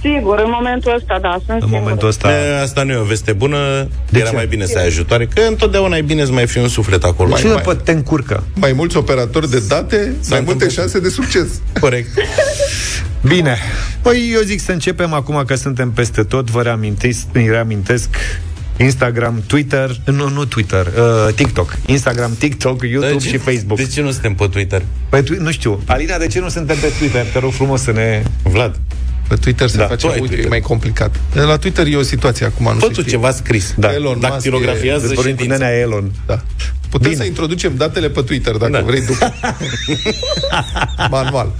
Sigur, 0.00 0.38
în 0.38 0.50
momentul 0.50 0.94
ăsta, 0.94 1.18
da, 1.20 1.38
sunt 1.46 1.62
În 1.62 1.68
momentul 1.70 2.08
ăsta... 2.08 2.30
E, 2.32 2.60
Asta 2.60 2.82
nu 2.82 2.92
e 2.92 2.96
o 2.96 3.02
veste 3.04 3.32
bună, 3.32 3.88
De 4.10 4.18
era 4.18 4.28
ce? 4.28 4.34
mai 4.34 4.46
bine 4.46 4.64
să 4.64 4.78
ai 4.78 4.86
ajutoare, 4.86 5.26
că 5.26 5.40
întotdeauna 5.48 5.96
e 5.96 6.02
bine 6.02 6.24
să 6.24 6.32
mai 6.32 6.46
fie 6.46 6.60
un 6.60 6.68
suflet 6.68 7.04
acolo. 7.04 7.36
Ce 7.36 7.46
mai- 7.46 7.62
mai, 7.66 7.76
te 7.84 7.92
încurcă? 7.92 8.42
Mai 8.54 8.72
mulți 8.72 8.96
operatori 8.96 9.50
de 9.50 9.62
date, 9.68 9.96
mai 9.96 10.12
multe 10.28 10.38
întâmplat. 10.38 10.70
șanse 10.70 11.00
de 11.00 11.08
succes. 11.08 11.46
Corect. 11.80 12.08
Bine. 13.34 13.56
Păi 14.02 14.30
eu 14.34 14.40
zic 14.40 14.60
să 14.60 14.72
începem 14.72 15.12
acum 15.12 15.42
că 15.46 15.54
suntem 15.54 15.90
peste 15.90 16.22
tot. 16.22 16.50
Vă 16.50 16.62
reamintesc, 16.62 17.26
îi 17.32 17.46
reamintesc 17.48 18.08
Instagram, 18.76 19.42
Twitter, 19.46 19.96
nu, 20.04 20.28
nu 20.28 20.44
Twitter, 20.44 20.86
uh, 20.86 21.34
TikTok. 21.34 21.76
Instagram, 21.86 22.34
TikTok, 22.38 22.82
YouTube 22.82 23.12
De 23.12 23.18
ce- 23.18 23.28
și 23.28 23.36
Facebook. 23.36 23.78
De 23.78 23.86
ce 23.86 24.00
nu 24.00 24.10
suntem 24.10 24.34
pe 24.34 24.46
Twitter? 24.46 24.82
Păi, 25.08 25.22
tu, 25.22 25.42
nu 25.42 25.50
știu. 25.50 25.80
Alina, 25.86 26.16
de 26.18 26.26
ce 26.26 26.40
nu 26.40 26.48
suntem 26.48 26.76
pe 26.76 26.92
Twitter? 26.98 27.24
Te 27.32 27.38
rog 27.38 27.52
frumos 27.52 27.82
să 27.82 27.92
ne... 27.92 28.22
Vlad, 28.42 28.78
Pe 29.28 29.34
Twitter 29.34 29.68
se 29.68 29.76
Da, 29.76 29.86
face, 29.86 30.06
tu 30.06 30.12
ai 30.12 30.18
uite, 30.20 30.26
Twitter. 30.26 30.44
e 30.46 30.48
mai 30.48 30.60
complicat. 30.60 31.20
La 31.32 31.56
Twitter 31.56 31.86
e 31.86 31.96
o 31.96 32.02
situație 32.02 32.46
acum, 32.46 32.64
nu 32.64 32.78
fă 32.78 32.86
se 32.86 32.92
tu 32.92 33.00
știe. 33.00 33.12
ceva 33.12 33.30
scris. 33.30 33.74
Da. 33.76 33.92
Elon 33.92 34.16
Musk 34.16 34.28
Dactilografiază 34.28 35.04
Îți 35.06 35.14
vorbim 35.14 35.34
cu 35.34 35.40
ședința. 35.42 35.64
nenea 35.64 35.78
Elon. 35.80 36.10
Da. 36.26 36.40
Putem 36.90 37.10
Bine. 37.10 37.22
să 37.22 37.28
introducem 37.28 37.72
datele 37.76 38.08
pe 38.08 38.20
Twitter, 38.22 38.56
dacă 38.56 38.72
Da. 38.72 38.80
vrei, 38.80 39.00
după. 39.06 39.34
Manual. 41.10 41.52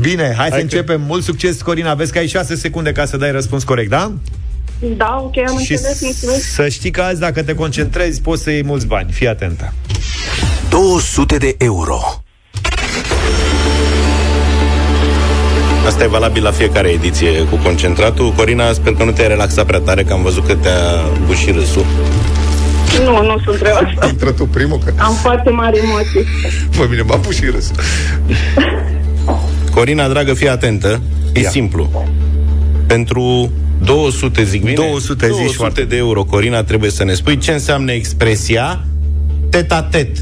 Bine, 0.00 0.22
hai, 0.24 0.34
hai 0.36 0.48
să 0.48 0.54
că- 0.54 0.60
începem. 0.60 1.00
Mult 1.00 1.22
succes, 1.24 1.62
Corina. 1.62 1.94
Vezi 1.94 2.12
că 2.12 2.18
ai 2.18 2.26
6 2.26 2.54
secunde 2.56 2.92
ca 2.92 3.04
să 3.04 3.16
dai 3.16 3.32
răspuns 3.32 3.64
corect, 3.64 3.90
da? 3.90 4.12
Da, 4.96 5.20
ok, 5.22 5.36
am 5.48 5.58
Și 5.58 5.70
înțeles, 5.72 6.00
mulțumesc. 6.02 6.42
să 6.54 6.68
știi 6.68 6.90
că 6.90 7.00
azi, 7.02 7.20
dacă 7.20 7.42
te 7.42 7.54
concentrezi, 7.54 8.20
poți 8.20 8.42
să 8.42 8.50
iei 8.50 8.62
mulți 8.64 8.86
bani. 8.86 9.12
Fii 9.12 9.28
atentă. 9.28 9.72
200 10.68 11.36
de 11.36 11.54
euro. 11.58 12.21
Asta 15.86 16.02
e 16.04 16.06
valabil 16.06 16.42
la 16.42 16.50
fiecare 16.50 16.88
ediție 16.88 17.44
cu 17.50 17.56
concentratul. 17.56 18.32
Corina, 18.32 18.72
sper 18.72 18.92
că 18.94 19.04
nu 19.04 19.10
te-ai 19.10 19.28
relaxat 19.28 19.66
prea 19.66 19.78
tare, 19.80 20.02
că 20.04 20.12
am 20.12 20.22
văzut 20.22 20.46
că 20.46 20.54
te-a 20.54 20.80
bușit 21.26 21.54
râsul. 21.54 21.84
Nu, 23.04 23.22
nu 23.24 23.36
sunt 23.44 23.60
relaxat. 23.60 24.08
Intră 24.10 24.30
tu 24.32 24.46
primul, 24.46 24.78
că 24.84 24.92
Am 24.98 25.14
foarte 25.14 25.50
mari 25.50 25.78
emoții. 25.78 26.24
pe 26.78 26.86
mine 26.90 27.02
m-a 27.02 27.16
pus 27.16 27.34
și 27.34 27.44
râs. 27.44 27.70
Corina, 29.74 30.08
dragă, 30.08 30.34
fii 30.34 30.48
atentă. 30.48 31.00
E 31.32 31.40
Ia. 31.40 31.48
simplu. 31.50 31.90
Pentru 32.86 33.50
200, 33.84 34.42
zic 34.42 34.60
bine? 34.60 34.74
200, 34.74 35.26
zici 35.26 35.36
200 35.36 35.56
foarte. 35.56 35.82
de 35.84 35.96
euro, 35.96 36.24
Corina, 36.24 36.62
trebuie 36.62 36.90
să 36.90 37.04
ne 37.04 37.12
spui 37.12 37.38
ce 37.38 37.52
înseamnă 37.52 37.92
expresia 37.92 38.84
tet-a-tet. 39.50 40.16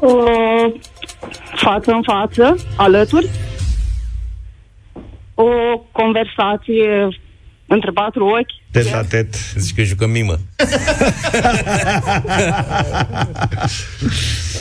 Uh, 0.00 0.80
față 1.62 1.90
în 1.90 2.02
față, 2.02 2.56
alături. 2.76 3.28
O 5.34 5.44
conversație 5.92 7.08
între 7.66 7.90
patru 7.90 8.24
ochi. 8.26 8.58
Tet 8.70 8.90
la 8.90 9.02
tet. 9.02 9.34
Zici 9.56 9.74
că 9.74 9.82
jucăm 9.82 10.10
mimă. 10.10 10.38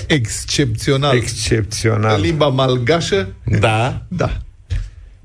Excepțional. 0.08 1.12
În 1.16 1.18
Excepțional. 1.22 2.22
limba 2.22 2.48
malgașă, 2.48 3.34
Da. 3.60 4.02
da. 4.08 4.30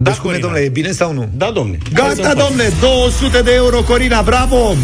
Da, 0.05 0.11
Deci 0.11 0.21
cum 0.21 0.31
e, 0.31 0.39
domnule, 0.39 0.63
e 0.63 0.69
bine 0.69 0.91
sau 0.91 1.13
nu? 1.13 1.29
Da, 1.33 1.51
domne. 1.51 1.79
Hai 1.93 1.93
Gata, 2.15 2.29
să-mi 2.29 2.41
domnule, 2.41 2.73
200 2.81 3.43
de 3.43 3.53
euro, 3.55 3.83
Corina, 3.83 4.23
bravo! 4.23 4.75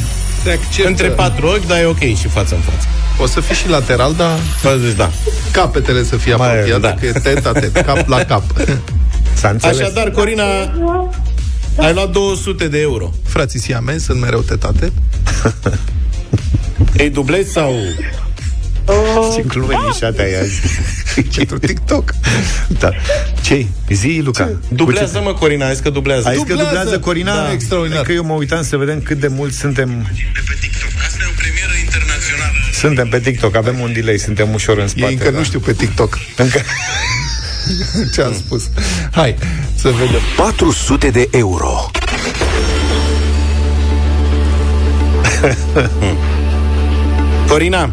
Se 0.45 0.51
acceptă. 0.51 0.89
Între 0.89 1.09
patru 1.09 1.47
ochi, 1.47 1.67
dar 1.67 1.79
e 1.79 1.85
ok 1.85 1.99
și 1.99 2.29
față 2.29 2.55
în 2.55 2.61
față. 2.61 2.87
O 3.19 3.27
să 3.27 3.41
fii 3.41 3.55
și 3.55 3.69
lateral, 3.69 4.15
dar 4.15 4.39
Deci, 4.63 4.95
da. 4.97 5.11
capetele 5.53 6.03
să 6.05 6.17
fie 6.17 6.35
Mai- 6.35 6.49
apropiate, 6.49 6.81
da. 6.81 6.95
că 6.95 7.07
e 7.07 7.13
teta 7.13 7.53
tet, 7.53 7.73
cap 7.81 8.09
la 8.09 8.25
cap. 8.25 8.43
S-a 9.35 9.49
înțeles. 9.49 9.79
Așadar, 9.81 10.11
Corina, 10.11 10.45
ai 11.77 11.93
luat 11.93 12.11
200 12.11 12.69
de 12.69 12.81
euro. 12.81 13.11
Frații 13.25 13.61
siamezi 13.61 14.05
sunt 14.05 14.21
mereu 14.21 14.41
teta 14.41 14.71
tet. 14.81 14.93
Ei 16.97 17.11
dublezi 17.11 17.53
sau... 17.53 17.73
Ce 19.35 19.43
glume 19.47 19.75
nișate 19.87 20.23
ai 20.23 20.41
azi. 20.41 20.61
Pentru 21.37 21.59
TikTok. 21.59 22.15
Da. 22.79 22.91
ce 23.43 23.67
Zi, 23.91 24.21
Luca. 24.25 24.51
Dublează, 24.69 25.21
mă, 25.25 25.35
Corina, 25.35 25.67
ai 25.67 25.73
zis 25.73 25.83
că 25.83 25.91
dublează. 25.91 26.29
Ai 26.29 26.35
zis 26.35 26.43
că 26.43 26.49
Dublează. 26.49 26.75
dublează 26.75 27.01
Corina? 27.01 27.35
Da, 27.35 27.53
extraordinar. 27.53 28.05
Că 28.05 28.13
eu 28.13 28.25
mă 28.25 28.33
uitam 28.33 28.63
să 28.63 28.77
vedem 28.77 29.01
cât 29.01 29.19
de 29.21 29.27
mult 29.29 29.53
suntem... 29.53 29.89
Pe 29.89 30.57
TikTok. 30.61 30.91
Asta 31.07 31.19
e 31.23 31.27
o 31.31 31.35
premieră 31.37 31.73
internațională. 31.85 32.59
Suntem 32.73 33.09
pe 33.09 33.21
TikTok, 33.21 33.57
avem 33.57 33.81
un 33.81 33.93
delay, 33.93 34.19
suntem 34.19 34.53
ușor 34.53 34.79
în 34.79 34.89
spate. 34.89 35.07
Ei 35.07 35.13
încă 35.13 35.31
da. 35.31 35.39
nu 35.39 35.45
știu 35.45 35.61
pe 35.61 35.73
TikTok 35.73 36.19
Încă... 36.37 36.61
ce 38.15 38.23
am 38.23 38.35
spus. 38.35 38.69
Hai, 39.11 39.37
să 39.75 39.89
vedem. 39.89 40.21
400 40.37 41.09
de 41.11 41.29
euro. 41.31 41.91
Corina, 47.49 47.91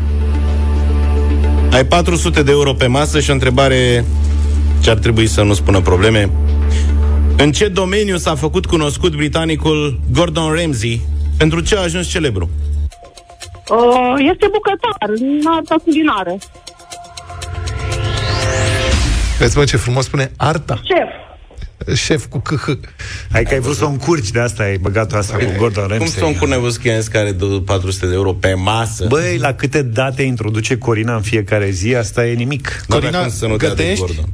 ai 1.72 1.86
400 1.86 2.43
de 2.43 2.51
euro 2.51 2.74
pe 2.74 2.88
masă 2.88 3.20
și 3.20 3.30
o 3.30 3.34
întrebare 3.34 4.05
ce 4.82 4.89
ar 4.89 4.97
trebui 4.97 5.28
să 5.28 5.41
nu 5.41 5.53
spună 5.53 5.82
probleme. 5.82 6.30
În 7.38 7.51
ce 7.51 7.68
domeniu 7.68 8.18
s-a 8.18 8.36
făcut 8.36 8.65
cunoscut 8.65 9.15
britanicul 9.15 9.99
Gordon 10.11 10.53
Ramsay? 10.53 11.01
Pentru 11.38 11.59
ce 11.59 11.78
a 11.78 11.82
ajuns 11.82 12.07
celebru? 12.07 12.49
Uh, 13.70 14.30
este 14.32 14.47
bucătar 14.51 14.95
în 14.99 15.41
arta 15.57 15.76
culinară. 15.84 16.36
Vezi, 19.39 19.57
mă, 19.57 19.63
ce 19.63 19.78
frumos 19.78 20.05
spune 20.05 20.32
arta. 20.38 20.80
Șef. 20.84 21.26
Șef 21.95 22.25
cu 22.25 22.39
KH. 22.39 22.69
Hai 23.31 23.43
că 23.43 23.53
ai 23.53 23.59
vrut 23.59 23.75
să 23.75 23.85
o 23.85 23.88
încurci, 23.88 24.29
de 24.29 24.39
asta 24.39 24.63
ai 24.63 24.77
băgat 24.77 25.13
asta 25.13 25.38
cu 25.38 25.53
Gordon 25.57 25.83
Cum 25.83 25.91
Ramsay. 25.97 26.19
să 26.19 26.25
un 26.25 26.38
curnevus 26.38 26.77
care 27.11 27.31
dă 27.31 27.45
400 27.45 28.07
de 28.07 28.13
euro 28.13 28.33
pe 28.33 28.53
masă? 28.53 29.05
Băi, 29.07 29.38
la 29.38 29.53
câte 29.53 29.81
date 29.81 30.21
introduce 30.21 30.77
Corina 30.77 31.15
în 31.15 31.21
fiecare 31.21 31.69
zi, 31.69 31.95
asta 31.95 32.27
e 32.27 32.33
nimic. 32.33 32.83
Dar 32.88 32.99
Corina, 32.99 33.19
cum 33.19 33.29
să 33.29 33.47
nu 33.47 33.55
dea 33.55 33.73
de 33.73 33.75
gătești? 33.75 34.05
Gordon? 34.05 34.25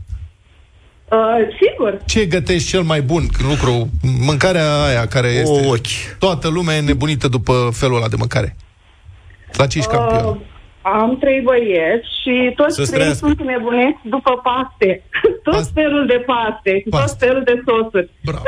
Uh, 1.11 1.19
sigur. 1.61 2.01
Ce 2.05 2.25
gătești 2.25 2.69
cel 2.69 2.81
mai 2.81 3.01
bun 3.01 3.29
lucru? 3.49 3.89
Mâncarea 4.19 4.83
aia 4.83 5.07
care 5.07 5.27
este... 5.27 5.67
ochi. 5.67 6.17
Toată 6.19 6.47
lumea 6.47 6.75
e 6.75 6.81
nebunită 6.81 7.27
după 7.27 7.69
felul 7.73 7.95
ăla 7.95 8.07
de 8.07 8.15
mâncare. 8.15 8.55
La 9.51 9.67
ce 9.67 9.77
ești 9.77 9.91
campion? 9.91 10.39
Uh, 10.85 10.91
am 11.01 11.17
trei 11.17 11.41
băieți 11.41 12.07
și 12.21 12.53
toți 12.55 12.75
Să-ți 12.75 12.87
trei 12.89 12.99
trăiască. 12.99 13.25
sunt 13.27 13.41
nebuneți 13.43 13.99
după 14.03 14.31
paste. 14.43 15.03
Tot 15.43 15.53
Paste. 15.53 15.71
felul 15.81 16.05
de 16.07 16.23
paste 16.25 16.77
și 16.77 16.83
tot 16.89 16.99
Paste. 16.99 17.25
felul 17.25 17.43
de 17.43 17.63
sosuri. 17.67 18.09
Bravo. 18.23 18.43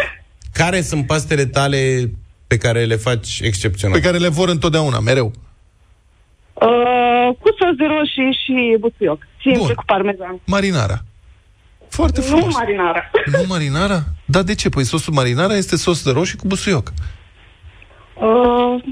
Care 0.54 0.82
sunt 0.82 1.08
pastele 1.08 1.46
tale 1.46 2.12
pe 2.48 2.58
care 2.58 2.84
le 2.86 2.96
faci 2.96 3.40
excepțional? 3.44 4.00
Pe 4.00 4.06
care 4.06 4.18
le 4.18 4.28
vor 4.28 4.50
întotdeauna, 4.50 5.00
mereu. 5.00 5.32
Uh, 6.54 7.36
cu 7.40 7.50
sos 7.60 7.76
de 7.78 7.86
roșii 7.86 8.40
și 8.46 8.78
buțioc. 8.80 9.28
Simple 9.42 9.62
Bun. 9.66 9.74
cu 9.74 9.84
parmezan. 9.86 10.40
Marinara. 10.46 10.98
Foarte 11.90 12.20
Nu 12.20 12.26
frumos. 12.26 12.54
marinara. 12.54 13.10
Nu 13.32 13.44
marinara? 13.48 14.04
Da, 14.26 14.42
de 14.44 14.56
ce? 14.56 14.70
Păi 14.70 14.84
sosul 14.84 15.14
marinara 15.14 15.56
este 15.56 15.76
sos 15.78 16.04
de 16.04 16.12
roșii 16.12 16.38
cu 16.38 16.48
busuioc. 16.48 16.94
Uh, 18.14 18.84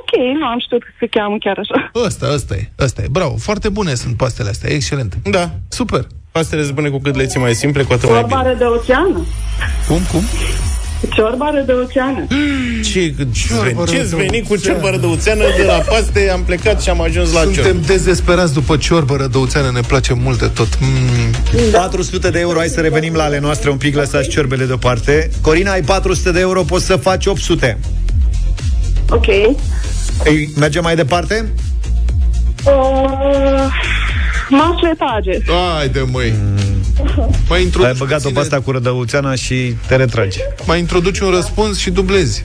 ok, 0.00 0.38
nu 0.38 0.46
am 0.46 0.58
știut 0.64 0.82
că 0.82 0.88
se 1.00 1.06
cheamă 1.06 1.36
chiar 1.40 1.58
așa. 1.58 1.90
Ăsta, 2.06 2.26
ăsta 2.34 2.54
e, 2.54 2.70
ăsta 2.78 3.02
e. 3.02 3.06
Bravo, 3.10 3.36
foarte 3.36 3.68
bune 3.68 3.94
sunt 3.94 4.16
pastele 4.16 4.48
astea, 4.48 4.70
excelente. 4.72 5.16
Da. 5.30 5.50
Super. 5.68 6.06
Pastele 6.32 6.62
se 6.62 6.68
spune 6.68 6.88
cu 6.88 6.98
cât 7.00 7.16
le 7.16 7.26
ții 7.26 7.40
mai 7.40 7.54
simple, 7.54 7.82
cu 7.82 7.92
atât 7.92 8.10
mai 8.10 8.22
bine. 8.22 8.28
Ciorbare 8.34 8.54
de 8.58 8.64
oceană. 8.64 9.26
Cum, 9.88 10.00
cum? 10.12 10.22
Ciorbare 11.14 11.62
de 11.66 11.72
oceană. 11.72 12.26
Ce, 12.92 13.14
Ciorbără 13.46 13.90
ce-ți 13.90 14.10
de 14.10 14.16
veni 14.16 14.42
cu 14.42 14.52
oțeană. 14.52 14.78
ciorbără 14.78 14.96
de 14.96 15.06
oțeană 15.06 15.44
de 15.56 15.62
la 15.62 15.72
paste, 15.72 16.30
am 16.30 16.42
plecat 16.42 16.82
și 16.82 16.88
am 16.88 17.00
ajuns 17.00 17.32
la 17.32 17.40
Suntem 17.40 17.62
ciorbă. 17.64 17.86
dezesperați 17.86 18.52
după 18.52 18.76
ciorbă 18.76 19.16
rădăuțeană, 19.16 19.70
ne 19.70 19.80
place 19.80 20.14
mult 20.14 20.38
de 20.38 20.46
tot. 20.46 20.68
Mm. 20.80 21.70
400 21.72 22.30
de 22.30 22.38
euro, 22.38 22.58
hai 22.58 22.68
să 22.68 22.80
revenim 22.80 23.14
la 23.14 23.22
ale 23.24 23.38
noastre 23.38 23.70
un 23.70 23.76
pic, 23.76 23.94
lăsați 23.96 24.28
ciorbele 24.28 24.64
deoparte. 24.64 25.30
Corina, 25.40 25.70
ai 25.72 25.82
400 25.82 26.30
de 26.32 26.40
euro, 26.40 26.62
poți 26.62 26.84
să 26.84 26.96
faci 26.96 27.26
800. 27.26 27.78
Ok. 29.10 29.26
Ei, 29.26 30.52
mergem 30.56 30.82
mai 30.82 30.96
departe? 30.96 31.52
Uh, 32.66 33.72
masletage. 34.50 35.38
Hai 35.76 35.88
de 35.88 36.00
măi. 36.12 36.32
Mai 37.48 37.58
Ai 37.58 37.62
introduci, 37.62 37.96
băgat-o 37.98 38.22
pe 38.22 38.22
puține- 38.22 38.40
asta 38.40 38.60
cu 38.60 38.70
rădăuțeana 38.70 39.34
și 39.34 39.74
te 39.86 39.96
retragi. 39.96 40.38
mai 40.66 40.78
introduci 40.78 41.18
un 41.18 41.30
răspuns 41.30 41.78
și 41.78 41.90
dublezi. 41.90 42.44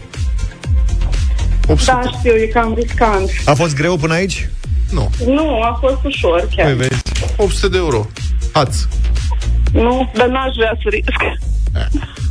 800. 1.68 2.00
Da, 2.04 2.10
știu, 2.18 2.34
e 2.34 2.46
cam 2.46 2.74
riscant. 2.80 3.30
A 3.46 3.54
fost 3.54 3.76
greu 3.76 3.98
până 3.98 4.14
aici? 4.14 4.50
Nu. 4.92 5.10
Nu, 5.26 5.62
a 5.62 5.78
fost 5.82 6.04
ușor 6.06 6.48
chiar. 6.56 6.66
Păi 6.66 6.76
vezi. 6.76 7.02
800 7.38 7.68
de 7.68 7.78
euro. 7.78 8.08
Ați. 8.52 8.88
Nu, 9.72 10.12
dar 10.16 10.28
n-aș 10.28 10.56
vrea 10.56 10.78
să 10.84 10.90
risc. 10.90 11.40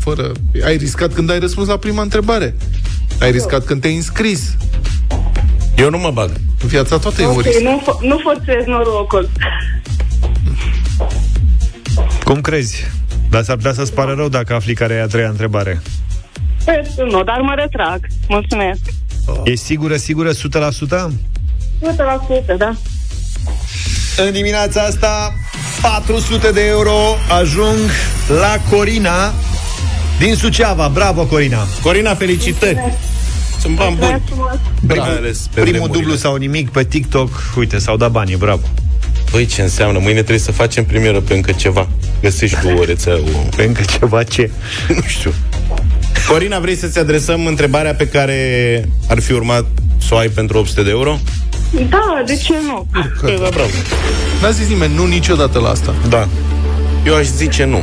Fără... 0.00 0.32
Ai 0.64 0.76
riscat 0.76 1.12
când 1.12 1.30
ai 1.30 1.38
răspuns 1.38 1.68
la 1.68 1.76
prima 1.76 2.02
întrebare. 2.02 2.54
Ai 3.20 3.30
riscat 3.30 3.64
când 3.64 3.80
te-ai 3.80 3.96
înscris. 3.96 4.54
Eu 5.76 5.90
nu 5.90 5.98
mă 5.98 6.10
bag. 6.10 6.30
În 6.62 6.68
viața 6.68 6.98
toată 6.98 7.22
e 7.22 7.26
un 7.26 7.32
Ok, 7.36 7.42
risc. 7.42 7.58
nu, 7.60 7.82
fo- 7.82 8.00
nu 8.00 8.18
forțez 8.22 8.64
norocul. 8.66 9.28
Cum 12.24 12.40
crezi? 12.40 12.84
Dar 13.30 13.42
s-ar 13.42 13.56
putea 13.56 13.72
să-ți 13.72 13.92
pară 13.92 14.14
rău 14.16 14.28
dacă 14.28 14.54
afli 14.54 14.74
care 14.74 14.94
e 14.94 15.02
a 15.02 15.06
treia 15.06 15.28
întrebare. 15.28 15.80
Nu, 17.10 17.22
dar 17.24 17.40
mă 17.40 17.54
retrag. 17.56 18.00
Mulțumesc. 18.28 18.80
E 19.44 19.54
sigură, 19.54 19.96
sigură, 19.96 20.30
100%? 20.32 21.12
100%, 21.80 22.56
da. 22.58 22.74
În 24.26 24.32
dimineața 24.32 24.80
asta 24.82 25.32
400 25.82 26.50
de 26.52 26.66
euro 26.66 26.96
ajung 27.40 27.78
la 28.28 28.56
Corina 28.70 29.32
din 30.20 30.34
Suceava. 30.34 30.88
Bravo, 30.88 31.24
Corina! 31.24 31.66
Corina, 31.82 32.14
felicitări! 32.14 32.94
Sunt 33.60 33.76
bani 33.76 33.96
buni. 33.96 34.10
Mulțumesc 34.10 34.24
frumos. 34.26 34.58
Bravo. 34.82 35.00
Mai 35.00 35.16
ales 35.16 35.38
pe 35.38 35.60
Primul 35.60 35.70
vremurile 35.70 35.98
dublu 35.98 36.16
sau 36.16 36.36
nimic 36.36 36.70
pe 36.70 36.84
TikTok. 36.84 37.30
Uite, 37.56 37.78
s-au 37.78 37.96
dat 37.96 38.10
banii, 38.10 38.36
bravo. 38.36 38.62
Băi, 39.30 39.46
ce 39.46 39.62
înseamnă? 39.62 39.98
Mâine 39.98 40.12
trebuie 40.12 40.38
să 40.38 40.52
facem 40.52 40.84
premieră 40.84 41.20
pe 41.20 41.34
încă 41.34 41.52
ceva. 41.52 41.88
Găsești 42.20 42.56
tu 42.60 42.68
o 42.68 42.84
rețea, 42.84 43.14
o... 43.14 43.56
Pe 43.56 43.62
încă 43.62 43.82
ceva 43.98 44.22
ce? 44.22 44.50
nu 44.94 45.02
știu. 45.06 45.32
Corina, 46.28 46.58
vrei 46.58 46.76
să-ți 46.76 46.98
adresăm 46.98 47.46
întrebarea 47.46 47.94
pe 47.94 48.08
care 48.08 48.88
ar 49.08 49.20
fi 49.20 49.32
urmat 49.32 49.66
să 49.98 50.14
o 50.14 50.16
ai 50.16 50.28
pentru 50.28 50.58
800 50.58 50.82
de 50.82 50.90
euro? 50.90 51.18
Da, 51.88 52.22
de 52.26 52.36
ce 52.36 52.54
nu? 52.66 52.86
Păi, 53.20 53.38
da, 53.42 53.48
bravo. 53.50 53.70
N-a 54.42 54.50
zis 54.50 54.68
nimeni 54.68 54.94
nu 54.94 55.06
niciodată 55.06 55.58
la 55.58 55.68
asta. 55.68 55.94
Da. 56.08 56.28
Eu 57.06 57.14
aș 57.14 57.26
zice 57.26 57.64
nu. 57.64 57.82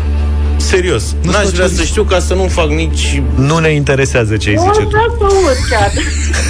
Serios. 0.57 1.15
Nu 1.23 1.31
N-aș 1.31 1.41
știu 1.43 1.55
vrea 1.55 1.67
ce 1.67 1.73
să 1.73 1.79
zici. 1.81 1.87
știu 1.87 2.03
ca 2.03 2.19
să 2.19 2.33
nu 2.33 2.43
fac 2.47 2.69
nici... 2.69 3.21
Nu 3.35 3.57
ne 3.57 3.69
interesează 3.73 4.37
ce 4.37 4.49
îi 4.49 4.55
Nu 4.55 4.61
zice 4.61 4.77
aș 4.79 4.83
tu. 4.83 4.89
vrea 4.89 5.05
să 5.17 5.23
aud 5.23 5.57
chiar. 5.69 5.91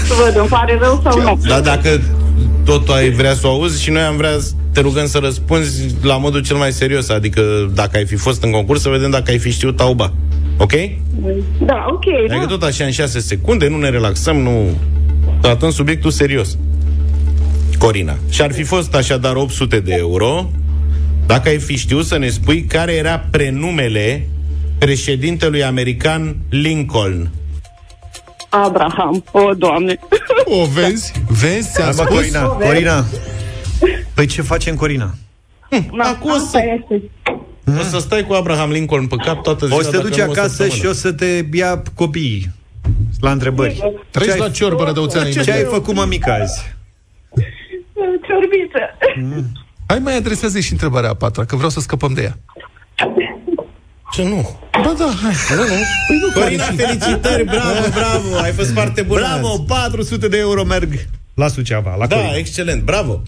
Să 0.08 0.14
văd, 0.24 0.38
îmi 0.38 0.48
pare 0.48 0.78
rău 0.82 1.02
sau 1.04 1.22
nu. 1.22 1.40
Dar 1.48 1.62
dacă 1.62 2.02
tot 2.66 2.90
ai 2.90 3.10
vrea 3.10 3.34
să 3.34 3.48
o 3.48 3.50
auzi 3.50 3.82
și 3.84 3.90
noi 3.90 4.02
am 4.02 4.18
vrea 4.18 4.32
să 4.40 4.52
te 4.72 4.80
rugăm 4.82 5.08
să 5.08 5.18
răspunzi 5.18 5.82
la 6.02 6.18
modul 6.18 6.42
cel 6.42 6.56
mai 6.56 6.72
serios, 6.72 7.10
adică 7.10 7.42
dacă 7.74 7.98
ai 7.98 8.06
fi 8.06 8.16
fost 8.16 8.44
în 8.44 8.52
concurs, 8.52 8.82
să 8.82 8.90
vedem 8.90 9.10
dacă 9.10 9.32
ai 9.32 9.38
fi 9.38 9.52
știut 9.52 9.76
tauba. 9.76 10.14
Ok? 10.58 10.72
Da, 11.66 11.86
ok, 11.90 12.04
Adică 12.30 12.40
da. 12.46 12.46
tot 12.50 12.64
așa 12.64 12.84
în 12.86 12.92
6 12.92 13.20
secunde, 13.20 13.68
nu 13.68 13.78
ne 13.78 13.90
relaxăm, 13.90 14.36
nu 14.38 14.68
tratăm 15.42 15.72
subiectul 15.72 16.12
serios. 16.12 16.58
Corina. 17.78 18.16
Și 18.30 18.42
ar 18.42 18.52
fi 18.54 18.64
fost 18.64 18.96
așadar 18.96 19.36
800 19.36 19.80
de 19.80 19.96
euro 19.98 20.50
dacă 21.28 21.50
ai 21.50 21.58
fi 21.60 21.76
știut 21.78 22.06
să 22.06 22.18
ne 22.18 22.30
spui 22.30 22.64
care 22.64 22.94
era 22.94 23.20
prenumele 23.32 24.28
președintelui 24.78 25.64
american 25.64 26.36
Lincoln. 26.50 27.30
Abraham. 28.50 29.24
O, 29.32 29.54
Doamne. 29.54 30.00
O 30.62 30.66
vezi? 30.66 31.12
Vezi? 31.30 31.72
Ți-am 31.72 31.86
Hai, 31.86 31.94
mă, 31.98 32.04
spus? 32.04 32.16
Corina, 32.16 32.46
Corina. 32.48 33.06
Păi 34.14 34.26
ce 34.26 34.42
facem, 34.42 34.76
Corina? 34.76 35.14
Acum 35.98 36.32
o 36.32 36.34
să, 36.38 36.42
Asta 36.44 36.60
este. 36.80 37.02
o 37.80 37.84
să 37.84 37.98
stai 38.00 38.24
cu 38.24 38.34
Abraham 38.34 38.72
Lincoln 38.72 39.08
pe 39.08 39.16
cap 39.26 39.44
toată 39.44 39.66
ziua. 39.66 39.78
O 39.78 39.82
să 39.82 39.90
te 39.90 39.96
dacă 39.98 40.08
duci 40.10 40.18
nu 40.18 40.28
o 40.28 40.32
acasă 40.32 40.48
săptămână. 40.48 40.76
și 40.80 40.86
o 40.86 40.94
să 40.94 41.12
te 41.12 41.46
ia 41.54 41.84
copiii 41.96 42.50
la 43.20 43.32
întrebări. 43.32 43.94
Treci 44.10 44.26
Ce 44.26 44.32
ai- 44.32 44.40
la 44.40 44.50
ciorbă, 44.50 44.84
Rădăuțeană, 44.84 45.30
Ce 45.30 45.52
ai 45.52 45.64
făcut, 45.64 45.96
mămica, 45.96 46.34
azi? 46.34 46.76
Ciorbiță. 48.28 48.82
Hai 49.88 50.00
mai 50.00 50.18
adresează 50.18 50.60
și 50.60 50.72
întrebarea 50.72 51.10
a 51.10 51.14
patra, 51.14 51.46
că 51.46 51.56
vreau 51.56 51.70
să 51.70 51.80
scăpăm 51.80 52.14
de 52.14 52.22
ea. 52.22 52.38
Ce 54.12 54.24
nu? 54.24 54.60
Ba 54.72 54.94
da, 54.98 55.14
hai. 55.22 55.34
Nu, 55.56 55.62
nu. 55.62 55.68
Păi 56.08 56.18
nu, 56.22 56.42
Corina, 56.42 56.64
felicitări, 56.64 57.44
bravo, 57.44 57.88
bravo, 57.94 58.38
ai 58.42 58.52
fost 58.52 58.74
foarte 58.74 59.02
bună. 59.02 59.20
Bravo, 59.20 59.48
azi. 59.48 59.62
400 59.62 60.28
de 60.28 60.38
euro 60.38 60.64
merg 60.64 60.94
la 61.38 61.48
Suceava, 61.48 61.96
la 61.96 62.08
Corina. 62.08 62.30
Da, 62.32 62.38
excelent, 62.38 62.84
bravo. 62.84 63.22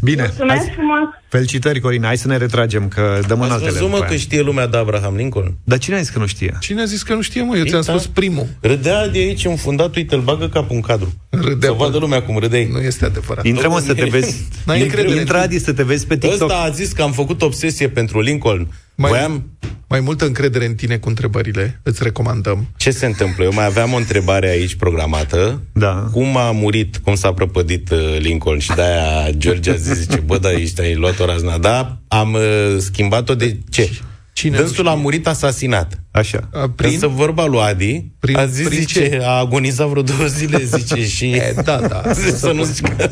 Bine, 0.00 0.20
hai, 0.22 0.30
Mulțumesc 0.36 0.72
frumos. 0.74 0.98
felicitări, 1.28 1.80
Corina. 1.80 2.06
Hai 2.06 2.16
să 2.16 2.28
ne 2.28 2.36
retragem, 2.36 2.88
că 2.88 3.20
dăm 3.26 3.38
în 3.38 3.44
Ați 3.44 3.52
altele. 3.52 3.70
văzut, 3.72 3.86
mă, 3.88 3.94
după 3.94 4.04
că 4.06 4.10
aia. 4.10 4.18
știe 4.20 4.40
lumea 4.40 4.66
de 4.66 4.76
Abraham 4.76 5.16
Lincoln? 5.16 5.54
Dar 5.64 5.78
cine 5.78 5.96
a 5.96 5.98
zis 5.98 6.08
că 6.08 6.18
nu 6.18 6.26
știe? 6.26 6.56
Cine 6.60 6.80
a 6.80 6.84
zis 6.84 7.02
că 7.02 7.14
nu 7.14 7.20
știe, 7.22 7.42
mă? 7.42 7.56
Eu 7.56 7.64
ți-am 7.64 7.76
Uita. 7.78 7.92
spus 7.92 8.06
primul. 8.06 8.46
Râdea 8.60 9.08
de 9.08 9.18
aici 9.18 9.44
înfundat, 9.44 9.94
uite, 9.96 10.14
îl 10.14 10.20
bagă 10.20 10.48
capul 10.48 10.74
în 10.76 10.80
cadru. 10.82 11.12
Râdea, 11.30 11.68
Să 11.68 11.74
bă. 11.78 11.84
vadă 11.84 11.98
lumea 11.98 12.22
cum 12.22 12.38
râdeai. 12.38 12.68
Nu 12.72 12.78
este 12.80 13.04
adevărat. 13.04 13.44
Intră, 13.44 13.68
mă, 13.68 13.80
să 13.80 13.94
te 13.94 14.04
vezi. 14.04 14.44
N-ai 14.66 14.82
încredere. 14.82 15.18
Intră, 15.18 15.36
Adi, 15.38 15.58
să 15.58 15.72
te 15.72 15.82
vezi 15.82 16.06
pe 16.06 16.16
TikTok. 16.16 16.40
Ăsta 16.50 16.62
a 16.62 16.70
zis 16.70 16.92
că 16.92 17.02
am 17.02 17.12
făcut 17.12 17.42
obsesie 17.42 17.88
pentru 17.88 18.20
Lincoln. 18.20 18.68
Mai, 18.96 19.10
Voiam... 19.10 19.50
mai 19.88 20.00
multă 20.00 20.24
încredere 20.24 20.66
în 20.66 20.74
tine 20.74 20.96
cu 20.96 21.08
întrebările. 21.08 21.80
Îți 21.82 22.02
recomandăm. 22.02 22.66
Ce 22.76 22.90
se 22.90 23.06
întâmplă? 23.06 23.44
Eu 23.44 23.52
mai 23.54 23.64
aveam 23.64 23.92
o 23.92 23.96
întrebare 23.96 24.48
aici 24.48 24.74
programată. 24.74 25.62
Da. 25.72 26.08
Cum 26.12 26.36
a 26.36 26.50
murit, 26.50 26.96
cum 26.96 27.14
s-a 27.14 27.32
prăpădit 27.32 27.90
uh, 27.90 28.16
Lincoln? 28.18 28.58
Și 28.58 28.70
de-aia 28.74 29.30
George 29.30 29.70
a 29.70 29.74
zis, 29.74 29.94
zice, 29.94 30.16
bă, 30.16 30.38
da, 30.38 30.52
ești, 30.52 30.80
ai 30.80 30.94
luat 30.94 31.20
o 31.20 31.24
razna. 31.24 31.58
Da, 31.58 31.98
am 32.08 32.32
uh, 32.32 32.76
schimbat-o 32.78 33.34
de 33.34 33.58
ce? 33.70 33.90
Cine 34.32 34.56
Dânsul 34.56 34.84
nu 34.84 34.88
a 34.88 34.92
știe? 34.92 35.02
murit 35.04 35.26
asasinat. 35.26 36.00
Așa. 36.10 36.48
A, 36.52 36.70
Prin? 36.76 36.90
Însă 36.92 37.06
vorba 37.06 37.44
lui 37.46 37.60
Adi 37.60 38.04
Prin- 38.18 38.36
a 38.36 38.46
zis, 38.46 38.66
prin 38.66 38.78
zice, 38.80 39.08
ce? 39.08 39.20
a 39.22 39.30
agonizat 39.30 39.88
vreo 39.88 40.02
două 40.02 40.26
zile, 40.26 40.64
zice, 40.64 41.06
și... 41.16 41.30
E, 41.30 41.54
da, 41.64 41.80
da. 41.80 42.02
să 42.36 42.52
nu 42.52 42.64
zici 42.64 42.80
că... 42.80 43.08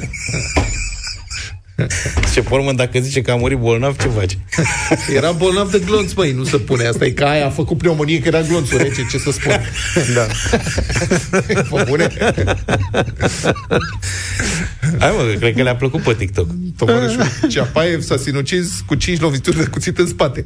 Ce 2.32 2.40
formă, 2.40 2.72
dacă 2.72 2.98
zice 2.98 3.22
că 3.22 3.30
a 3.30 3.34
murit 3.34 3.58
bolnav, 3.58 3.96
ce 3.96 4.08
faci? 4.08 4.38
Era 5.16 5.30
bolnav 5.30 5.70
de 5.70 5.82
glonț, 5.86 6.12
băi, 6.12 6.32
nu 6.32 6.44
se 6.44 6.56
pune. 6.56 6.86
Asta 6.86 7.04
e 7.04 7.10
ca 7.10 7.28
aia 7.28 7.46
a 7.46 7.50
făcut 7.50 7.78
pneumonie, 7.78 8.20
că 8.20 8.28
era 8.28 8.40
glonțul 8.40 8.78
rece, 8.78 9.06
ce 9.10 9.18
să 9.18 9.30
spun. 9.30 9.60
Da. 10.14 10.26
Vă 11.70 11.84
bune? 11.88 12.08
Hai 14.98 15.12
mă, 15.16 15.28
că 15.30 15.38
cred 15.38 15.54
că 15.54 15.62
le-a 15.62 15.76
plăcut 15.76 16.00
pe 16.02 16.14
TikTok. 16.14 16.48
Tovarășul 16.76 17.22
Ceapaev 17.48 18.02
s-a 18.02 18.16
sinucis 18.16 18.82
cu 18.86 18.94
5 18.94 19.20
lovituri 19.20 19.56
de 19.56 19.64
cuțit 19.64 19.98
în 19.98 20.06
spate. 20.06 20.44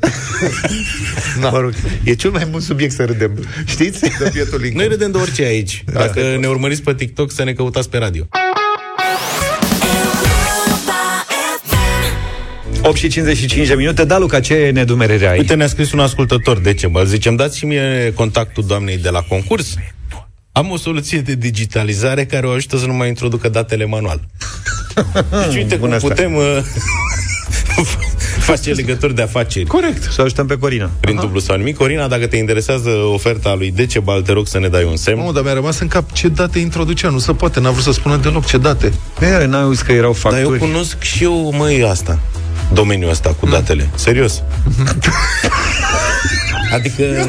Da. 1.40 1.48
Mă 1.50 1.58
rog, 1.58 1.72
e 2.04 2.14
cel 2.14 2.30
mai 2.30 2.48
mult 2.50 2.62
subiect 2.62 2.92
să 2.92 3.04
râdem. 3.04 3.46
Știți? 3.64 4.00
De 4.00 4.30
bietul 4.32 4.60
Lincoln. 4.60 4.76
Noi 4.76 4.88
râdem 4.88 5.10
de 5.10 5.18
orice 5.18 5.42
aici. 5.42 5.84
Dacă 5.92 6.20
e 6.20 6.36
ne 6.36 6.46
urmăriți 6.46 6.82
pe 6.82 6.94
TikTok, 6.94 7.32
să 7.32 7.44
ne 7.44 7.52
căutați 7.52 7.90
pe 7.90 7.98
radio. 7.98 8.28
8 12.82 12.96
și 12.96 13.08
55 13.08 13.66
de 13.66 13.74
minute. 13.74 14.04
Da, 14.04 14.18
Luca, 14.18 14.40
ce 14.40 14.70
nedumerere 14.74 15.26
ai? 15.28 15.38
Uite, 15.38 15.54
ne-a 15.54 15.66
scris 15.66 15.92
un 15.92 15.98
ascultător 16.00 16.58
de 16.58 16.74
ce, 16.74 16.90
Zicem, 17.04 17.36
dați 17.36 17.58
și 17.58 17.64
mie 17.64 18.12
contactul 18.14 18.64
doamnei 18.66 18.96
de 18.98 19.08
la 19.08 19.20
concurs. 19.20 19.74
Am 20.52 20.70
o 20.70 20.76
soluție 20.76 21.18
de 21.20 21.34
digitalizare 21.34 22.24
care 22.24 22.46
o 22.46 22.50
ajută 22.50 22.76
să 22.76 22.86
nu 22.86 22.92
mai 22.92 23.08
introducă 23.08 23.48
datele 23.48 23.84
manual. 23.84 24.20
Deci 25.46 25.56
uite 25.56 25.68
cum 25.70 25.78
Bună 25.78 25.94
asta. 25.94 26.08
putem 26.08 26.34
uh, 26.34 26.42
face 28.48 28.70
legături 28.72 29.14
de 29.14 29.22
afaceri. 29.22 29.66
Corect. 29.66 30.02
Să 30.12 30.20
ajutăm 30.22 30.46
pe 30.46 30.58
Corina. 30.58 30.90
Prin 31.00 31.16
dublu 31.16 31.38
sau 31.38 31.56
nimic. 31.56 31.76
Corina, 31.76 32.08
dacă 32.08 32.26
te 32.26 32.36
interesează 32.36 32.90
oferta 32.90 33.54
lui 33.54 33.70
Decebal, 33.70 34.22
te 34.22 34.32
rog 34.32 34.46
să 34.46 34.58
ne 34.58 34.68
dai 34.68 34.84
un 34.84 34.96
semn. 34.96 35.18
Mamă, 35.18 35.32
dar 35.32 35.42
mi-a 35.42 35.52
rămas 35.52 35.78
în 35.78 35.88
cap 35.88 36.12
ce 36.12 36.28
date 36.28 36.58
introducea. 36.58 37.08
Nu 37.08 37.18
se 37.18 37.32
poate, 37.32 37.60
n-a 37.60 37.70
vrut 37.70 37.84
să 37.84 37.92
spună 37.92 38.16
deloc 38.16 38.44
ce 38.46 38.58
date. 38.58 38.92
E, 39.42 39.44
n-ai 39.46 39.60
auzit 39.62 39.84
că 39.86 39.92
erau 39.92 40.16
Dar 40.22 40.32
eu 40.32 40.38
facturi? 40.38 40.58
cunosc 40.58 41.02
și 41.02 41.22
eu, 41.24 41.54
măi, 41.56 41.82
asta. 41.84 42.18
Domeniul 42.72 43.10
ăsta 43.10 43.34
cu 43.40 43.46
datele. 43.46 43.88
Serios. 43.94 44.42
adică... 46.72 47.02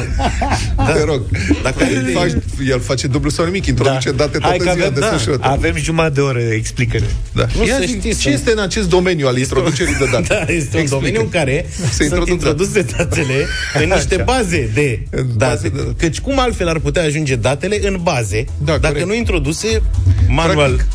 Da. 0.86 0.92
Te 0.92 1.04
rog. 1.04 1.22
Dacă 1.62 1.84
ai 1.84 1.94
el, 1.94 2.00
idei- 2.02 2.12
faci, 2.14 2.32
el 2.68 2.80
face 2.80 3.06
dublu 3.06 3.30
sau 3.30 3.44
nimic, 3.44 3.66
introduce 3.66 4.10
date 4.12 4.38
Da. 4.38 4.46
Hai 4.48 4.56
toată 4.56 4.70
că 4.70 4.74
ziua 4.76 4.86
avem, 4.86 4.94
de 4.94 5.00
da, 5.00 5.08
desfășurător. 5.10 5.50
avem 5.50 5.76
jumătate 5.76 6.14
de 6.14 6.20
oră, 6.20 6.38
explică-ne. 6.38 7.04
Da. 7.32 7.46
Nu 7.58 7.66
Ia 7.66 7.74
să 7.74 7.80
zi, 7.86 7.86
știți, 7.88 8.06
ce 8.06 8.22
sunt- 8.22 8.34
este 8.34 8.52
în 8.52 8.58
acest 8.58 8.88
domeniu 8.88 9.26
al 9.26 9.38
introducerii 9.38 9.94
de 9.98 10.08
date? 10.12 10.26
Da, 10.34 10.40
este 10.40 10.48
un 10.48 10.56
Explică. 10.58 10.88
domeniu 10.88 11.20
în 11.20 11.28
care 11.28 11.66
Se 11.68 11.82
sunt 11.90 12.00
introduc 12.02 12.28
introduse 12.28 12.82
datele 12.96 13.46
în 13.82 13.88
niște 13.88 14.14
Așa. 14.14 14.22
baze 14.24 14.70
de 14.74 15.02
În 15.10 15.26
date. 15.36 15.50
baze 15.52 15.68
de 15.68 15.76
date. 15.82 15.94
Căci 15.98 16.20
cum 16.20 16.38
altfel 16.38 16.68
ar 16.68 16.78
putea 16.78 17.02
ajunge 17.02 17.36
datele 17.36 17.78
în 17.82 17.98
baze, 18.02 18.44
Da, 18.64 18.72
dacă 18.78 18.86
corect. 18.86 19.06
nu 19.06 19.14
introduse 19.14 19.82
manual? 20.28 20.72
Practic. 20.74 20.86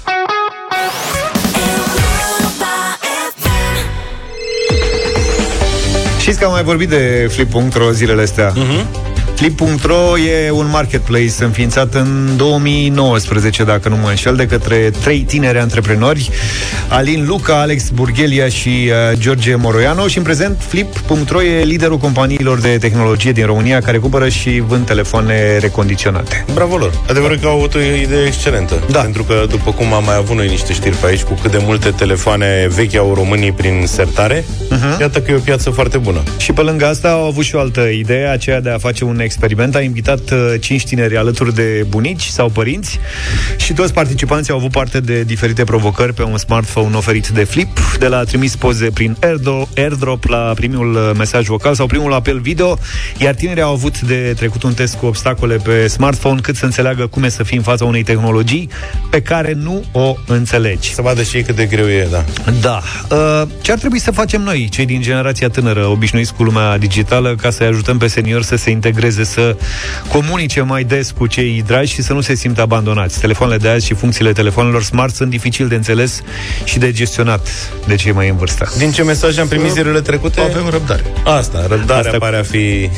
Știți 6.26 6.40
că 6.40 6.46
am 6.46 6.52
mai 6.52 6.64
vorbit 6.64 6.90
de 6.90 7.28
Flip.ro 7.32 7.92
zilele 7.92 8.22
astea. 8.22 8.54
Uh-huh. 8.54 9.15
Flip.ro 9.36 10.18
e 10.18 10.52
un 10.52 10.70
marketplace 10.70 11.44
înființat 11.44 11.94
în 11.94 12.34
2019, 12.38 13.64
dacă 13.64 13.90
nu 13.90 13.96
mă 13.96 14.10
înșel, 14.10 14.36
de 14.36 14.48
către 14.48 14.92
trei 15.02 15.20
tineri 15.20 15.58
antreprenori, 15.58 16.30
Alin 16.88 17.26
Luca, 17.28 17.60
Alex 17.62 17.90
Burghelia 17.90 18.48
și 18.48 18.68
uh, 18.68 19.18
George 19.18 19.56
Moroiano 19.56 20.08
și 20.08 20.18
în 20.18 20.24
prezent 20.24 20.58
Flip.ro 20.68 21.44
e 21.44 21.64
liderul 21.64 21.98
companiilor 21.98 22.60
de 22.60 22.78
tehnologie 22.78 23.32
din 23.32 23.46
România 23.46 23.82
care 23.82 23.98
cumpără 23.98 24.30
și 24.30 24.64
vând 24.68 24.86
telefoane 24.86 25.58
recondiționate. 25.58 26.46
Bravo 26.54 26.78
lor. 26.78 27.02
Adevărul 27.10 27.38
că 27.38 27.48
au 27.48 27.58
avut 27.58 27.76
o 27.76 27.80
idee 27.80 28.26
excelentă. 28.26 28.84
Da. 28.90 29.00
Pentru 29.00 29.24
că, 29.24 29.46
după 29.50 29.72
cum 29.72 29.94
am 29.94 30.04
mai 30.04 30.16
avut 30.16 30.36
noi 30.36 30.48
niște 30.48 30.74
știri 30.74 30.96
pe 30.96 31.08
aici, 31.08 31.22
cu 31.22 31.40
cât 31.42 31.52
de 31.52 31.60
multe 31.62 31.90
telefoane 31.90 32.68
vechi 32.76 32.96
au 32.96 33.14
românii 33.14 33.52
prin 33.52 33.84
sertare, 33.86 34.44
uh-huh. 34.44 35.00
iată 35.00 35.22
că 35.22 35.32
e 35.32 35.36
o 35.36 35.40
piață 35.40 35.70
foarte 35.70 35.98
bună. 35.98 36.24
Și 36.38 36.52
pe 36.52 36.62
lângă 36.62 36.86
asta 36.86 37.10
au 37.10 37.26
avut 37.26 37.44
și 37.44 37.56
o 37.56 37.60
altă 37.60 37.82
idee, 37.82 38.28
aceea 38.28 38.62
de 38.62 38.70
a 38.70 38.78
face 38.78 39.04
un 39.04 39.20
experiment. 39.26 39.76
A 39.76 39.82
invitat 39.82 40.34
5 40.60 40.86
tineri 40.86 41.18
alături 41.18 41.56
de 41.56 41.86
bunici 41.90 42.26
sau 42.26 42.50
părinți 42.50 43.00
și 43.58 43.74
toți 43.74 43.94
participanții 43.94 44.52
au 44.52 44.58
avut 44.58 44.72
parte 44.72 45.00
de 45.00 45.24
diferite 45.24 45.64
provocări 45.64 46.14
pe 46.14 46.24
un 46.24 46.38
smartphone 46.38 46.96
oferit 46.96 47.28
de 47.28 47.44
Flip, 47.44 47.80
de 48.00 48.08
la 48.08 48.24
trimis 48.24 48.56
poze 48.56 48.90
prin 48.94 49.18
airdrop 49.76 50.24
la 50.24 50.52
primul 50.56 51.14
mesaj 51.18 51.46
vocal 51.48 51.74
sau 51.76 51.86
primul 51.86 52.14
apel 52.14 52.40
video, 52.40 52.78
iar 53.18 53.34
tinerii 53.34 53.62
au 53.62 53.72
avut 53.72 54.02
de 54.02 54.34
trecut 54.36 54.64
un 54.64 54.74
test 54.74 54.96
cu 54.96 55.06
obstacole 55.06 55.56
pe 55.56 55.88
smartphone 55.88 56.40
cât 56.42 56.56
să 56.56 56.66
înțeleagă 56.66 57.08
cum 57.08 57.24
e 57.24 57.30
să 57.30 57.44
fii 57.44 57.58
în 57.58 57.64
fața 57.64 57.86
unei 57.86 58.04
tehnologii 58.04 58.70
pe 59.10 59.22
care 59.22 59.54
nu 59.54 59.84
o 59.92 60.16
înțelegi. 60.28 60.94
Să 60.94 61.02
vadă 61.02 61.24
și 61.24 61.36
ei 61.36 61.44
cât 61.44 61.56
de 61.56 61.66
greu 61.66 61.88
e, 61.88 62.08
da. 62.12 62.24
Da. 62.62 62.82
Uh, 63.10 63.48
ce 63.62 63.72
ar 63.72 63.78
trebui 63.78 64.00
să 64.00 64.12
facem 64.12 64.42
noi, 64.42 64.70
cei 64.72 64.86
din 64.86 65.02
generația 65.02 65.50
tânără, 65.50 65.86
obișnuiți 65.86 66.34
cu 66.34 66.44
lumea 66.44 66.78
digitală, 66.78 67.36
ca 67.36 67.50
să-i 67.50 67.68
ajutăm 67.68 67.98
pe 67.98 68.08
seniori 68.08 68.46
să 68.46 68.56
se 68.56 68.70
integreze, 68.70 69.15
să 69.24 69.56
comunice 70.10 70.62
mai 70.62 70.84
des 70.84 71.12
cu 71.12 71.28
cei 71.28 71.64
dragi 71.68 71.94
și 71.94 72.02
să 72.02 72.14
nu 72.14 72.22
se 72.22 72.36
simtă 72.36 72.62
abandonați. 72.62 73.20
Telefoanele 73.20 73.58
de 73.58 73.70
azi 73.70 73.86
și 73.86 73.94
funcțiile 73.94 74.32
telefonelor 74.32 74.84
smart 74.84 75.16
sunt 75.16 75.30
dificil 75.30 75.68
de 75.68 75.76
înțeles 75.76 76.22
și 76.64 76.80
de 76.80 76.92
gestionat 76.92 77.48
de 77.88 77.96
cei 77.96 78.12
mai 78.12 78.30
în 78.30 78.36
vârstă. 78.36 78.72
Din 78.78 78.92
ce 78.92 79.04
mesaje 79.04 79.42
am 79.42 79.48
primit 79.48 79.72
zilele 79.72 80.02
trecute? 80.02 80.42
Avem 80.42 80.70
răbdare. 80.70 81.04
Asta, 81.24 81.66
răbdarea 81.68 82.12
Asta... 82.12 82.18
pare 82.18 82.38
a 82.38 82.44
fi 82.44 82.90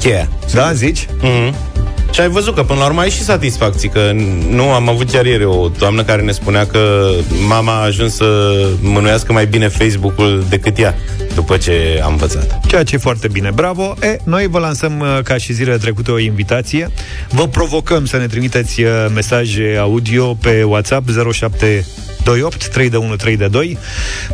cheia. 0.00 0.28
Da, 0.52 0.72
zici? 0.72 1.06
Mm-hmm. 1.06 1.71
Și 2.12 2.20
ai 2.20 2.28
văzut 2.28 2.54
că 2.54 2.62
până 2.62 2.78
la 2.78 2.86
urmă 2.86 3.00
ai 3.00 3.10
și 3.10 3.22
satisfacții, 3.22 3.88
că 3.88 4.12
nu 4.48 4.72
am 4.72 4.88
avut 4.88 5.10
chiar 5.10 5.26
ieri 5.26 5.44
o 5.44 5.68
doamnă 5.78 6.02
care 6.02 6.22
ne 6.22 6.32
spunea 6.32 6.66
că 6.66 7.10
mama 7.48 7.72
a 7.72 7.84
ajuns 7.84 8.14
să 8.14 8.58
mânuiască 8.80 9.32
mai 9.32 9.46
bine 9.46 9.68
Facebook-ul 9.68 10.44
decât 10.48 10.78
ea, 10.78 10.94
după 11.34 11.56
ce 11.56 12.00
am 12.04 12.10
învățat. 12.10 12.60
Ceea 12.66 12.82
ce 12.82 12.94
e 12.94 12.98
foarte 12.98 13.28
bine. 13.28 13.50
Bravo! 13.54 13.94
E, 14.02 14.16
noi 14.24 14.46
vă 14.46 14.58
lansăm 14.58 15.00
uh, 15.00 15.18
ca 15.24 15.36
și 15.36 15.52
zilele 15.52 15.76
trecute 15.76 16.10
o 16.10 16.18
invitație. 16.18 16.90
Vă 17.28 17.46
provocăm 17.48 18.04
să 18.04 18.16
ne 18.16 18.26
trimiteți 18.26 18.82
uh, 18.82 18.90
mesaje 19.14 19.76
audio 19.80 20.34
pe 20.34 20.62
WhatsApp 20.62 21.08
07 21.32 21.86
28 22.24 22.68
3 22.68 22.88
de 22.88 22.96
1 22.96 23.16
3 23.16 23.36
de 23.36 23.46
2. 23.46 23.78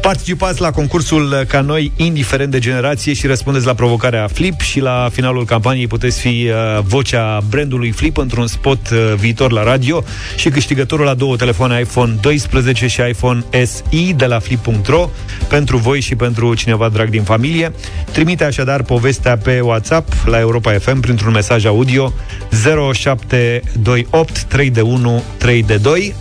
Participați 0.00 0.60
la 0.60 0.70
concursul 0.70 1.44
Ca 1.48 1.60
Noi, 1.60 1.92
indiferent 1.96 2.50
de 2.50 2.58
generație 2.58 3.12
și 3.12 3.26
răspundeți 3.26 3.66
la 3.66 3.74
provocarea 3.74 4.28
Flip 4.32 4.60
și 4.60 4.80
la 4.80 5.08
finalul 5.12 5.44
campaniei 5.44 5.86
puteți 5.86 6.20
fi 6.20 6.48
uh, 6.48 6.82
vocea 6.82 7.40
brandului 7.48 7.90
Flip 7.90 8.16
într-un 8.16 8.46
spot 8.46 8.90
uh, 8.90 9.14
viitor 9.16 9.52
la 9.52 9.62
radio 9.62 10.04
și 10.36 10.48
câștigătorul 10.48 11.04
la 11.04 11.14
două 11.14 11.36
telefoane 11.36 11.80
iPhone 11.80 12.14
12 12.20 12.86
și 12.86 13.00
iPhone 13.08 13.44
SI 13.64 14.12
de 14.16 14.26
la 14.26 14.38
flip.ro 14.38 15.10
pentru 15.48 15.76
voi 15.76 16.00
și 16.00 16.14
pentru 16.14 16.54
cineva 16.54 16.88
drag 16.88 17.08
din 17.08 17.22
familie. 17.22 17.72
Trimite 18.12 18.44
așadar 18.44 18.82
povestea 18.82 19.36
pe 19.36 19.60
WhatsApp 19.60 20.12
la 20.26 20.38
Europa 20.38 20.72
FM 20.72 21.00
printr-un 21.00 21.32
mesaj 21.32 21.64
audio 21.64 22.12
0728 22.92 24.42
3 24.42 24.70
de 24.70 24.80
1 24.80 25.22
3 25.38 25.62
de 25.62 25.76
2 25.76 26.14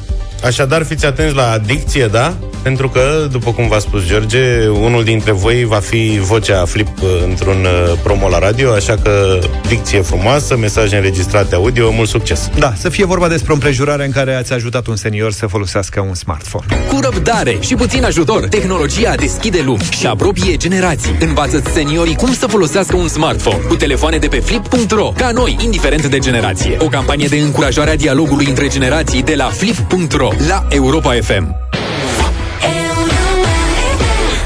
Așadar, 0.43 0.83
fiți 0.83 1.05
atenți 1.05 1.35
la 1.35 1.51
adicție, 1.51 2.07
da? 2.07 2.33
Pentru 2.61 2.89
că, 2.89 3.27
după 3.31 3.51
cum 3.51 3.67
v-a 3.67 3.79
spus 3.79 4.05
George, 4.05 4.67
unul 4.67 5.03
dintre 5.03 5.31
voi 5.31 5.65
va 5.65 5.79
fi 5.79 6.19
vocea 6.21 6.65
Flip 6.65 7.01
uh, 7.01 7.09
într-un 7.23 7.65
uh, 7.65 7.99
promo 8.03 8.29
la 8.29 8.39
radio, 8.39 8.71
așa 8.71 8.95
că 9.03 9.39
dicție 9.67 10.01
frumoasă, 10.01 10.57
mesaje 10.57 10.95
înregistrate 10.95 11.55
audio, 11.55 11.91
mult 11.91 12.09
succes! 12.09 12.49
Da, 12.57 12.73
să 12.77 12.89
fie 12.89 13.05
vorba 13.05 13.27
despre 13.27 13.51
o 13.51 13.53
împrejurare 13.53 14.05
în 14.05 14.11
care 14.11 14.33
ați 14.33 14.53
ajutat 14.53 14.87
un 14.87 14.95
senior 14.95 15.31
să 15.31 15.47
folosească 15.47 15.99
un 15.99 16.13
smartphone. 16.13 16.65
Cu 16.87 16.99
răbdare 17.01 17.57
și 17.59 17.75
puțin 17.75 18.03
ajutor, 18.03 18.47
tehnologia 18.47 19.15
deschide 19.15 19.61
lumi 19.65 19.87
și 19.89 20.07
apropie 20.07 20.55
generații. 20.55 21.17
învață 21.19 21.61
seniorii 21.73 22.15
cum 22.15 22.33
să 22.33 22.47
folosească 22.47 22.95
un 22.95 23.07
smartphone 23.07 23.57
cu 23.67 23.75
telefoane 23.75 24.17
de 24.17 24.27
pe 24.27 24.39
flip.ro, 24.39 25.11
ca 25.17 25.31
noi, 25.31 25.57
indiferent 25.63 26.05
de 26.05 26.17
generație. 26.19 26.77
O 26.79 26.87
campanie 26.87 27.27
de 27.27 27.37
încurajare 27.37 27.89
a 27.89 27.95
dialogului 27.95 28.45
între 28.45 28.67
generații 28.67 29.23
de 29.23 29.35
la 29.35 29.45
flip.ro 29.45 30.26
la 30.47 30.65
Europa 30.69 31.13
FM. 31.21 31.55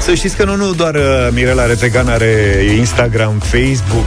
Să 0.00 0.14
știți 0.14 0.36
că 0.36 0.44
nu, 0.44 0.56
nu 0.56 0.72
doar 0.72 0.94
uh, 0.94 1.28
Mirela 1.30 1.66
Retegan 1.66 2.08
are 2.08 2.64
Instagram, 2.76 3.38
Facebook 3.38 4.06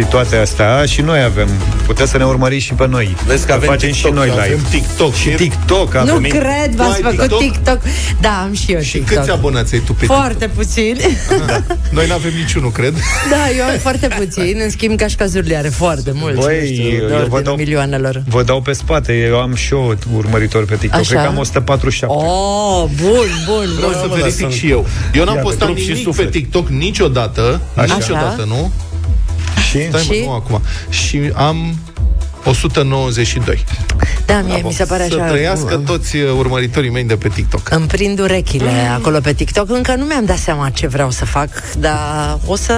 și 0.00 0.06
toate 0.06 0.36
astea, 0.36 0.84
și 0.84 1.00
noi 1.00 1.22
avem. 1.22 1.48
Puteți 1.86 2.10
să 2.10 2.16
ne 2.16 2.24
urmăriți 2.24 2.64
și 2.64 2.72
pe 2.74 2.86
noi. 2.86 3.16
Vezi 3.26 3.46
că 3.46 3.52
avem 3.52 3.68
facem 3.68 3.90
TikTok, 3.90 4.10
și 4.10 4.16
noi 4.18 4.26
live. 4.28 4.40
Avem 4.40 4.66
TikTok. 4.70 5.14
Și 5.14 5.28
TikTok 5.28 5.94
avem. 5.94 6.14
Nu 6.14 6.28
cred, 6.28 6.74
v-ați 6.76 7.00
făcut 7.00 7.18
TikTok? 7.18 7.38
TikTok. 7.40 7.78
Da, 8.20 8.40
am 8.42 8.52
și 8.54 8.72
eu 8.72 8.80
și 8.80 8.92
TikTok. 8.98 9.16
câți 9.18 9.30
abonați 9.30 9.74
ai 9.74 9.80
tu 9.80 9.92
pe 9.92 10.04
Foarte 10.04 10.34
TikTok? 10.46 10.64
puțini. 10.64 10.98
Da. 11.46 11.62
Noi 11.90 12.06
nu 12.06 12.12
avem 12.14 12.32
niciunul, 12.38 12.70
cred. 12.70 12.94
Da, 13.30 13.50
eu 13.58 13.64
am 13.64 13.78
foarte 13.78 14.08
puțin. 14.18 14.60
În 14.62 14.70
schimb, 14.70 14.98
cașcazurile 14.98 15.56
are 15.56 15.68
foarte 15.68 16.10
mult. 16.14 16.34
Băi, 16.34 16.70
știu, 16.72 17.08
eu 17.18 17.26
vă 17.28 17.40
dau, 17.40 17.54
milioanelor. 17.56 18.22
Vă 18.28 18.42
dau 18.42 18.60
pe 18.60 18.72
spate. 18.72 19.12
Eu 19.12 19.40
am 19.40 19.54
și 19.54 19.72
eu 19.72 19.96
urmăritori 20.16 20.66
pe 20.66 20.76
TikTok. 20.76 21.00
Așa? 21.00 21.08
Cred 21.10 21.22
că 21.22 21.28
am 21.28 21.38
147. 21.38 22.14
Oh, 22.24 22.84
bun, 23.02 23.28
bun. 23.46 23.68
Vreau 23.76 23.92
să 23.92 24.06
verific 24.20 24.50
și 24.50 24.70
eu. 24.70 24.86
Eu 25.14 25.24
n-am 25.24 25.38
postat 25.42 25.74
nimic 25.74 26.14
pe 26.16 26.24
TikTok 26.24 26.68
niciodată. 26.68 27.60
Așa. 27.74 27.94
Niciodată, 27.94 28.44
nu? 28.48 28.72
Și? 29.70 29.88
Stai, 29.88 30.04
mă, 30.08 30.14
Și? 30.14 30.22
nu 30.24 30.32
acum. 30.32 30.60
Și 30.88 31.32
am 31.34 31.76
192. 32.44 33.64
Da, 34.26 34.40
mie 34.40 34.62
mi 34.64 34.72
se 34.72 34.84
pare 34.84 35.06
Să 35.10 35.14
așa. 35.14 35.24
trăiască 35.30 35.76
toți 35.76 36.16
uh, 36.16 36.30
urmăritorii 36.38 36.90
mei 36.90 37.04
de 37.04 37.16
pe 37.16 37.28
TikTok. 37.28 37.70
Îmi 37.70 37.86
prind 37.86 38.18
urechile 38.20 38.70
acolo 38.94 39.18
pe 39.20 39.32
TikTok. 39.32 39.70
Încă 39.70 39.94
nu 39.94 40.04
mi-am 40.04 40.24
dat 40.24 40.36
seama 40.38 40.70
ce 40.70 40.86
vreau 40.86 41.10
să 41.10 41.24
fac, 41.24 41.48
dar 41.78 42.38
o 42.46 42.56
să... 42.56 42.74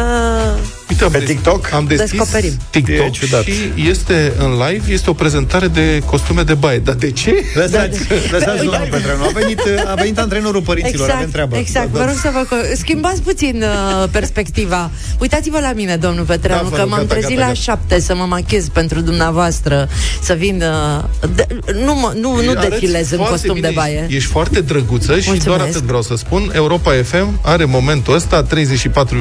Uite, 0.93 1.05
am 1.05 1.11
Pe 1.11 1.18
des- 1.18 1.28
TikTok? 1.28 1.72
Am 1.72 1.84
deschis 1.84 2.11
Descoperim. 2.11 2.51
E 2.53 2.80
TikTok 2.80 3.11
ciudat. 3.11 3.43
și 3.43 3.53
este 3.88 4.32
în 4.38 4.51
live, 4.66 4.93
este 4.93 5.11
o 5.11 5.12
prezentare 5.12 5.66
de 5.68 6.03
costume 6.07 6.43
de 6.43 6.55
baie. 6.55 6.78
Dar 6.78 6.95
de 6.95 7.11
ce? 7.11 7.34
Lăsați, 7.55 7.99
lăsați 8.30 8.57
domnul 8.64 8.88
Petreanu. 8.90 9.24
A 9.24 9.30
venit, 9.34 9.61
a 9.86 9.95
venit 9.95 10.18
antrenorul 10.18 10.62
părinților, 10.62 11.03
avem 11.11 11.14
Exact, 11.16 11.32
treabă. 11.32 11.57
exact. 11.57 11.88
Vă 11.88 11.99
rog 12.05 12.14
să 12.22 12.30
vă 12.32 12.45
co- 12.47 12.76
schimbați 12.76 13.22
puțin 13.22 13.62
uh, 13.62 14.09
perspectiva. 14.11 14.90
Uitați-vă 15.20 15.59
la 15.61 15.72
mine, 15.72 15.97
domnul 15.97 16.24
Petreanu, 16.24 16.62
Da, 16.62 16.68
vă 16.68 16.74
că 16.74 16.80
rog, 16.80 16.90
m-am 16.90 16.99
gata, 17.01 17.12
trezit 17.14 17.28
gata, 17.36 17.40
la 17.40 17.47
gata. 17.47 17.61
șapte 17.61 18.01
să 18.01 18.14
mă 18.14 18.24
machez 18.24 18.68
pentru 18.68 19.01
dumneavoastră, 19.01 19.88
să 20.22 20.32
vin... 20.34 20.62
Uh, 20.62 21.28
de, 21.34 21.47
nu, 21.84 21.95
mă, 21.95 22.12
nu, 22.20 22.43
nu 22.43 22.51
Arăți 22.51 22.68
defilez 22.68 23.11
în 23.11 23.16
foarte 23.16 23.32
costum 23.34 23.55
bine, 23.55 23.68
de 23.68 23.74
baie. 23.74 24.01
Ești, 24.03 24.14
ești 24.16 24.28
foarte 24.30 24.61
drăguță 24.61 25.12
și 25.20 25.28
Mulțumesc. 25.28 25.45
doar 25.45 25.61
atât 25.61 25.82
vreau 25.82 26.03
să 26.03 26.16
spun. 26.16 26.51
Europa 26.55 26.93
FM 27.05 27.38
are 27.43 27.64
momentul 27.64 28.14
ăsta 28.14 28.43
34, 28.43 29.18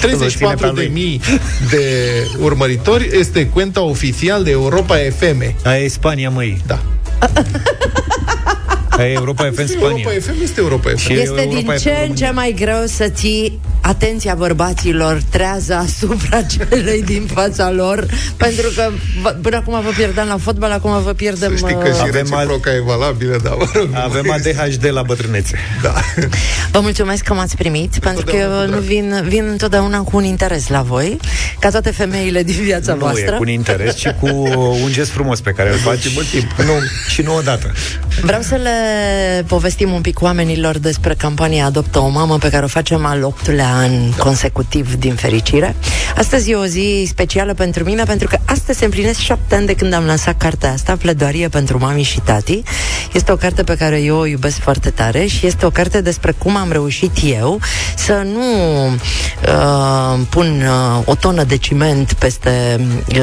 34 0.00 0.63
de 0.72 0.90
mii 0.92 1.20
de 1.70 1.84
urmăritori. 2.40 3.08
Este 3.12 3.46
cuenta 3.46 3.82
oficial 3.82 4.42
de 4.44 4.50
Europa 4.50 4.96
FM. 5.18 5.54
Aia 5.64 5.82
e 5.84 5.88
Spania, 5.88 6.30
măi. 6.30 6.62
Da. 6.66 6.82
Aia 8.88 9.08
e 9.08 9.12
Europa 9.12 9.44
FM 9.54 9.66
Spania. 9.66 10.04
Europa 10.06 10.10
FM 10.20 10.42
este 10.42 10.60
Europa 10.60 10.88
FM. 10.90 10.96
Și 10.96 11.12
Este 11.12 11.24
Europa 11.40 11.54
din 11.54 11.64
FM 11.70 11.76
ce 11.76 11.88
în 11.90 11.94
România. 11.96 12.26
ce 12.26 12.32
mai 12.34 12.54
greu 12.58 12.82
să 12.86 13.08
ții 13.08 13.60
atenția 13.86 14.34
bărbaților 14.34 15.22
trează 15.30 15.74
asupra 15.74 16.42
celei 16.52 17.02
din 17.02 17.26
fața 17.34 17.70
lor, 17.70 18.06
pentru 18.36 18.70
că 18.76 18.90
vă- 19.22 19.36
până 19.42 19.56
acum 19.56 19.80
vă 19.82 19.90
pierdeam 19.96 20.26
la 20.28 20.36
fotbal, 20.40 20.70
acum 20.70 21.02
vă 21.02 21.12
pierdem... 21.12 21.50
Să 21.50 21.56
știi 21.56 21.78
că 21.82 21.88
uh, 21.88 21.94
și 21.94 22.00
Avem 22.00 22.26
reciproca 22.30 22.74
e 22.74 22.80
valabilă, 22.80 23.38
dar 23.42 23.54
mă 23.58 23.66
rog. 23.74 23.88
Avem 23.92 24.30
ADHD 24.30 24.88
la 24.92 25.02
bătrânețe. 25.02 25.58
Da. 25.82 25.94
Vă 26.70 26.80
mulțumesc 26.80 27.22
că 27.22 27.34
m-ați 27.34 27.56
primit, 27.56 27.98
pentru 27.98 28.24
că 28.24 28.36
eu 28.36 28.66
nu 28.68 28.78
vin, 28.78 29.24
vin 29.28 29.46
întotdeauna 29.50 29.98
cu 29.98 30.16
un 30.16 30.24
interes 30.24 30.68
la 30.68 30.82
voi, 30.82 31.16
ca 31.58 31.70
toate 31.70 31.90
femeile 31.90 32.42
din 32.42 32.62
viața 32.62 32.92
Nu 32.92 32.98
voastră. 32.98 33.24
e 33.34 33.36
cu 33.36 33.42
un 33.42 33.48
interes, 33.48 33.94
ci 33.94 34.08
cu 34.20 34.26
un 34.82 34.90
gest 34.92 35.10
frumos 35.10 35.40
pe 35.40 35.50
care 35.50 35.70
îl 35.72 35.78
faci 35.78 36.12
mult 36.14 36.26
timp. 36.30 36.52
Nu, 36.64 36.72
și 37.08 37.22
nu 37.22 37.36
odată. 37.36 37.72
Vreau 38.22 38.42
să 38.42 38.54
le 38.54 38.70
povestim 39.46 39.92
un 39.92 40.00
pic 40.00 40.20
oamenilor 40.22 40.78
despre 40.78 41.14
campania 41.14 41.64
Adoptă 41.64 41.98
o 41.98 42.08
mamă 42.08 42.38
pe 42.38 42.48
care 42.50 42.64
o 42.64 42.68
facem 42.68 43.04
al 43.04 43.22
optulea 43.22 43.73
an 43.74 44.10
da. 44.10 44.22
consecutiv 44.22 44.94
din 44.94 45.14
fericire. 45.14 45.76
Astăzi 46.16 46.50
e 46.50 46.54
o 46.54 46.64
zi 46.64 47.04
specială 47.08 47.54
pentru 47.54 47.84
mine 47.84 48.02
pentru 48.02 48.28
că 48.28 48.38
astăzi 48.44 48.78
se 48.78 48.84
împlinesc 48.84 49.18
șapte 49.18 49.54
ani 49.54 49.66
de 49.66 49.74
când 49.74 49.92
am 49.92 50.04
lansat 50.04 50.38
cartea 50.38 50.72
asta, 50.72 50.96
Pledoarie 50.96 51.48
pentru 51.48 51.78
mami 51.78 52.02
și 52.02 52.20
tati. 52.20 52.62
Este 53.12 53.32
o 53.32 53.36
carte 53.36 53.62
pe 53.62 53.76
care 53.76 54.00
eu 54.00 54.16
o 54.16 54.26
iubesc 54.26 54.58
foarte 54.58 54.90
tare 54.90 55.26
și 55.26 55.46
este 55.46 55.66
o 55.66 55.70
carte 55.70 56.00
despre 56.00 56.32
cum 56.38 56.56
am 56.56 56.72
reușit 56.72 57.12
eu 57.24 57.60
să 57.96 58.26
nu 58.32 58.86
uh, 58.86 60.20
pun 60.28 60.62
uh, 60.66 61.02
o 61.04 61.14
tonă 61.14 61.44
de 61.44 61.56
ciment 61.56 62.12
peste 62.12 62.80
uh, 63.08 63.16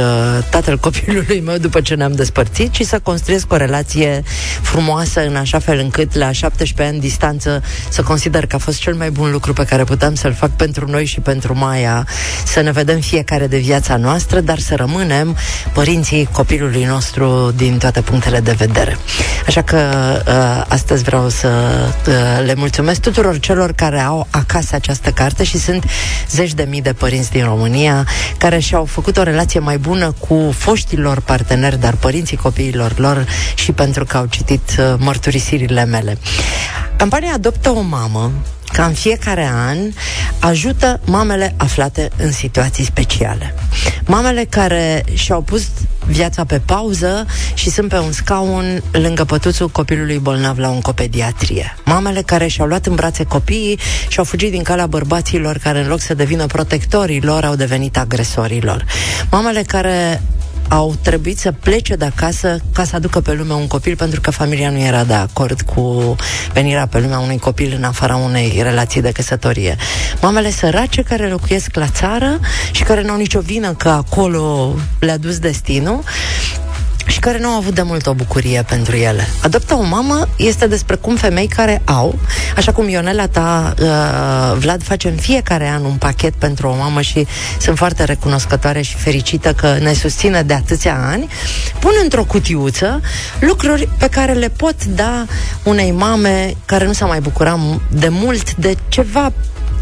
tatăl 0.50 0.78
copilului 0.78 1.40
meu 1.40 1.58
după 1.58 1.82
ce 1.82 1.96
ne-am 1.96 2.12
despărțit, 2.12 2.72
ci 2.72 2.82
să 2.82 3.00
construiesc 3.00 3.52
o 3.52 3.56
relație 3.56 4.24
frumoasă 4.62 5.26
în 5.26 5.36
așa 5.36 5.60
fel 5.60 5.80
încât 5.80 6.16
la 6.16 6.32
17 6.32 6.96
ani 6.96 7.00
distanță 7.00 7.64
să 7.90 8.02
consider 8.02 8.46
că 8.46 8.56
a 8.56 8.60
fost 8.60 8.80
cel 8.80 8.94
mai 8.96 9.12
bun 9.12 9.32
lucru 9.32 9.54
pe 9.54 9.66
care 9.66 9.84
puteam 9.84 10.16
să-l 10.16 10.34
fac 10.42 10.50
pentru 10.50 10.90
noi 10.90 11.06
și 11.06 11.20
pentru 11.20 11.58
Maia 11.58 12.08
să 12.46 12.62
ne 12.62 12.72
vedem 12.72 13.00
fiecare 13.00 13.48
de 13.48 13.58
viața 13.58 13.96
noastră, 13.98 14.40
dar 14.40 14.60
să 14.60 14.76
rămânem 14.76 15.38
părinții 15.74 16.28
copilului 16.32 16.84
nostru 16.84 17.52
din 17.56 17.78
toate 17.78 18.02
punctele 18.02 18.40
de 18.40 18.52
vedere. 18.52 18.98
Așa 19.48 19.62
că 19.62 19.78
uh, 20.28 20.66
astăzi 20.68 21.04
vreau 21.04 21.30
să 21.30 21.48
uh, 22.08 22.46
le 22.46 22.54
mulțumesc 22.56 23.02
tuturor 23.02 23.40
celor 23.40 23.72
care 23.72 24.00
au 24.00 24.28
acasă 24.30 24.76
această 24.76 25.10
carte 25.10 25.44
și 25.44 25.58
sunt 25.58 25.86
zeci 26.30 26.54
de 26.54 26.68
mii 26.70 26.82
de 26.82 26.94
părinți 26.94 27.32
din 27.32 27.44
România 27.44 28.08
care 28.38 28.60
și-au 28.60 28.86
făcut 28.86 29.18
o 29.18 29.24
relație 29.24 29.60
mai 29.60 29.78
bună 29.78 30.16
cu 30.28 30.54
foștilor 30.58 31.20
parteneri, 31.20 31.80
dar 31.80 31.94
părinții 31.94 32.38
copiilor 32.38 32.94
lor 32.98 33.26
și 33.56 33.72
pentru 33.72 34.06
că 34.06 34.18
au 34.18 34.26
citit 34.26 34.76
uh, 34.80 34.94
mărturisirile 34.98 35.86
mele. 35.86 36.18
Campania 36.96 37.34
Adoptă 37.34 37.70
o 37.70 37.82
mamă 37.82 38.32
ca 38.74 38.86
în 38.86 38.94
fiecare 38.94 39.50
an 39.68 39.78
ajută 40.40 41.00
mamele 41.06 41.54
aflate 41.58 42.10
în 42.18 42.32
situații 42.32 42.84
speciale. 42.84 43.56
Mamele 44.06 44.46
care 44.50 45.04
și-au 45.14 45.42
pus 45.42 45.68
viața 46.08 46.46
pe 46.46 46.62
pauză 46.66 47.26
și 47.54 47.70
sunt 47.70 47.90
pe 47.90 47.98
un 47.98 48.12
scaun 48.12 48.84
lângă 48.92 49.24
pătuțul 49.24 49.70
copilului 49.70 50.18
bolnav 50.18 50.58
la 50.58 50.70
oncopediatrie. 50.70 51.76
Mamele 51.86 52.22
care 52.22 52.48
și-au 52.48 52.68
luat 52.68 52.86
în 52.86 52.96
brațe 52.96 53.24
copiii 53.24 53.80
și 54.08 54.18
au 54.18 54.24
fugit 54.24 54.52
din 54.52 54.64
calea 54.64 54.88
bărbaților 54.88 55.58
care 55.58 55.80
în 55.80 55.88
loc 55.88 56.00
să 56.02 56.14
devină 56.14 56.46
protectorii 56.46 57.22
lor 57.22 57.44
au 57.44 57.56
devenit 57.56 57.98
agresorii 57.98 58.62
lor. 58.62 58.86
Mamele 59.32 59.62
care 59.62 60.22
au 60.72 60.96
trebuit 61.02 61.40
să 61.40 61.52
plece 61.52 61.96
de 61.96 62.06
acasă 62.06 62.58
ca 62.74 62.84
să 62.84 62.96
aducă 62.96 63.22
pe 63.22 63.34
lume 63.34 63.54
un 63.54 63.68
copil 63.68 63.96
pentru 63.96 64.22
că 64.22 64.32
familia 64.32 64.70
nu 64.70 64.78
era 64.78 65.04
de 65.04 65.14
acord 65.14 65.62
cu 65.62 66.16
venirea 66.54 66.88
pe 66.88 67.00
lumea 67.00 67.20
unui 67.20 67.38
copil 67.38 67.74
în 67.78 67.84
afara 67.84 68.16
unei 68.16 68.60
relații 68.64 69.02
de 69.02 69.12
căsătorie. 69.12 69.76
Mamele 70.22 70.52
sărace 70.52 71.02
care 71.02 71.28
locuiesc 71.28 71.76
la 71.76 71.88
țară 71.88 72.40
și 72.72 72.84
care 72.84 73.02
nu 73.02 73.12
au 73.12 73.18
nicio 73.18 73.40
vină 73.40 73.74
că 73.74 73.90
acolo 73.90 74.76
le-a 75.00 75.18
dus 75.18 75.40
destinul 75.40 76.04
și 77.08 77.20
care 77.20 77.40
nu 77.40 77.48
au 77.48 77.58
avut 77.58 77.74
de 77.74 77.82
mult 77.82 78.08
o 78.08 78.14
bucurie 78.14 78.64
pentru 78.68 78.96
ele. 78.96 79.28
Adoptă 79.42 79.74
o 79.74 79.84
mamă 79.84 80.28
este 80.38 80.68
despre 80.68 80.96
cum 80.96 81.16
femei 81.16 81.48
care 81.48 81.82
au, 81.86 82.20
așa 82.56 82.72
cum 82.72 82.90
Ionela 82.90 83.28
ta, 83.28 83.74
uh, 83.80 84.58
Vlad, 84.58 84.84
face 84.84 85.08
în 85.08 85.16
fiecare 85.16 85.68
an 85.68 85.84
un 85.84 85.96
pachet 85.96 86.34
pentru 86.34 86.68
o 86.68 86.76
mamă 86.76 87.02
și 87.02 87.28
sunt 87.60 87.78
foarte 87.78 88.04
recunoscătoare 88.04 88.82
și 88.82 88.96
fericită 88.96 89.54
că 89.54 89.78
ne 89.82 89.94
susține 89.94 90.42
de 90.42 90.54
atâția 90.54 91.00
ani, 91.12 91.28
pun 91.80 91.92
într-o 92.04 92.24
cutiuță 92.24 93.02
lucruri 93.40 93.90
pe 93.98 94.08
care 94.08 94.34
le 94.34 94.50
pot 94.50 94.86
da 94.86 95.26
unei 95.64 95.92
mame 95.92 96.54
care 96.66 96.86
nu 96.86 96.94
s-a 96.94 97.06
mai 97.06 97.20
bucurat 97.20 97.60
de 97.90 98.08
mult 98.10 98.56
de 98.56 98.78
ceva 98.88 99.32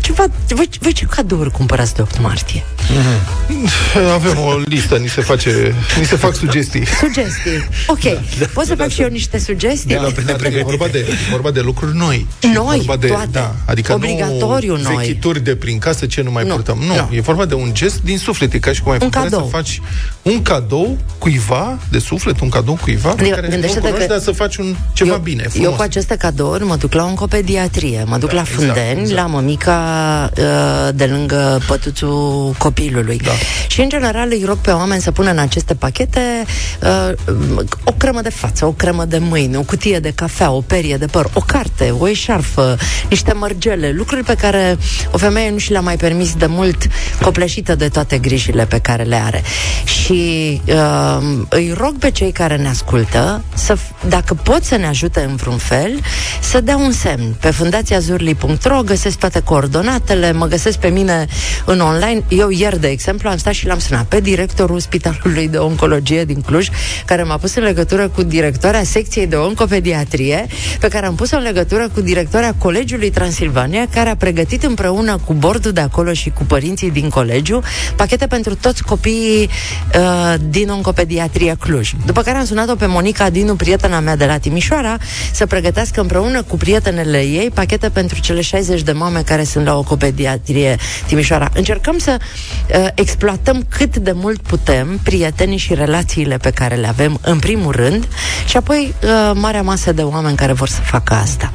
ceva, 0.01 0.25
voi, 0.47 0.69
voi 0.79 0.91
ce 0.93 1.05
cadouri 1.05 1.51
cumpărați 1.51 1.95
de 1.95 2.01
8 2.01 2.19
martie? 2.19 2.63
Mm-hmm. 2.89 4.13
Avem 4.13 4.37
o 4.37 4.57
listă, 4.65 4.97
ni 4.97 5.07
se 5.07 5.21
face, 5.21 5.75
ni 5.99 6.05
se 6.05 6.15
fac 6.15 6.35
sugestii. 6.35 6.85
Sugestii. 6.85 7.67
Ok. 7.87 8.01
Da, 8.01 8.21
da, 8.39 8.45
Pot 8.53 8.65
să 8.65 8.75
da, 8.75 8.83
fac 8.83 8.87
da, 8.87 8.93
și 8.93 9.01
eu 9.01 9.07
niște 9.07 9.39
sugestii? 9.39 9.95
Da, 9.95 10.11
da, 10.25 10.33
da, 10.33 10.47
e 10.47 10.63
vorba 10.63 10.87
de, 10.87 11.05
vorba 11.31 11.51
de 11.51 11.59
lucruri 11.59 11.97
noi. 11.97 12.27
Noi, 12.53 12.77
vorba 12.77 12.95
de, 12.95 13.07
toate. 13.07 13.27
Da, 13.31 13.55
adică 13.65 13.93
Obligatoriu 13.93 14.75
nu 14.75 14.81
noi. 14.81 14.95
vechituri 14.95 15.43
de 15.43 15.55
prin 15.55 15.77
casă 15.77 16.05
ce 16.05 16.21
nu 16.21 16.31
mai 16.31 16.45
nu, 16.45 16.53
purtăm. 16.53 16.77
Nu, 16.77 16.95
nu, 16.95 17.15
e 17.15 17.21
vorba 17.21 17.45
de 17.45 17.53
un 17.53 17.69
gest 17.73 18.01
din 18.01 18.17
suflet. 18.17 18.53
E 18.53 18.59
ca 18.59 18.71
și 18.71 18.81
cum 18.81 18.91
ai 18.91 18.97
un 19.01 19.09
cadou. 19.09 19.39
să 19.39 19.45
faci 19.49 19.81
un 20.21 20.41
cadou 20.41 20.97
cuiva 21.17 21.77
de 21.91 21.99
suflet, 21.99 22.39
un 22.39 22.49
cadou 22.49 22.77
cuiva 22.81 23.09
pe 23.09 23.29
care 23.29 23.47
nu 23.57 23.67
cunoști, 23.81 24.07
dar 24.07 24.19
să 24.19 24.31
faci 24.31 24.57
un 24.57 24.75
ceva 24.93 25.13
eu, 25.13 25.19
bine, 25.19 25.43
frumos. 25.43 25.67
Eu 25.67 25.75
cu 25.75 25.81
aceste 25.81 26.15
cadouri 26.15 26.63
mă 26.63 26.75
duc 26.75 26.93
la 26.93 27.03
oncopediatrie, 27.03 28.03
mă 28.07 28.17
duc 28.17 28.29
da, 28.29 28.35
la 28.35 28.43
Fundeni, 28.43 28.79
exact, 28.79 28.99
exact. 28.99 29.19
la 29.19 29.25
mămica 29.25 30.29
uh, 30.37 30.95
de 30.95 31.05
lângă 31.05 31.61
pătuțul 31.67 32.55
copilului. 32.79 33.17
Da. 33.17 33.31
Și, 33.67 33.81
în 33.81 33.89
general, 33.89 34.27
îi 34.31 34.43
rog 34.45 34.57
pe 34.57 34.71
oameni 34.71 35.01
să 35.01 35.11
pună 35.11 35.31
în 35.31 35.37
aceste 35.37 35.73
pachete 35.73 36.45
uh, 36.81 37.57
o 37.83 37.91
cremă 37.91 38.21
de 38.21 38.29
față, 38.29 38.65
o 38.65 38.71
cremă 38.71 39.05
de 39.05 39.17
mâini, 39.17 39.55
o 39.55 39.61
cutie 39.61 39.99
de 39.99 40.11
cafea, 40.15 40.51
o 40.51 40.61
perie 40.61 40.97
de 40.97 41.05
păr, 41.05 41.29
o 41.33 41.39
carte, 41.39 41.93
o 41.99 42.09
eșarfă, 42.09 42.77
niște 43.09 43.33
mărgele, 43.33 43.91
lucruri 43.91 44.23
pe 44.23 44.35
care 44.35 44.77
o 45.11 45.17
femeie 45.17 45.49
nu 45.49 45.57
și 45.57 45.71
le-a 45.71 45.81
mai 45.81 45.97
permis 45.97 46.33
de 46.35 46.45
mult, 46.45 46.87
copleșită 47.21 47.75
de 47.75 47.87
toate 47.87 48.17
grijile 48.17 48.65
pe 48.65 48.79
care 48.79 49.03
le 49.03 49.15
are. 49.15 49.43
Și 49.83 50.61
uh, 50.67 51.45
îi 51.49 51.73
rog 51.77 51.97
pe 51.97 52.11
cei 52.11 52.31
care 52.31 52.55
ne 52.55 52.67
ascultă 52.67 53.43
să, 53.55 53.77
dacă 54.07 54.33
pot 54.33 54.63
să 54.63 54.75
ne 54.75 54.87
ajute 54.87 55.25
în 55.29 55.35
vreun 55.35 55.57
fel, 55.57 55.99
să 56.39 56.61
dea 56.61 56.77
un 56.77 56.91
semn. 56.91 57.35
Pe 57.39 57.51
fundațiazurli.ro 57.51 58.81
găsesc 58.81 59.17
toate 59.17 59.39
coordonatele, 59.39 60.31
mă 60.31 60.45
găsesc 60.45 60.77
pe 60.77 60.87
mine 60.87 61.27
în 61.65 61.79
online. 61.79 62.23
Eu 62.27 62.49
ieri, 62.49 62.68
de 62.75 62.87
exemplu, 62.87 63.29
am 63.29 63.37
stat 63.37 63.53
și 63.53 63.65
l-am 63.65 63.79
sunat 63.79 64.05
pe 64.05 64.19
directorul 64.19 64.79
Spitalului 64.79 65.47
de 65.47 65.57
Oncologie 65.57 66.25
din 66.25 66.41
Cluj, 66.41 66.67
care 67.05 67.23
m-a 67.23 67.37
pus 67.37 67.55
în 67.55 67.63
legătură 67.63 68.07
cu 68.07 68.23
directoarea 68.23 68.83
secției 68.83 69.27
de 69.27 69.35
oncopediatrie, 69.35 70.47
pe 70.79 70.87
care 70.87 71.05
am 71.05 71.15
pus 71.15 71.31
în 71.31 71.41
legătură 71.41 71.89
cu 71.93 72.01
directoarea 72.01 72.53
Colegiului 72.57 73.09
Transilvania, 73.09 73.87
care 73.93 74.09
a 74.09 74.15
pregătit 74.15 74.63
împreună 74.63 75.19
cu 75.25 75.33
bordul 75.33 75.71
de 75.71 75.81
acolo 75.81 76.13
și 76.13 76.29
cu 76.29 76.43
părinții 76.43 76.91
din 76.91 77.09
colegiu 77.09 77.63
pachete 77.95 78.27
pentru 78.27 78.55
toți 78.55 78.83
copiii 78.83 79.49
uh, 79.95 80.33
din 80.49 80.69
oncopediatrie 80.69 81.55
Cluj. 81.59 81.91
După 82.05 82.21
care 82.21 82.37
am 82.37 82.45
sunat-o 82.45 82.75
pe 82.75 82.85
Monica 82.85 83.29
Dinu, 83.29 83.55
prietena 83.55 83.99
mea 83.99 84.15
de 84.15 84.25
la 84.25 84.37
Timișoara, 84.37 84.97
să 85.31 85.45
pregătească 85.45 86.01
împreună 86.01 86.43
cu 86.43 86.57
prietenele 86.57 87.19
ei 87.19 87.51
pachete 87.53 87.89
pentru 87.89 88.19
cele 88.19 88.41
60 88.41 88.81
de 88.81 88.91
mame 88.91 89.21
care 89.21 89.43
sunt 89.43 89.65
la 89.65 89.75
oncopediatrie 89.75 90.77
Timișoara. 91.07 91.49
Încercăm 91.53 91.97
să 91.97 92.17
uh, 92.19 92.48
exploatăm 92.95 93.65
cât 93.69 93.97
de 93.97 94.11
mult 94.11 94.41
putem 94.41 94.99
prietenii 95.03 95.57
și 95.57 95.73
relațiile 95.73 96.37
pe 96.37 96.49
care 96.49 96.75
le 96.75 96.87
avem, 96.87 97.19
în 97.21 97.39
primul 97.39 97.71
rând, 97.71 98.07
și 98.45 98.57
apoi 98.57 98.93
uh, 99.03 99.31
marea 99.33 99.61
masă 99.61 99.91
de 99.91 100.01
oameni 100.01 100.37
care 100.37 100.53
vor 100.53 100.67
să 100.67 100.81
facă 100.81 101.13
asta. 101.13 101.51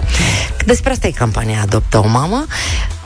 Despre 0.67 0.91
asta 0.91 1.07
e 1.07 1.11
campania 1.11 1.61
Adoptă 1.63 1.99
o 1.99 2.09
mamă 2.09 2.45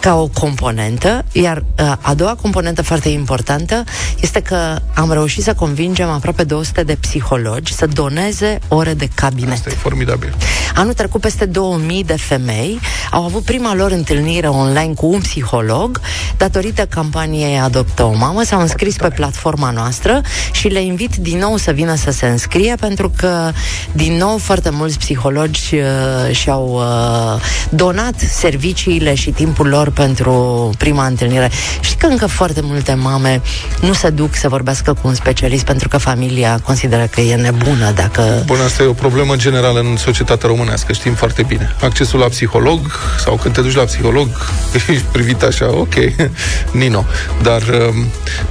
ca 0.01 0.15
o 0.15 0.27
componentă, 0.27 1.25
iar 1.33 1.57
uh, 1.57 1.93
a 2.01 2.15
doua 2.15 2.35
componentă 2.41 2.83
foarte 2.83 3.09
importantă 3.09 3.85
este 4.21 4.41
că 4.41 4.79
am 4.95 5.13
reușit 5.13 5.43
să 5.43 5.55
convingem 5.55 6.09
aproape 6.09 6.45
200 6.45 6.83
de 6.83 6.97
psihologi 7.01 7.73
să 7.73 7.87
doneze 7.87 8.59
ore 8.69 8.95
de 8.95 9.09
cabinet. 9.15 9.53
Asta 9.53 9.71
e 9.71 9.73
formidabil. 9.73 10.35
Anul 10.75 10.93
trecut 10.93 11.21
peste 11.21 11.45
2000 11.45 12.05
de 12.05 12.17
femei 12.17 12.81
au 13.11 13.25
avut 13.25 13.43
prima 13.43 13.75
lor 13.75 13.91
întâlnire 13.91 14.47
online 14.47 14.93
cu 14.95 15.07
un 15.07 15.21
psiholog 15.21 16.01
datorită 16.37 16.87
campaniei 16.87 17.59
Adoptă 17.59 18.03
o 18.03 18.13
mamă, 18.15 18.43
s-au 18.43 18.61
înscris 18.61 18.97
pe 18.97 19.09
platforma 19.09 19.71
noastră 19.71 20.21
și 20.53 20.69
le 20.69 20.83
invit 20.83 21.17
din 21.17 21.39
nou 21.39 21.57
să 21.57 21.71
vină 21.71 21.95
să 21.95 22.11
se 22.11 22.27
înscrie 22.27 22.75
pentru 22.81 23.13
că 23.17 23.51
din 23.93 24.17
nou 24.17 24.39
foarte 24.39 24.71
mulți 24.71 24.99
psihologi 24.99 25.75
uh, 25.75 26.35
și-au 26.35 26.75
uh, 26.75 27.43
donat 27.71 28.15
serviciile 28.19 29.15
și 29.15 29.31
timpul 29.31 29.67
lor 29.69 29.88
pentru 29.91 30.71
prima 30.79 31.07
întâlnire. 31.07 31.51
Și 31.81 31.95
că 31.95 32.07
încă 32.07 32.27
foarte 32.27 32.61
multe 32.63 32.95
mame 32.95 33.41
nu 33.81 33.93
se 33.93 34.11
duc 34.11 34.35
să 34.35 34.49
vorbească 34.49 34.93
cu 34.93 35.09
un 35.09 35.15
specialist 35.15 35.65
pentru 35.65 35.89
că 35.89 35.99
familia 35.99 36.61
consideră 36.65 37.09
că 37.11 37.21
e 37.21 37.35
nebună 37.35 37.91
dacă... 37.91 38.43
Bun, 38.47 38.59
asta 38.65 38.83
e 38.83 38.87
o 38.87 38.93
problemă 38.93 39.37
generală 39.37 39.81
în 39.81 39.97
societatea 39.97 40.49
românească, 40.49 40.93
știm 40.93 41.15
foarte 41.15 41.43
bine. 41.43 41.75
Accesul 41.83 42.19
la 42.19 42.27
psiholog 42.27 42.81
sau 43.25 43.37
când 43.43 43.55
te 43.55 43.61
duci 43.61 43.75
la 43.75 43.83
psiholog 43.85 44.29
ești 44.89 45.05
privit 45.13 45.43
așa, 45.43 45.67
ok, 45.71 45.95
Nino. 46.81 47.05
Dar, 47.43 47.63
um, 47.63 48.07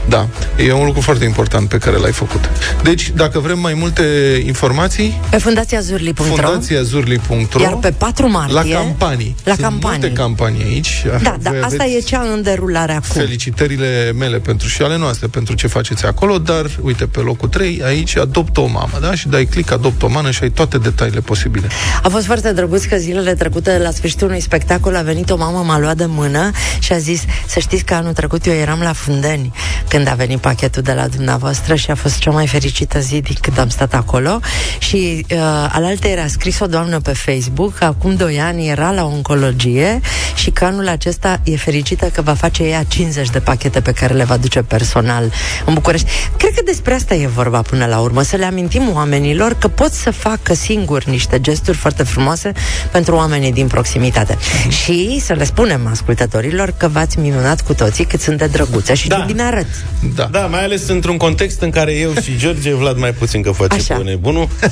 da, 0.09 0.27
e 0.65 0.71
un 0.71 0.85
lucru 0.85 1.01
foarte 1.01 1.23
important 1.25 1.69
pe 1.69 1.77
care 1.77 1.97
l-ai 1.97 2.11
făcut. 2.11 2.49
Deci, 2.83 3.11
dacă 3.15 3.39
vrem 3.39 3.59
mai 3.59 3.73
multe 3.73 4.03
informații... 4.45 5.21
Pe 5.29 5.37
fundațiazurli.ro 5.37 6.23
fundațiazurli.ro 6.23 7.61
Iar 7.61 7.75
pe 7.75 7.91
4 7.91 8.29
martie... 8.29 8.73
La 8.73 8.79
campanii. 8.79 9.35
La 9.43 9.51
Sunt 9.51 9.63
campanii. 9.65 9.99
multe 9.99 10.15
campanii 10.15 10.63
aici. 10.63 11.05
Da, 11.27 11.51
da, 11.51 11.65
asta 11.65 11.85
e 11.85 11.99
cea 11.99 12.21
în 12.21 12.41
derulare 12.41 12.91
acum. 12.91 13.21
Felicitările 13.21 14.11
mele 14.17 14.37
pentru 14.37 14.67
și 14.67 14.81
ale 14.81 14.97
noastre 14.97 15.27
pentru 15.27 15.53
ce 15.53 15.67
faceți 15.67 16.05
acolo, 16.05 16.37
dar 16.37 16.65
uite, 16.81 17.05
pe 17.05 17.19
locul 17.19 17.49
3, 17.49 17.81
aici 17.85 18.17
adoptă 18.17 18.59
o 18.59 18.67
mamă, 18.67 18.97
da? 19.01 19.15
Și 19.15 19.27
dai 19.27 19.45
click, 19.45 19.71
adoptă 19.71 20.05
o 20.05 20.09
mamă 20.09 20.31
și 20.31 20.43
ai 20.43 20.49
toate 20.49 20.77
detaliile 20.77 21.19
posibile. 21.19 21.67
A 22.03 22.09
fost 22.09 22.25
foarte 22.25 22.53
drăguț 22.53 22.83
că 22.83 22.95
zilele 22.95 23.33
trecute, 23.33 23.77
la 23.77 23.91
sfârșitul 23.91 24.27
unui 24.27 24.39
spectacol, 24.39 24.95
a 24.95 25.01
venit 25.01 25.29
o 25.29 25.35
mamă, 25.35 25.63
m-a 25.65 25.79
luat 25.79 25.97
de 25.97 26.05
mână 26.05 26.51
și 26.79 26.93
a 26.93 26.97
zis, 26.97 27.21
să 27.47 27.59
știți 27.59 27.83
că 27.83 27.93
anul 27.93 28.13
trecut 28.13 28.45
eu 28.45 28.53
eram 28.53 28.79
la 28.79 28.93
Fundeni 28.93 29.53
când 29.87 30.07
a 30.07 30.13
venit 30.13 30.39
pachetul 30.39 30.81
de 30.81 30.93
la 30.93 31.07
dumneavoastră 31.07 31.75
și 31.75 31.91
a 31.91 31.95
fost 31.95 32.19
cea 32.19 32.31
mai 32.31 32.47
fericită 32.47 32.99
zi 32.99 33.21
din 33.21 33.35
când 33.41 33.59
am 33.59 33.69
stat 33.69 33.93
acolo 33.93 34.39
și 34.79 35.25
uh, 35.31 35.37
alaltă 35.71 36.07
era 36.07 36.27
scris 36.27 36.59
o 36.59 36.65
doamnă 36.65 36.99
pe 36.99 37.13
Facebook, 37.13 37.81
acum 37.81 38.15
2 38.15 38.39
ani 38.39 38.67
era 38.67 38.91
la 38.91 39.05
oncologie 39.05 39.99
și 40.35 40.49
că 40.49 40.65
anul 40.65 40.87
acesta 40.87 41.16
ăsta 41.17 41.39
e 41.43 41.55
fericită 41.55 42.05
că 42.05 42.21
va 42.21 42.33
face 42.33 42.63
ea 42.63 42.83
50 42.83 43.29
de 43.29 43.39
pachete 43.39 43.81
pe 43.81 43.91
care 43.91 44.13
le 44.13 44.23
va 44.23 44.37
duce 44.37 44.61
personal 44.61 45.31
în 45.65 45.73
București. 45.73 46.07
Cred 46.37 46.53
că 46.53 46.61
despre 46.65 46.93
asta 46.93 47.13
e 47.15 47.27
vorba 47.27 47.61
până 47.61 47.85
la 47.85 47.99
urmă, 47.99 48.21
să 48.21 48.35
le 48.35 48.45
amintim 48.45 48.91
oamenilor 48.93 49.53
că 49.53 49.67
pot 49.67 49.91
să 49.91 50.11
facă 50.11 50.53
singuri 50.53 51.09
niște 51.09 51.41
gesturi 51.41 51.77
foarte 51.77 52.03
frumoase 52.03 52.51
pentru 52.91 53.15
oamenii 53.15 53.51
din 53.51 53.67
proximitate. 53.67 54.37
Și 54.83 55.19
să 55.23 55.33
le 55.33 55.43
spunem 55.43 55.87
ascultătorilor 55.87 56.73
că 56.77 56.87
v-ați 56.87 57.19
minunat 57.19 57.61
cu 57.61 57.73
toții 57.73 58.05
cât 58.05 58.21
sunt 58.21 58.37
de 58.37 58.45
drăguțe 58.45 58.93
și 58.93 59.07
da. 59.07 59.23
bine 59.27 59.41
arăt. 59.41 59.67
Da. 60.15 60.27
da, 60.31 60.39
mai 60.39 60.63
ales 60.63 60.87
într-un 60.87 61.17
context 61.17 61.61
în 61.61 61.69
care 61.69 61.93
eu 61.93 62.13
și 62.21 62.37
George, 62.37 62.73
Vlad 62.73 62.97
mai 62.97 63.11
puțin 63.11 63.41
că 63.41 63.51
face 63.51 63.73
Așa. 63.73 63.95
bune 63.95 64.15
bunul, 64.15 64.43
uh, 64.43 64.69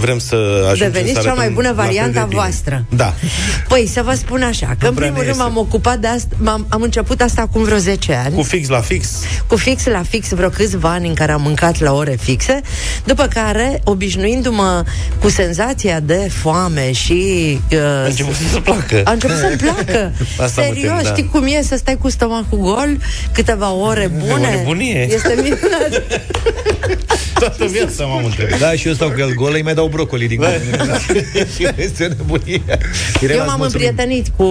vrem 0.00 0.18
să 0.18 0.36
ajungem 0.64 0.90
Deveniți 0.90 1.20
să 1.20 1.26
cea 1.26 1.34
mai 1.34 1.50
bună 1.50 1.72
variantă 1.72 2.28
voastră. 2.30 2.84
Da. 2.88 3.14
Păi, 3.68 3.88
să 3.92 4.02
vă 4.02 4.14
spun 4.14 4.42
așa, 4.42 4.76
că 4.78 4.86
în 4.86 4.94
primul 4.94 5.22
rând 5.22 5.33
m-am 5.36 5.56
ocupat 5.56 5.98
de 5.98 6.06
asta, 6.06 6.36
m-am, 6.38 6.66
am 6.68 6.82
început 6.82 7.20
asta 7.20 7.40
acum 7.40 7.62
vreo 7.62 7.78
10 7.78 8.12
ani. 8.24 8.34
Cu 8.34 8.42
fix 8.42 8.68
la 8.68 8.80
fix? 8.80 9.08
Cu 9.46 9.56
fix 9.56 9.86
la 9.86 10.02
fix, 10.02 10.28
vreo 10.28 10.48
câțiva 10.48 10.90
ani 10.90 11.08
în 11.08 11.14
care 11.14 11.32
am 11.32 11.42
mâncat 11.42 11.80
la 11.80 11.92
ore 11.92 12.16
fixe, 12.20 12.60
după 13.04 13.26
care, 13.26 13.80
obișnuindu-mă 13.84 14.84
cu 15.20 15.28
senzația 15.28 16.00
de 16.00 16.28
foame 16.42 16.92
și... 16.92 17.22
Uh, 17.72 17.78
a 17.78 18.04
început 18.06 18.34
să-ți 18.34 18.60
placă. 18.60 19.00
A 19.04 19.10
început 19.10 19.36
să-mi 19.36 19.56
placă. 19.56 20.12
Asta 20.44 20.62
Serios, 20.62 20.92
tem, 20.92 21.02
da. 21.02 21.08
știi 21.10 21.28
cum 21.28 21.44
e 21.46 21.62
să 21.62 21.76
stai 21.76 21.96
cu 21.96 22.08
stomacul 22.08 22.58
gol 22.58 22.98
câteva 23.32 23.72
ore 23.72 24.10
bune? 24.18 24.32
O 24.32 24.36
nebunie. 24.56 25.08
Este 25.12 25.34
minunat. 25.42 26.02
Toată 27.38 27.64
viața 27.64 28.04
m-am 28.04 28.24
întrebat. 28.24 28.58
Da, 28.58 28.72
și 28.72 28.86
eu 28.86 28.94
stau 28.94 29.08
cu 29.08 29.20
el 29.20 29.34
gol, 29.34 29.52
îi 29.54 29.62
mai 29.62 29.74
dau 29.74 29.86
brocoli 29.86 30.28
din 30.28 30.40
da. 30.40 30.98
și 31.54 31.68
este 31.76 32.06
nebunie. 32.06 32.62
Eu 33.30 33.44
m-am 33.46 33.60
împrietenit 33.60 34.26
cu, 34.36 34.44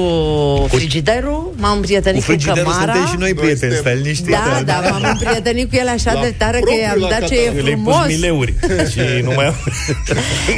cu 0.74 0.80
frigiderul, 0.80 1.54
m-am 1.56 1.76
împrietenit 1.76 2.24
cu, 2.24 2.32
cu 2.32 2.54
cămara. 2.54 2.94
și 2.94 3.16
noi 3.18 3.34
prieteni, 3.34 3.74
stai 3.74 3.96
liniștit. 3.96 4.28
Da, 4.30 4.62
da, 4.66 4.82
da, 4.82 4.90
m-am 4.90 5.06
împrietenit 5.12 5.70
cu 5.70 5.76
el 5.76 5.88
așa 5.88 6.20
de 6.22 6.34
tare 6.38 6.60
că 6.60 6.72
i-am 6.82 7.08
dat 7.10 7.28
ce 7.28 7.36
e 7.36 7.62
frumos. 7.62 8.06
mileuri 8.08 8.54
și 8.92 9.00
nu 9.24 9.32
mai 9.36 9.56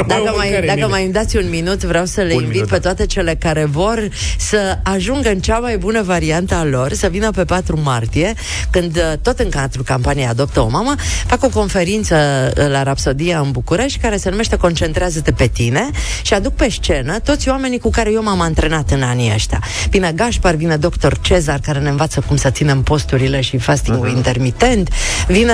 Dacă 0.08 0.34
mai, 0.38 0.64
dacă 0.66 0.88
mai 0.88 1.04
îmi 1.04 1.14
dați 1.14 1.38
un 1.38 1.50
minut, 1.50 1.84
vreau 1.84 2.06
să 2.06 2.22
le 2.22 2.34
un 2.34 2.40
invit 2.40 2.54
minut. 2.54 2.70
pe 2.70 2.80
toate 2.80 3.06
cele 3.06 3.36
care 3.36 3.66
vor 3.66 4.08
să 4.38 4.78
ajungă 4.84 5.30
în 5.30 5.40
cea 5.40 5.58
mai 5.58 5.78
bună 5.78 6.02
variantă 6.02 6.56
a 6.56 6.64
lor, 6.64 6.94
să 6.94 7.08
vină 7.08 7.32
pe 7.32 7.44
4 7.44 7.80
martie, 7.84 8.34
când 8.72 8.96
uh, 8.98 9.14
tot 9.22 9.40
în 9.40 9.50
cadrul 9.50 9.84
campaniei 9.84 10.28
Adoptă 10.28 10.60
o 10.60 10.68
Mamă, 10.68 10.96
fac 11.28 11.44
o 11.44 11.50
conferință 11.50 12.16
uh, 12.58 12.68
la 12.70 12.84
Rapsodia 12.84 13.40
în 13.40 13.52
București 13.52 14.00
care 14.00 14.18
se 14.18 14.30
numește 14.30 14.56
Concentrează-te 14.56 15.32
pe 15.32 15.48
tine 15.48 15.90
și 16.22 16.34
aduc 16.34 16.54
pe 16.54 16.70
scenă 16.70 17.20
toți 17.20 17.50
oamenii 17.50 17.80
cu 17.80 17.90
care 17.90 18.12
eu 18.12 18.24
m-am 18.24 18.42
antrenat 18.42 18.92
în 18.92 19.02
anii 19.02 19.32
ăștia. 19.34 19.62
Vine 20.06 20.18
Gașpar, 20.18 20.56
vine 20.56 20.76
doctor 20.76 21.18
Cezar 21.22 21.60
care 21.60 21.80
ne 21.80 21.90
învață 21.90 22.24
cum 22.28 22.36
să 22.36 22.50
ținem 22.50 22.82
posturile 22.84 23.42
și 23.42 23.58
fastingul 23.58 24.10
uh-huh. 24.10 24.16
intermitent, 24.16 24.90
vine 25.28 25.54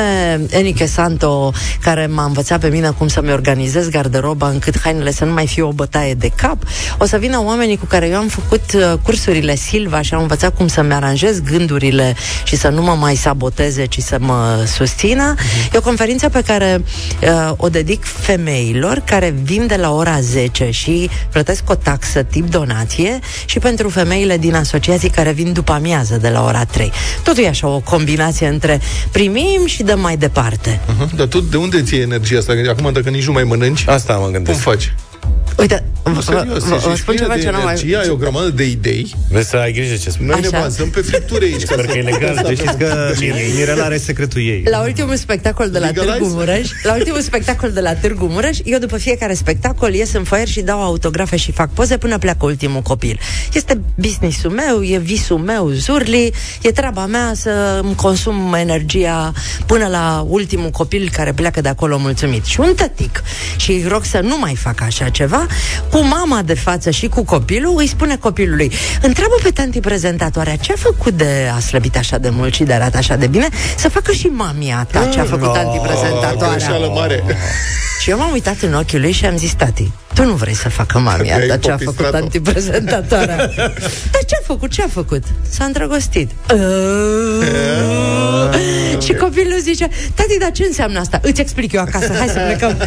Enike 0.49 0.85
Santo 0.85 1.53
care 1.81 2.05
m-a 2.05 2.23
învățat 2.23 2.59
pe 2.59 2.67
mine 2.67 2.89
cum 2.89 3.07
să-mi 3.07 3.31
organizez 3.31 3.89
garderoba 3.89 4.49
încât 4.49 4.79
hainele 4.79 5.11
să 5.11 5.25
nu 5.25 5.33
mai 5.33 5.47
fie 5.47 5.61
o 5.61 5.71
bătaie 5.71 6.13
de 6.13 6.31
cap. 6.35 6.57
O 6.97 7.05
să 7.05 7.17
vină 7.17 7.41
oamenii 7.45 7.77
cu 7.77 7.85
care 7.85 8.07
eu 8.07 8.17
am 8.17 8.27
făcut 8.27 8.63
uh, 8.73 8.93
cursurile 9.03 9.55
Silva 9.55 10.01
și 10.01 10.13
am 10.13 10.21
învățat 10.21 10.55
cum 10.55 10.67
să-mi 10.67 10.93
aranjez 10.93 11.39
gândurile 11.39 12.15
și 12.43 12.55
să 12.55 12.67
nu 12.67 12.81
mă 12.81 12.95
mai 12.99 13.15
saboteze, 13.15 13.85
ci 13.85 13.99
să 13.99 14.17
mă 14.19 14.63
susțină. 14.75 15.35
Uh-huh. 15.35 15.73
E 15.73 15.77
o 15.77 15.81
conferință 15.81 16.29
pe 16.29 16.41
care 16.41 16.83
uh, 17.21 17.53
o 17.57 17.69
dedic 17.69 18.03
femeilor 18.03 19.01
care 19.05 19.35
vin 19.43 19.67
de 19.67 19.75
la 19.75 19.93
ora 19.93 20.19
10 20.19 20.69
și 20.69 21.09
plătesc 21.29 21.69
o 21.69 21.75
taxă 21.75 22.23
tip 22.23 22.49
donație 22.49 23.19
și 23.45 23.59
pentru 23.59 23.89
femeile 23.89 24.37
din 24.41 24.55
asociații 24.55 25.09
care 25.09 25.31
vin 25.31 25.53
după 25.53 25.71
amiază 25.71 26.17
de 26.17 26.29
la 26.29 26.43
ora 26.43 26.65
3. 26.65 26.91
Totul 27.23 27.43
e 27.43 27.47
așa 27.47 27.67
o 27.67 27.79
combinație 27.79 28.47
între 28.47 28.81
primim 29.11 29.65
și 29.65 29.83
dăm 29.83 29.99
mai 29.99 30.17
departe. 30.17 30.79
Uh-huh. 30.79 31.15
Dar 31.15 31.27
tu 31.27 31.39
de 31.39 31.57
unde 31.57 31.81
ți 31.81 31.95
energia 31.95 32.37
asta? 32.37 32.53
Acum 32.69 32.93
dacă 32.93 33.09
nici 33.09 33.25
nu 33.25 33.31
mai 33.31 33.43
mănânci, 33.43 33.87
asta 33.87 34.13
mă 34.13 34.29
gândesc. 34.31 34.63
Cum 34.63 34.71
faci? 34.71 34.93
Uite, 35.61 35.83
nu, 36.05 36.21
serios, 36.21 36.63
vă, 36.63 36.75
vă 36.75 36.95
spun 36.95 37.15
ceva 37.15 37.37
ce 37.37 37.49
n-am 37.49 37.63
mai... 37.63 37.95
ai 38.01 38.09
o 38.09 38.15
grămadă 38.15 38.49
de 38.49 38.63
idei. 38.63 39.15
Vrei 39.29 39.43
să 39.43 39.55
ai 39.57 39.71
grijă 39.71 39.95
ce 39.95 40.09
spui. 40.09 40.25
Noi 40.25 40.39
Așa. 40.39 40.49
ne 40.51 40.57
bazăm 40.59 40.89
pe 40.89 41.01
fripturi 41.01 41.45
aici. 41.45 41.61
Sper 41.61 41.85
că 41.85 41.97
e 41.97 42.01
legal. 42.01 42.43
Deci 42.47 42.57
știți 42.57 42.77
că 42.77 43.13
Mirela 43.55 43.83
are 43.83 43.97
secretul 43.97 44.41
ei. 44.41 44.63
La 44.69 44.81
ultimul 44.81 45.15
spectacol 45.15 45.69
de 45.69 45.79
la 45.79 45.85
Legalize? 45.85 46.17
Târgu 46.17 46.33
Mureș, 46.33 46.69
la 46.83 46.93
ultimul 46.93 47.21
spectacol 47.21 47.71
de 47.71 47.79
la 47.79 47.93
Târgu 47.93 48.25
Mureș, 48.25 48.57
eu 48.63 48.79
după 48.79 48.97
fiecare 48.97 49.33
spectacol 49.33 49.93
ies 49.93 50.13
în 50.13 50.23
foier 50.23 50.47
și 50.47 50.61
dau 50.61 50.83
autografe 50.83 51.37
și 51.37 51.51
fac 51.51 51.73
poze 51.73 51.97
până 51.97 52.17
pleacă 52.17 52.45
ultimul 52.45 52.81
copil. 52.81 53.19
Este 53.53 53.81
businessul 53.95 54.51
meu, 54.51 54.83
e 54.83 54.97
visul 54.97 55.37
meu, 55.37 55.69
zurli, 55.69 56.31
e 56.61 56.71
treaba 56.71 57.05
mea 57.05 57.31
să 57.35 57.79
îmi 57.83 57.95
consum 57.95 58.53
energia 58.53 59.33
până 59.65 59.87
la 59.87 60.25
ultimul 60.27 60.69
copil 60.69 61.09
care 61.11 61.33
pleacă 61.33 61.61
de 61.61 61.69
acolo 61.69 61.97
mulțumit. 61.97 62.45
Și 62.45 62.59
un 62.59 62.73
tătic. 62.75 63.23
Și 63.55 63.71
îi 63.71 63.85
rog 63.87 64.03
să 64.03 64.19
nu 64.19 64.37
mai 64.37 64.55
facă 64.55 64.83
așa 64.83 65.09
ceva, 65.09 65.47
cu 65.91 65.97
mama 65.97 66.41
de 66.41 66.53
față 66.53 66.89
și 66.89 67.07
cu 67.07 67.23
copilul, 67.23 67.73
îi 67.77 67.87
spune 67.87 68.15
copilului, 68.17 68.71
întreabă 69.01 69.35
pe 69.43 69.49
tanti 69.49 69.79
prezentatoarea 69.79 70.55
ce 70.55 70.71
a 70.71 70.75
făcut 70.77 71.13
de 71.13 71.51
a 71.55 71.59
slăbit 71.59 71.97
așa 71.97 72.17
de 72.17 72.29
mult 72.29 72.53
și 72.53 72.63
de 72.63 72.73
arată 72.73 72.97
așa 72.97 73.15
de 73.15 73.27
bine, 73.27 73.47
să 73.77 73.89
facă 73.89 74.11
și 74.11 74.27
mamia 74.27 74.87
ta 74.91 75.05
ce 75.05 75.19
a 75.19 75.23
făcut 75.23 75.47
no, 75.47 75.51
tanti 75.51 75.77
prezentatoarea. 75.77 76.77
mare. 76.77 77.23
Și 77.99 78.09
eu 78.09 78.17
m-am 78.17 78.31
uitat 78.31 78.61
în 78.61 78.73
ochii 78.73 78.99
lui 78.99 79.11
și 79.11 79.25
am 79.25 79.37
zis, 79.37 79.53
tati, 79.53 79.91
tu 80.13 80.23
nu 80.23 80.33
vrei 80.33 80.53
să 80.53 80.69
facă 80.69 80.99
mamia 80.99 81.39
ta 81.47 81.57
ce 81.57 81.71
a 81.71 81.77
făcut 81.77 82.13
antiprezentatoarea. 82.13 83.35
Dar 84.11 84.23
ce 84.27 84.35
a 84.41 84.43
făcut? 84.43 84.71
Ce 84.71 84.81
a 84.83 84.87
făcut? 84.87 85.23
S-a 85.49 85.63
îndrăgostit. 85.65 86.31
și 89.01 89.13
copilul 89.13 89.59
zice, 89.59 89.87
tati, 90.13 90.37
dar 90.39 90.51
ce 90.51 90.63
înseamnă 90.63 90.99
asta? 90.99 91.19
Îți 91.23 91.41
explic 91.41 91.71
eu 91.71 91.81
acasă, 91.81 92.13
hai 92.17 92.27
să 92.27 92.39
plecăm. 92.39 92.77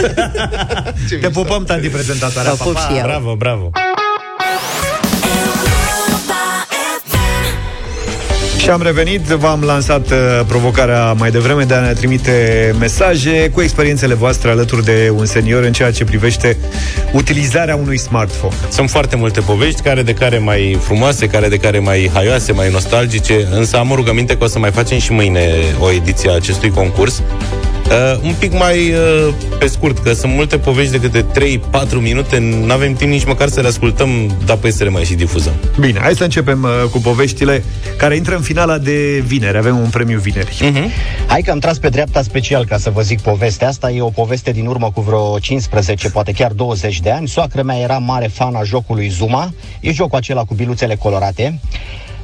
Te 1.21 1.29
pupăm, 1.29 1.65
tanti 1.65 1.89
prezentatoarea. 1.89 2.53
Pa, 2.53 2.65
pa. 2.65 3.01
Bravo, 3.03 3.35
bravo. 3.35 3.71
Și 8.65 8.71
am 8.71 8.83
revenit, 8.83 9.21
v-am 9.21 9.63
lansat 9.63 10.11
uh, 10.11 10.17
provocarea 10.47 11.13
mai 11.13 11.31
devreme 11.31 11.65
de 11.65 11.75
a 11.75 11.81
ne 11.81 11.93
trimite 11.93 12.75
mesaje 12.79 13.51
cu 13.51 13.61
experiențele 13.61 14.15
voastre 14.15 14.51
alături 14.51 14.85
de 14.85 15.13
un 15.17 15.27
senior 15.27 15.63
în 15.63 15.73
ceea 15.73 15.93
ce 15.93 16.05
privește 16.05 16.57
utilizarea 17.13 17.77
unui 17.77 17.99
smartphone. 17.99 18.55
Sunt 18.71 18.91
foarte 18.91 19.17
multe 19.17 19.41
povești, 19.41 19.83
care 19.83 20.03
de 20.03 20.15
care 20.15 20.39
mai 20.39 20.79
frumoase, 20.81 21.27
care 21.27 21.49
de 21.49 21.57
care 21.57 21.79
mai 21.79 22.11
haioase, 22.13 22.53
mai 22.53 22.71
nostalgice, 22.71 23.49
însă 23.51 23.77
am 23.77 23.91
o 23.91 23.95
rugăminte 23.95 24.37
că 24.37 24.45
o 24.45 24.47
să 24.47 24.59
mai 24.59 24.71
facem 24.71 24.99
și 24.99 25.13
mâine 25.13 25.51
o 25.79 25.91
ediție 25.91 26.31
a 26.31 26.35
acestui 26.35 26.71
concurs 26.71 27.23
Uh, 27.85 28.21
un 28.23 28.35
pic 28.39 28.53
mai 28.53 28.91
uh, 28.91 29.35
pe 29.59 29.67
scurt, 29.67 29.99
că 29.99 30.13
sunt 30.13 30.33
multe 30.33 30.59
povești 30.59 30.99
de 30.99 31.01
câte 31.01 31.25
3-4 31.99 32.01
minute, 32.01 32.39
nu 32.39 32.73
avem 32.73 32.95
timp 32.95 33.11
nici 33.11 33.25
măcar 33.25 33.49
să 33.49 33.61
le 33.61 33.67
ascultăm, 33.67 34.09
dar 34.47 34.57
păi 34.57 34.73
să 34.73 34.85
le 34.85 34.91
mai 34.91 35.05
și 35.05 35.15
difuzăm. 35.15 35.53
Bine, 35.81 35.99
hai 36.01 36.15
să 36.15 36.23
începem 36.23 36.63
uh, 36.63 36.91
cu 36.91 36.99
poveștile 36.99 37.65
care 37.97 38.17
intră 38.17 38.35
în 38.35 38.41
finala 38.41 38.79
de 38.79 39.23
vineri. 39.27 39.57
Avem 39.57 39.79
un 39.79 39.89
premiu 39.89 40.19
vineri. 40.19 40.51
Uh-huh. 40.51 40.91
Hai 41.27 41.43
că 41.43 41.51
am 41.51 41.59
tras 41.59 41.79
pe 41.79 41.89
dreapta 41.89 42.23
special 42.23 42.65
ca 42.65 42.79
să 42.79 42.91
vă 42.91 43.01
zic 43.01 43.21
povestea 43.21 43.69
asta. 43.69 43.91
E 43.91 44.01
o 44.01 44.09
poveste 44.09 44.51
din 44.51 44.67
urmă 44.67 44.91
cu 44.95 45.01
vreo 45.01 45.39
15, 45.39 46.09
poate 46.09 46.33
chiar 46.33 46.53
20 46.53 47.01
de 47.01 47.11
ani. 47.11 47.29
Soacră 47.29 47.63
mea 47.63 47.79
era 47.79 47.99
mare 47.99 48.27
fan 48.27 48.55
a 48.55 48.63
jocului 48.63 49.09
Zuma. 49.09 49.53
E 49.81 49.93
jocul 49.93 50.19
acela 50.19 50.45
cu 50.45 50.55
biluțele 50.55 50.95
colorate. 50.95 51.61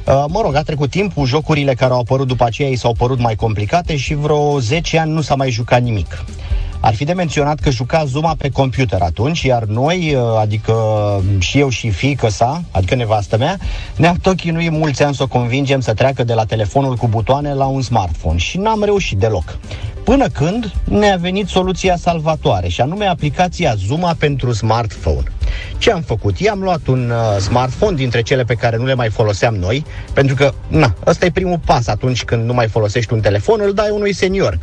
Uh, 0.07 0.23
mă 0.27 0.41
rog, 0.41 0.55
a 0.55 0.61
trecut 0.61 0.89
timpul, 0.89 1.25
jocurile 1.25 1.73
care 1.73 1.93
au 1.93 1.99
apărut 1.99 2.27
după 2.27 2.43
aceea 2.43 2.69
i 2.69 2.75
s-au 2.75 2.93
părut 2.93 3.19
mai 3.19 3.35
complicate 3.35 3.97
și 3.97 4.13
vreo 4.13 4.59
10 4.59 4.99
ani 4.99 5.11
nu 5.11 5.21
s-a 5.21 5.35
mai 5.35 5.49
jucat 5.49 5.81
nimic. 5.81 6.23
Ar 6.79 6.93
fi 6.93 7.03
de 7.03 7.13
menționat 7.13 7.59
că 7.59 7.69
juca 7.69 8.05
Zuma 8.05 8.35
pe 8.37 8.49
computer 8.49 9.01
atunci, 9.01 9.41
iar 9.41 9.63
noi, 9.63 10.15
uh, 10.15 10.21
adică 10.39 10.75
și 11.39 11.59
eu 11.59 11.69
și 11.69 11.89
fiică 11.89 12.29
sa, 12.29 12.61
adică 12.71 12.95
nevastă 12.95 13.37
mea, 13.37 13.57
ne-am 13.95 14.15
tot 14.21 14.35
chinuit 14.35 14.71
mulți 14.71 15.03
ani 15.03 15.15
să 15.15 15.23
o 15.23 15.27
convingem 15.27 15.79
să 15.79 15.93
treacă 15.93 16.23
de 16.23 16.33
la 16.33 16.45
telefonul 16.45 16.95
cu 16.95 17.07
butoane 17.07 17.53
la 17.53 17.65
un 17.65 17.81
smartphone 17.81 18.37
și 18.37 18.57
n-am 18.57 18.83
reușit 18.83 19.17
deloc. 19.17 19.57
Până 20.03 20.27
când 20.27 20.71
ne-a 20.83 21.15
venit 21.15 21.47
soluția 21.47 21.95
salvatoare, 21.95 22.67
și 22.67 22.81
anume 22.81 23.05
aplicația 23.05 23.75
Zuma 23.75 24.15
pentru 24.19 24.51
smartphone. 24.51 25.23
Ce 25.77 25.91
am 25.91 26.01
făcut? 26.01 26.39
I-am 26.39 26.59
luat 26.59 26.87
un 26.87 27.09
uh, 27.09 27.37
smartphone 27.39 27.95
dintre 27.95 28.21
cele 28.21 28.43
pe 28.43 28.53
care 28.53 28.77
nu 28.77 28.85
le 28.85 28.93
mai 28.93 29.09
foloseam 29.09 29.55
noi, 29.55 29.85
pentru 30.13 30.35
că, 30.35 30.53
na, 30.67 30.93
ăsta 31.05 31.25
e 31.25 31.31
primul 31.31 31.59
pas 31.65 31.87
atunci 31.87 32.23
când 32.23 32.45
nu 32.45 32.53
mai 32.53 32.67
folosești 32.67 33.13
un 33.13 33.19
telefon, 33.19 33.59
îl 33.63 33.73
dai 33.73 33.89
unui 33.89 34.13
senior. 34.13 34.59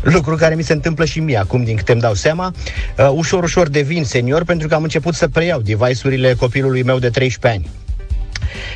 Lucru 0.00 0.36
care 0.36 0.54
mi 0.54 0.62
se 0.62 0.72
întâmplă 0.72 1.04
și 1.04 1.20
mie 1.20 1.38
acum, 1.38 1.64
din 1.64 1.76
câte 1.76 1.92
îmi 1.92 2.00
dau 2.00 2.14
seama. 2.14 2.52
Uh, 2.98 3.10
ușor, 3.14 3.42
ușor 3.42 3.68
devin 3.68 4.04
senior 4.04 4.44
pentru 4.44 4.68
că 4.68 4.74
am 4.74 4.82
început 4.82 5.14
să 5.14 5.28
preiau 5.28 5.60
device-urile 5.60 6.34
copilului 6.34 6.82
meu 6.82 6.98
de 6.98 7.08
13 7.08 7.60
ani. 7.60 7.81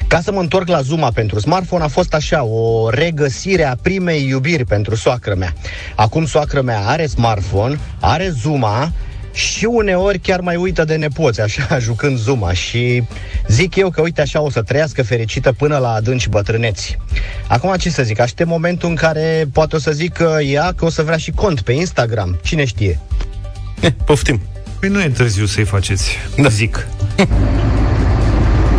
Ca 0.09 0.21
să 0.21 0.33
mă 0.33 0.41
întorc 0.41 0.69
la 0.69 0.81
Zuma 0.81 1.11
pentru 1.11 1.39
smartphone, 1.39 1.85
a 1.85 1.89
fost 1.89 2.15
așa, 2.15 2.45
o 2.45 2.91
regăsire 2.91 3.65
a 3.65 3.77
primei 3.83 4.29
iubiri 4.29 4.65
pentru 4.65 4.95
soacră 4.95 5.35
mea. 5.35 5.53
Acum 5.95 6.27
soacră 6.27 6.63
mea 6.63 6.81
are 6.87 7.07
smartphone, 7.07 7.79
are 8.01 8.29
Zuma, 8.29 8.93
și 9.37 9.65
uneori 9.65 10.19
chiar 10.19 10.41
mai 10.41 10.57
uită 10.57 10.85
de 10.85 10.95
nepoți, 10.95 11.41
așa, 11.41 11.79
jucând 11.87 12.19
Zuma 12.19 12.53
și 12.53 13.03
zic 13.49 13.77
eu 13.77 13.91
că 13.91 14.01
uite 14.01 14.21
așa 14.21 14.41
o 14.41 14.51
să 14.51 14.63
trăiască 14.63 15.03
fericită 15.03 15.53
până 15.53 15.77
la 15.79 15.93
adânci 15.93 16.29
bătrâneți. 16.29 16.97
Acum 17.49 17.75
ce 17.77 17.91
să 17.91 18.03
zic, 18.03 18.21
aștept 18.21 18.49
momentul 18.49 18.89
în 18.89 18.95
care 18.95 19.49
poate 19.53 19.77
o 19.77 19.79
să 19.79 19.91
zic 19.91 20.13
că 20.13 20.39
ea 20.43 20.73
că 20.77 20.85
o 20.85 20.91
să 20.91 21.03
vrea 21.03 21.17
și 21.17 21.31
cont 21.31 21.61
pe 21.61 21.73
Instagram, 21.73 22.39
cine 22.43 22.65
știe. 22.65 23.01
Eh, 23.81 23.93
poftim. 24.05 24.41
Păi 24.81 24.89
nu 24.89 25.03
e 25.03 25.09
târziu 25.09 25.47
să-i 25.47 25.65
faceți, 25.65 26.17
da. 26.37 26.49
zic. 26.49 26.87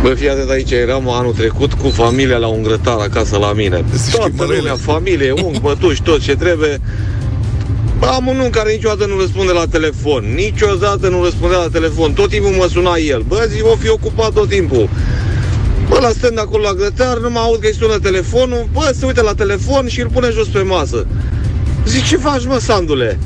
Bă, 0.08 0.14
fii 0.14 0.28
atent 0.28 0.50
aici, 0.50 0.70
eram 0.70 1.08
anul 1.08 1.32
trecut 1.32 1.72
cu 1.72 1.88
familia 1.88 2.36
la 2.36 2.46
un 2.46 2.62
grătar 2.62 2.98
acasă 2.98 3.36
la 3.36 3.52
mine. 3.52 3.84
Toată 4.12 4.52
lumea, 4.56 4.74
familie, 4.74 5.30
unghi, 5.30 5.60
bătuși, 5.60 6.02
tot 6.02 6.20
ce 6.20 6.36
trebuie. 6.36 6.80
Am 8.00 8.26
un 8.26 8.38
unchi 8.38 8.50
care 8.50 8.72
niciodată 8.72 9.06
nu 9.06 9.20
răspunde 9.20 9.52
la 9.52 9.64
telefon. 9.70 10.24
Niciodată 10.34 11.08
nu 11.08 11.24
răspunde 11.24 11.54
la 11.54 11.68
telefon. 11.72 12.12
Tot 12.12 12.28
timpul 12.28 12.50
mă 12.50 12.66
suna 12.70 12.94
el. 12.96 13.22
Bă, 13.26 13.48
zi, 13.48 13.62
o 13.62 13.76
fi 13.76 13.88
ocupat 13.88 14.32
tot 14.32 14.48
timpul. 14.48 14.88
Bă, 15.88 15.98
la 16.00 16.08
stând 16.08 16.38
acolo 16.38 16.62
la 16.62 16.72
grătar, 16.72 17.18
nu 17.18 17.30
mă 17.30 17.38
aud 17.38 17.60
că-i 17.60 17.74
sună 17.74 17.98
telefonul. 17.98 18.68
Bă, 18.72 18.92
se 18.98 19.06
uită 19.06 19.22
la 19.22 19.34
telefon 19.34 19.88
și 19.88 20.00
îl 20.00 20.08
pune 20.12 20.30
jos 20.30 20.46
pe 20.46 20.62
masă. 20.62 21.06
Zic, 21.86 22.04
ce 22.04 22.16
faci, 22.16 22.46
mă, 22.46 22.58
Sandule? 22.58 23.18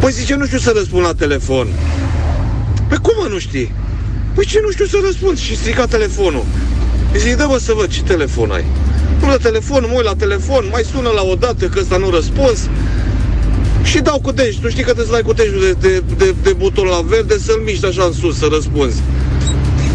Păi 0.00 0.12
zice, 0.12 0.34
nu 0.34 0.46
știu 0.46 0.58
să 0.58 0.72
răspund 0.76 1.04
la 1.04 1.14
telefon. 1.14 1.66
Păi 2.88 2.98
cum 3.02 3.12
mă 3.22 3.28
nu 3.30 3.38
știi? 3.38 3.74
Păi 4.36 4.46
ce 4.46 4.60
nu 4.62 4.70
știu 4.70 4.86
să 4.86 4.96
răspund? 5.04 5.38
Și 5.38 5.56
strica 5.56 5.86
telefonul. 5.86 6.44
Îi 7.12 7.20
zic, 7.20 7.36
dă 7.36 7.46
mă 7.48 7.58
să 7.58 7.72
văd 7.72 7.88
ce 7.88 8.02
telefon 8.02 8.50
ai. 8.50 8.64
Nu 9.20 9.28
la 9.28 9.36
telefon, 9.36 9.84
mă 9.88 9.94
uit 9.96 10.04
la 10.04 10.14
telefon, 10.14 10.68
mai 10.70 10.82
sună 10.92 11.08
la 11.08 11.22
o 11.22 11.34
dată 11.34 11.66
că 11.66 11.78
ăsta 11.80 11.96
nu 11.96 12.10
răspuns 12.10 12.58
și 13.82 13.98
dau 13.98 14.20
cu 14.20 14.32
dej. 14.32 14.56
Tu 14.60 14.68
știi 14.68 14.82
că 14.82 14.92
trebuie 14.92 15.06
să 15.06 15.12
dai 15.12 15.22
cu 15.22 15.32
dejul 15.32 15.60
de, 15.60 15.72
de, 15.72 16.02
de, 16.16 16.34
de 16.42 16.52
buton 16.52 16.86
la 16.86 17.00
verde 17.04 17.38
să-l 17.38 17.60
miști 17.64 17.86
așa 17.86 18.04
în 18.04 18.12
sus, 18.12 18.38
să 18.38 18.46
răspunzi. 18.50 19.00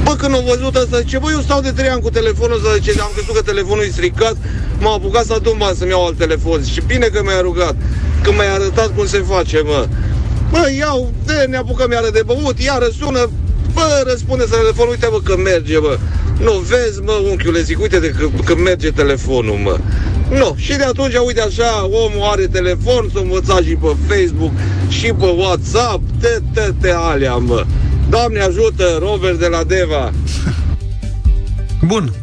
Bă, 0.04 0.16
când 0.16 0.34
au 0.34 0.44
văzut 0.48 0.76
asta, 0.76 1.00
zice, 1.00 1.18
bă, 1.18 1.30
eu 1.32 1.40
stau 1.40 1.62
de 1.62 1.72
3 1.72 1.90
ani 1.90 2.02
cu 2.02 2.10
telefonul 2.10 2.56
ăsta, 2.56 2.76
zice, 2.76 3.02
am 3.02 3.12
crezut 3.14 3.36
că 3.36 3.42
telefonul 3.42 3.84
e 3.84 3.90
stricat, 3.92 4.36
m-am 4.80 4.94
apucat 4.94 5.26
să 5.26 5.34
adun 5.34 5.56
bani 5.58 5.78
să-mi 5.78 5.90
iau 5.90 6.06
alt 6.06 6.18
telefon. 6.18 6.64
Și 6.64 6.82
bine 6.88 7.06
că 7.06 7.22
mi-a 7.24 7.42
rugat, 7.42 7.76
că 8.24 8.32
mi-ai 8.32 8.54
arătat 8.54 8.96
cum 8.96 9.08
se 9.08 9.24
face, 9.28 9.62
mă. 9.66 9.88
Bă, 10.52 10.72
iau, 10.78 11.14
de, 11.26 11.46
ne 11.50 11.58
apucăm 11.58 11.92
iară 11.92 12.10
de 12.10 12.24
băut, 12.26 12.60
iară 12.60 12.88
sună, 13.00 13.30
bă, 13.74 14.04
răspunde 14.06 14.44
să 14.48 14.56
telefonul, 14.56 14.92
uite, 14.92 15.08
bă, 15.12 15.20
că 15.24 15.38
merge, 15.38 15.80
bă. 15.80 15.98
Nu, 16.40 16.52
vezi, 16.52 17.02
mă, 17.02 17.22
unchiule, 17.30 17.62
zic, 17.62 17.82
uite 17.82 18.00
de 18.00 18.10
că, 18.10 18.28
că 18.46 18.56
merge 18.56 18.90
telefonul, 18.92 19.56
mă. 19.64 19.78
Nu, 20.30 20.56
și 20.58 20.76
de 20.76 20.84
atunci, 20.84 21.14
uite 21.26 21.42
așa, 21.42 21.86
omul 21.86 22.28
are 22.32 22.48
telefon, 22.48 23.10
să 23.14 23.20
învăța 23.20 23.56
și 23.56 23.76
pe 23.76 23.96
Facebook, 24.08 24.52
și 24.90 25.06
pe 25.06 25.26
WhatsApp, 25.26 26.02
te, 26.20 26.40
te, 26.54 26.72
te 26.82 26.92
alea, 26.96 27.36
mă. 27.36 27.66
Doamne 28.10 28.40
ajută, 28.40 28.98
Robert 29.00 29.40
de 29.40 29.48
la 29.48 29.64
Deva. 29.64 30.12
Bun. 31.82 32.14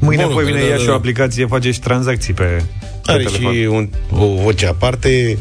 Mâine 0.00 0.22
Bun, 0.22 0.32
apoi 0.32 0.44
vine 0.44 0.58
da, 0.60 0.66
ea 0.66 0.76
da, 0.76 0.82
și 0.82 0.88
o 0.88 0.92
aplicație, 0.94 1.46
face 1.46 1.70
și 1.70 1.80
tranzacții 1.80 2.32
pe, 2.34 2.62
pe 3.02 3.12
Are 3.12 3.22
telefon. 3.22 3.52
și 3.52 3.64
un, 3.70 3.88
o 4.10 4.26
voce 4.42 4.66
aparte. 4.66 5.38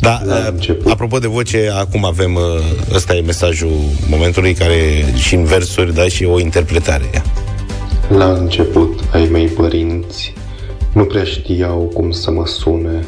Da, 0.00 0.20
uh, 0.26 0.90
apropo 0.90 1.18
de 1.18 1.26
voce, 1.26 1.70
acum 1.74 2.04
avem, 2.04 2.34
uh, 2.34 2.94
ăsta 2.94 3.14
e 3.14 3.20
mesajul 3.20 3.78
momentului 4.10 4.54
care 4.54 5.04
și 5.16 5.34
în 5.34 5.44
versuri, 5.44 5.94
da, 5.94 6.08
și 6.08 6.24
o 6.24 6.40
interpretare. 6.40 7.22
La 8.08 8.32
început, 8.32 9.00
ai 9.12 9.28
mei 9.30 9.46
părinți 9.46 10.32
nu 10.92 11.04
prea 11.04 11.24
știau 11.24 11.90
cum 11.94 12.10
să 12.10 12.30
mă 12.30 12.46
sune, 12.46 13.06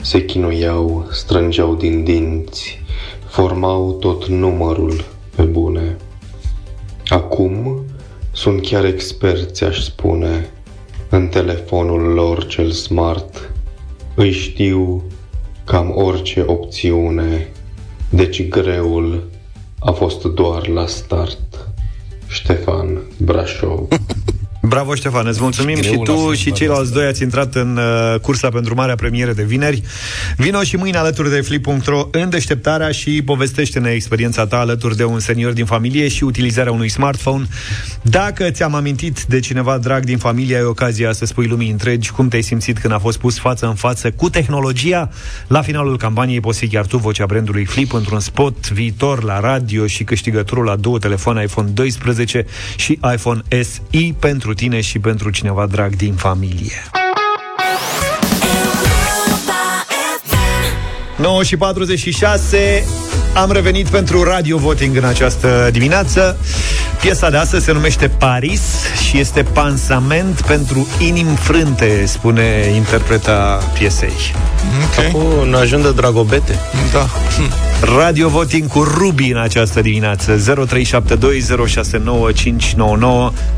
se 0.00 0.24
chinuiau, 0.24 1.06
strângeau 1.10 1.74
din 1.74 2.04
dinți, 2.04 2.82
formau 3.28 3.92
tot 3.92 4.26
numărul 4.26 5.04
pe 5.34 5.42
bune. 5.42 5.96
Acum 7.08 7.84
sunt 8.32 8.66
chiar 8.66 8.84
experți, 8.84 9.64
aș 9.64 9.80
spune, 9.82 10.50
în 11.08 11.26
telefonul 11.26 12.00
lor 12.00 12.46
cel 12.46 12.70
smart. 12.70 13.52
Îi 14.14 14.32
știu 14.32 15.02
cam 15.66 15.92
orice 15.96 16.44
opțiune, 16.46 17.48
deci 18.10 18.48
greul 18.48 19.22
a 19.78 19.90
fost 19.90 20.24
doar 20.24 20.66
la 20.66 20.86
start. 20.86 21.68
Ștefan 22.28 23.00
Brașov 23.18 23.88
Bravo, 24.68 24.94
Ștefan, 24.94 25.26
îți 25.26 25.40
mulțumim 25.40 25.82
și 25.82 26.00
tu 26.04 26.32
și 26.34 26.52
ceilalți 26.52 26.92
doi 26.92 27.06
ați 27.06 27.22
intrat 27.22 27.54
în 27.54 27.76
uh, 27.76 28.20
cursa 28.20 28.48
pentru 28.48 28.74
marea 28.74 28.94
premieră 28.94 29.32
de 29.32 29.42
vineri. 29.42 29.82
Vino 30.36 30.62
și 30.62 30.76
mâine 30.76 30.98
alături 30.98 31.30
de 31.30 31.40
Flip.ro 31.40 32.08
în 32.10 32.30
deșteptarea 32.30 32.90
și 32.90 33.22
povestește-ne 33.22 33.90
experiența 33.90 34.46
ta 34.46 34.58
alături 34.58 34.96
de 34.96 35.04
un 35.04 35.18
senior 35.18 35.52
din 35.52 35.64
familie 35.64 36.08
și 36.08 36.24
utilizarea 36.24 36.72
unui 36.72 36.88
smartphone. 36.88 37.46
Dacă 38.02 38.50
ți-am 38.50 38.74
amintit 38.74 39.22
de 39.22 39.40
cineva 39.40 39.78
drag 39.78 40.04
din 40.04 40.18
familie, 40.18 40.56
ai 40.56 40.64
ocazia 40.64 41.12
să 41.12 41.24
spui 41.24 41.46
lumii 41.46 41.70
întregi 41.70 42.10
cum 42.10 42.28
te-ai 42.28 42.42
simțit 42.42 42.78
când 42.78 42.92
a 42.92 42.98
fost 42.98 43.18
pus 43.18 43.38
față 43.38 43.66
în 43.66 43.74
față 43.74 44.10
cu 44.10 44.30
tehnologia. 44.30 45.10
La 45.46 45.62
finalul 45.62 45.96
campaniei 45.96 46.40
poți 46.40 46.58
fi 46.58 46.68
chiar 46.68 46.86
tu 46.86 46.96
vocea 46.96 47.26
brandului 47.26 47.64
Flip 47.64 47.92
într-un 47.92 48.20
spot 48.20 48.70
viitor 48.70 49.22
la 49.22 49.40
radio 49.40 49.86
și 49.86 50.04
câștigătorul 50.04 50.64
la 50.64 50.76
două 50.76 50.98
telefoane 50.98 51.42
iPhone 51.42 51.68
12 51.68 52.46
și 52.76 52.98
iPhone 53.12 53.42
SE 53.48 54.14
pentru 54.18 54.54
tine 54.56 54.80
și 54.80 54.98
pentru 54.98 55.30
cineva 55.30 55.66
drag 55.66 55.96
din 55.96 56.14
familie. 56.14 56.90
9 61.16 61.42
și 61.42 61.56
46 61.56 62.84
Am 63.34 63.52
revenit 63.52 63.88
pentru 63.88 64.22
Radio 64.22 64.58
Voting 64.58 64.96
în 64.96 65.04
această 65.04 65.68
dimineață 65.72 66.38
Piesa 67.00 67.30
de 67.30 67.36
astăzi 67.36 67.64
se 67.64 67.72
numește 67.72 68.08
Paris 68.08 68.60
Și 69.08 69.18
este 69.18 69.42
pansament 69.42 70.40
pentru 70.40 70.88
inim 70.98 71.26
frânte 71.26 72.06
Spune 72.06 72.72
interpreta 72.74 73.58
piesei. 73.78 74.34
Ok. 74.84 75.04
Acum 75.04 75.54
ajung 75.54 75.82
de 75.82 75.92
dragobete. 75.92 76.58
Da. 76.92 77.06
Radio 77.96 78.28
Voting 78.28 78.68
cu 78.68 78.82
Ruby 78.82 79.30
în 79.30 79.38
această 79.38 79.80
dimineață. 79.80 80.36
0372069599 80.36 80.42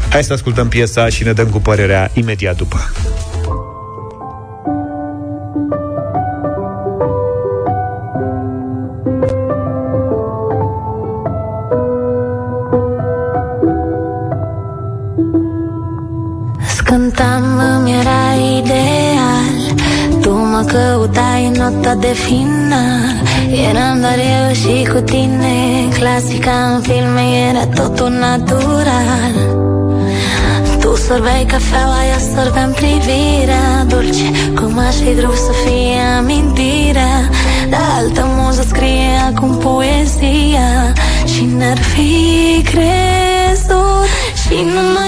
Hai 0.09 0.25
să 0.25 0.33
ascultăm 0.33 0.69
piesa 0.69 1.09
și 1.09 1.23
ne 1.23 1.33
dăm 1.33 1.47
cu 1.47 1.59
părerea 1.59 2.11
imediat 2.15 2.57
după 2.57 2.93
Cântam, 16.89 17.45
îmi 17.77 17.93
era 18.01 18.25
ideal. 18.59 19.57
Tu 20.21 20.31
mă 20.31 20.65
căutai 20.67 21.53
nota 21.57 21.95
de 21.95 22.13
final. 22.27 23.15
Eram 23.69 24.01
doar 24.01 24.19
eu 24.19 24.55
și 24.55 24.89
cu 24.93 25.01
tine. 25.01 25.55
Clasica 25.99 26.57
în 26.75 26.81
filme 26.81 27.25
era 27.49 27.67
totul 27.67 28.09
natural. 28.09 29.35
Tu 30.81 30.97
sorbeai 30.97 31.45
cafeaua, 31.49 32.01
eu 32.13 32.21
sorbeam 32.35 32.71
privirea. 32.71 33.85
Dulce, 33.89 34.53
cum 34.55 34.79
aș 34.79 34.95
fi 34.95 35.13
vrut 35.21 35.37
să 35.37 35.53
fie 35.65 36.01
amintirea. 36.19 37.29
Dar 37.71 37.81
altă 37.99 38.27
muză 38.37 38.65
scrie 38.69 39.11
acum 39.35 39.57
poezia. 39.57 40.93
Și 41.33 41.45
n-ar 41.59 41.79
fi 41.79 42.63
crezut 42.63 44.07
Și 44.41 44.55
numai 44.55 45.08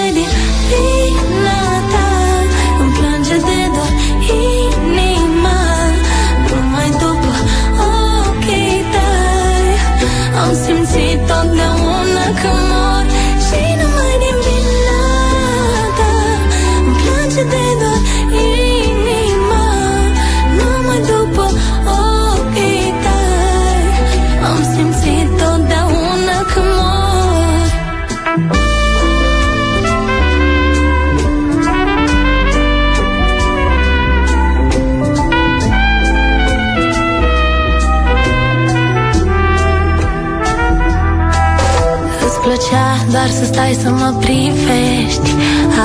mă 44.11 44.17
privești. 44.19 45.29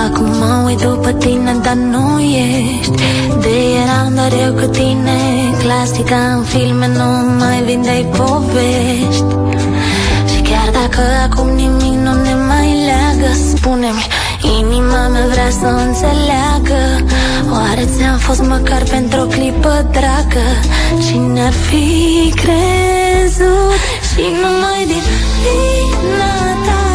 Acum 0.05 0.27
mă 0.27 0.62
uit 0.66 0.81
după 0.81 1.11
tine, 1.12 1.57
dar 1.62 1.74
nu 1.74 2.20
ești. 2.20 2.97
De 3.41 3.55
eram 3.83 4.14
doar 4.14 4.33
eu 4.47 4.53
cu 4.53 4.66
tine. 4.66 5.18
Clasica 5.62 6.20
în 6.37 6.43
filme, 6.43 6.87
nu 6.87 7.09
mai 7.39 7.62
vindeai 7.66 8.07
povești. 8.16 9.33
Și 10.31 10.41
chiar 10.49 10.68
dacă 10.81 11.03
acum 11.27 11.49
nimic 11.55 11.97
nu 12.05 12.12
ne 12.22 12.35
mai 12.49 12.68
leagă 12.89 13.31
Spune-mi, 13.55 14.07
inima 14.59 15.09
mea 15.09 15.27
vrea 15.33 15.51
să 15.61 15.66
înțeleagă. 15.87 16.83
Oare 17.53 17.85
ți-am 17.97 18.18
fost 18.18 18.43
măcar 18.43 18.83
pentru 18.91 19.20
o 19.20 19.24
clipă 19.24 19.87
dragă? 19.91 20.47
Cine 21.07 21.41
ar 21.41 21.53
fi 21.53 22.33
crezut? 22.43 23.81
Și 24.09 24.22
numai 24.43 24.81
din 24.87 25.05
vina 25.43 26.35
ta 26.66 26.86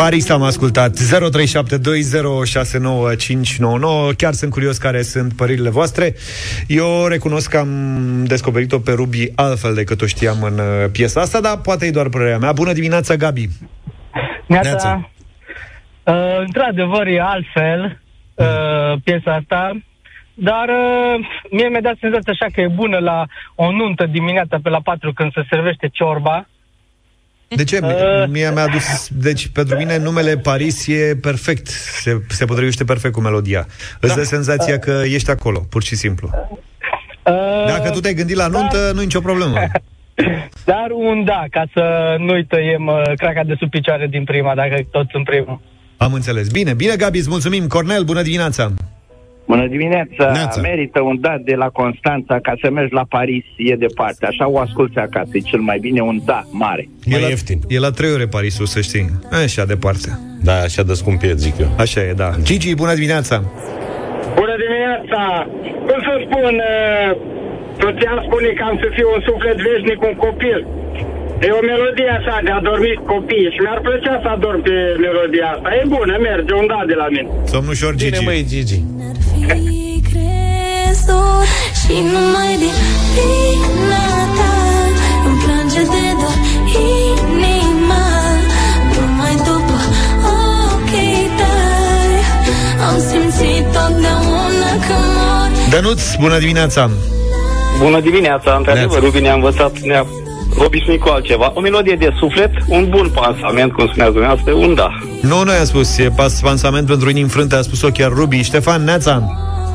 Paris 0.00 0.30
am 0.30 0.42
ascultat 0.42 0.90
0372069599 0.90 0.96
Chiar 4.16 4.32
sunt 4.32 4.50
curios 4.50 4.78
care 4.78 5.02
sunt 5.02 5.32
părerile 5.32 5.70
voastre. 5.70 6.14
Eu 6.66 7.06
recunosc 7.06 7.50
că 7.50 7.58
am 7.58 8.24
descoperit-o 8.24 8.78
pe 8.78 8.92
Ruby 8.92 9.32
altfel 9.34 9.74
decât 9.74 10.02
o 10.02 10.06
știam 10.06 10.42
în 10.42 10.58
uh, 10.58 10.90
piesa 10.92 11.20
asta 11.20 11.40
Dar 11.40 11.56
poate 11.56 11.86
e 11.86 11.90
doar 11.90 12.08
părerea 12.08 12.38
mea. 12.38 12.52
Bună 12.52 12.72
dimineața, 12.72 13.14
Gabi! 13.14 13.48
Neața. 14.46 15.10
Uh, 16.04 16.38
într-adevăr, 16.38 17.06
e 17.06 17.20
altfel 17.20 18.00
uh, 18.34 18.92
piesa 19.04 19.34
asta, 19.34 19.70
dar 20.34 20.68
uh, 20.68 21.26
mie 21.50 21.68
mi-a 21.68 21.80
dat 21.80 21.96
senzația 22.00 22.32
așa 22.32 22.46
că 22.52 22.60
e 22.60 22.68
bună 22.68 22.98
la 22.98 23.24
o 23.54 23.72
nuntă 23.72 24.06
dimineața 24.06 24.58
pe 24.62 24.68
la 24.68 24.80
4 24.80 25.12
când 25.12 25.32
se 25.32 25.42
servește 25.50 25.88
ciorba. 25.92 26.46
De 27.56 27.64
ce? 27.64 27.78
Uh, 27.84 28.26
Mie 28.28 28.50
mi-a 28.50 28.62
adus... 28.62 29.08
Deci, 29.08 29.48
pentru 29.48 29.76
mine, 29.76 29.98
numele 29.98 30.36
Paris 30.36 30.86
e 30.86 31.16
perfect. 31.20 31.66
Se, 31.66 32.22
se 32.28 32.44
potrivește 32.44 32.84
perfect 32.84 33.14
cu 33.14 33.20
melodia. 33.20 33.66
Îți 34.00 34.14
dă 34.14 34.22
senzația 34.22 34.78
că 34.78 35.02
ești 35.04 35.30
acolo, 35.30 35.58
pur 35.58 35.82
și 35.82 35.96
simplu. 35.96 36.30
Uh, 36.32 37.66
Dacă 37.66 37.90
tu 37.90 38.00
te-ai 38.00 38.14
gândit 38.14 38.36
la 38.36 38.46
nuntă, 38.46 38.90
nu 38.94 39.00
e 39.00 39.04
nicio 39.04 39.20
problemă. 39.20 39.54
Dar 40.64 40.86
un 40.90 41.24
da, 41.24 41.44
ca 41.50 41.64
să 41.74 42.16
nu-i 42.18 42.46
tăiem 42.46 42.86
uh, 42.86 43.02
craca 43.16 43.44
de 43.44 43.54
sub 43.58 43.70
picioare 43.70 44.06
din 44.06 44.24
prima, 44.24 44.54
dacă 44.54 44.86
tot 44.90 45.08
sunt 45.10 45.24
primul. 45.24 45.60
Am 45.96 46.12
înțeles. 46.12 46.48
Bine, 46.48 46.74
bine, 46.74 46.96
Gabi, 46.96 47.18
îți 47.18 47.28
mulțumim. 47.28 47.66
Cornel, 47.66 48.02
bună 48.02 48.22
dimineața! 48.22 48.72
Bună 49.52 49.66
dimineața! 49.66 50.24
Neața. 50.32 50.60
Merită 50.60 51.00
un 51.10 51.16
dat 51.20 51.40
de 51.50 51.54
la 51.62 51.68
Constanța 51.80 52.36
ca 52.46 52.54
să 52.62 52.70
mergi 52.70 52.94
la 53.00 53.04
Paris, 53.16 53.44
e 53.56 53.74
departe. 53.74 54.26
Așa 54.26 54.48
o 54.48 54.58
asculți 54.58 54.98
acasă, 54.98 55.30
e 55.32 55.50
cel 55.52 55.62
mai 55.70 55.78
bine 55.78 56.00
un 56.00 56.20
da 56.24 56.40
mare. 56.50 56.88
E 57.04 57.18
la, 57.18 57.28
ieftin. 57.28 57.58
E 57.68 57.78
la 57.78 57.90
3 57.90 58.10
ore 58.16 58.26
Parisul, 58.26 58.66
să 58.66 58.80
știi. 58.80 59.06
Așa 59.44 59.64
departe. 59.64 60.08
Da, 60.48 60.56
așa 60.68 60.82
de 60.82 60.94
scump 61.00 61.22
e, 61.22 61.32
zic 61.34 61.58
eu. 61.58 61.70
Așa 61.84 62.00
e, 62.00 62.12
da. 62.22 62.30
Gigi, 62.42 62.74
bună 62.74 62.94
dimineața! 62.94 63.36
Bună 64.40 64.54
dimineața! 64.64 65.20
Cum 65.88 65.98
să 66.08 66.14
spun, 66.26 66.54
uh, 66.72 67.10
soția 67.82 68.14
spune 68.26 68.48
că 68.58 68.62
am 68.68 68.76
să 68.82 68.88
fiu 68.96 69.08
un 69.16 69.22
suflet 69.28 69.56
veșnic, 69.68 69.98
un 70.10 70.14
copil. 70.26 70.58
E 71.46 71.48
o 71.58 71.60
melodie 71.70 72.10
așa 72.18 72.36
de 72.46 72.50
a 72.50 72.60
dormit 72.70 72.98
copii 73.12 73.48
și 73.54 73.60
mi-ar 73.64 73.80
plăcea 73.86 74.14
să 74.22 74.28
adorm 74.34 74.60
pe 74.62 74.76
melodia 75.06 75.46
asta. 75.54 75.68
E 75.80 75.82
bună, 75.96 76.14
merge, 76.28 76.52
un 76.60 76.66
da 76.72 76.80
de 76.92 76.96
la 77.02 77.06
mine. 77.14 77.28
Somnușor 77.52 77.92
Gigi. 78.00 78.10
Bine, 78.10 78.24
măi, 78.28 78.44
Gigi. 78.52 78.78
crezut 80.10 81.44
Și 81.80 81.94
numai 82.12 82.52
din 82.62 82.76
vina 83.14 84.06
ta 84.38 84.52
Îmi 85.26 85.38
plânge 85.42 85.82
de 85.94 86.06
dor 86.20 86.38
inima 86.94 88.06
Numai 88.94 89.34
după 89.46 89.78
ochii 90.34 91.26
tăi 91.38 92.14
Am 92.86 92.96
simțit 93.08 93.64
totdeauna 93.74 94.72
că 94.86 94.96
mor 95.16 95.48
Dănuț, 95.70 96.02
bună 96.14 96.38
dimineața! 96.38 96.90
Bună 97.82 98.00
dimineața, 98.00 98.54
într-adevăr, 98.58 99.00
Rubi 99.00 99.20
ne-a 99.20 99.34
învățat, 99.34 99.78
ne-a 99.78 100.06
obișnuit 100.56 101.00
cu 101.00 101.08
altceva. 101.08 101.52
O 101.54 101.60
melodie 101.60 101.96
de 101.98 102.10
suflet, 102.18 102.50
un 102.68 102.86
bun 102.88 103.10
pansament, 103.14 103.72
cum 103.72 103.86
spunea 103.86 104.10
dumneavoastră, 104.10 104.52
un 104.52 104.74
da. 104.74 104.88
Nu, 105.22 105.42
noi 105.42 105.54
am 105.54 105.64
spus, 105.64 105.98
e 105.98 106.10
pas 106.16 106.40
pansament 106.40 106.86
pentru 106.86 107.10
inimi 107.10 107.28
frânte, 107.28 107.54
a 107.54 107.60
spus-o 107.60 107.88
chiar 107.88 108.12
Rubi. 108.12 108.42
Ștefan, 108.42 108.84
neața! 108.84 109.22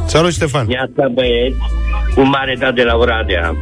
Salut, 0.05 0.31
Ștefan! 0.31 0.69
Iată 0.69 1.11
băieți, 1.13 1.57
un 2.15 2.29
mare 2.29 2.55
dat 2.59 2.75
de 2.75 2.83
la 2.83 2.95
Oradea. 2.95 3.55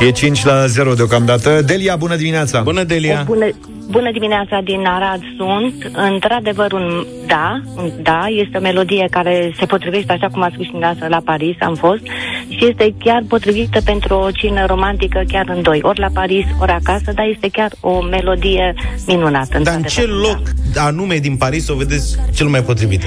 E 0.00 0.10
5 0.10 0.44
la 0.44 0.66
0 0.66 0.94
deocamdată. 0.94 1.62
Delia, 1.66 1.96
bună 1.96 2.16
dimineața! 2.16 2.60
Bună, 2.60 2.82
Delia! 2.82 3.22
Bună, 3.26 3.48
bună 3.90 4.10
dimineața 4.12 4.60
din 4.64 4.86
Arad 4.86 5.20
sunt. 5.36 5.90
Într-adevăr, 5.92 6.72
un 6.72 7.06
da, 7.26 7.60
un 7.76 7.90
da, 8.02 8.26
este 8.28 8.58
o 8.58 8.60
melodie 8.60 9.06
care 9.10 9.52
se 9.58 9.66
potrivește, 9.66 10.12
așa 10.12 10.28
cum 10.28 10.42
a 10.42 10.50
spus 10.52 10.64
și 10.64 10.70
dumneavoastră, 10.70 11.08
la 11.08 11.20
Paris 11.24 11.56
am 11.60 11.74
fost, 11.74 12.02
și 12.48 12.66
este 12.66 12.94
chiar 12.98 13.22
potrivită 13.28 13.80
pentru 13.84 14.14
o 14.14 14.30
cină 14.30 14.66
romantică 14.66 15.22
chiar 15.28 15.48
în 15.48 15.62
doi, 15.62 15.78
ori 15.82 16.00
la 16.00 16.08
Paris, 16.12 16.44
ori 16.60 16.70
acasă, 16.70 17.12
dar 17.14 17.26
este 17.26 17.48
chiar 17.48 17.70
o 17.80 18.00
melodie 18.00 18.74
minunată. 19.06 19.58
Dar 19.58 19.74
în 19.74 19.82
ce 19.82 20.06
loc 20.06 20.40
anume 20.76 21.16
din 21.16 21.36
Paris 21.36 21.68
o 21.68 21.74
vedeți 21.74 22.16
cel 22.34 22.46
mai 22.46 22.62
potrivit? 22.62 23.02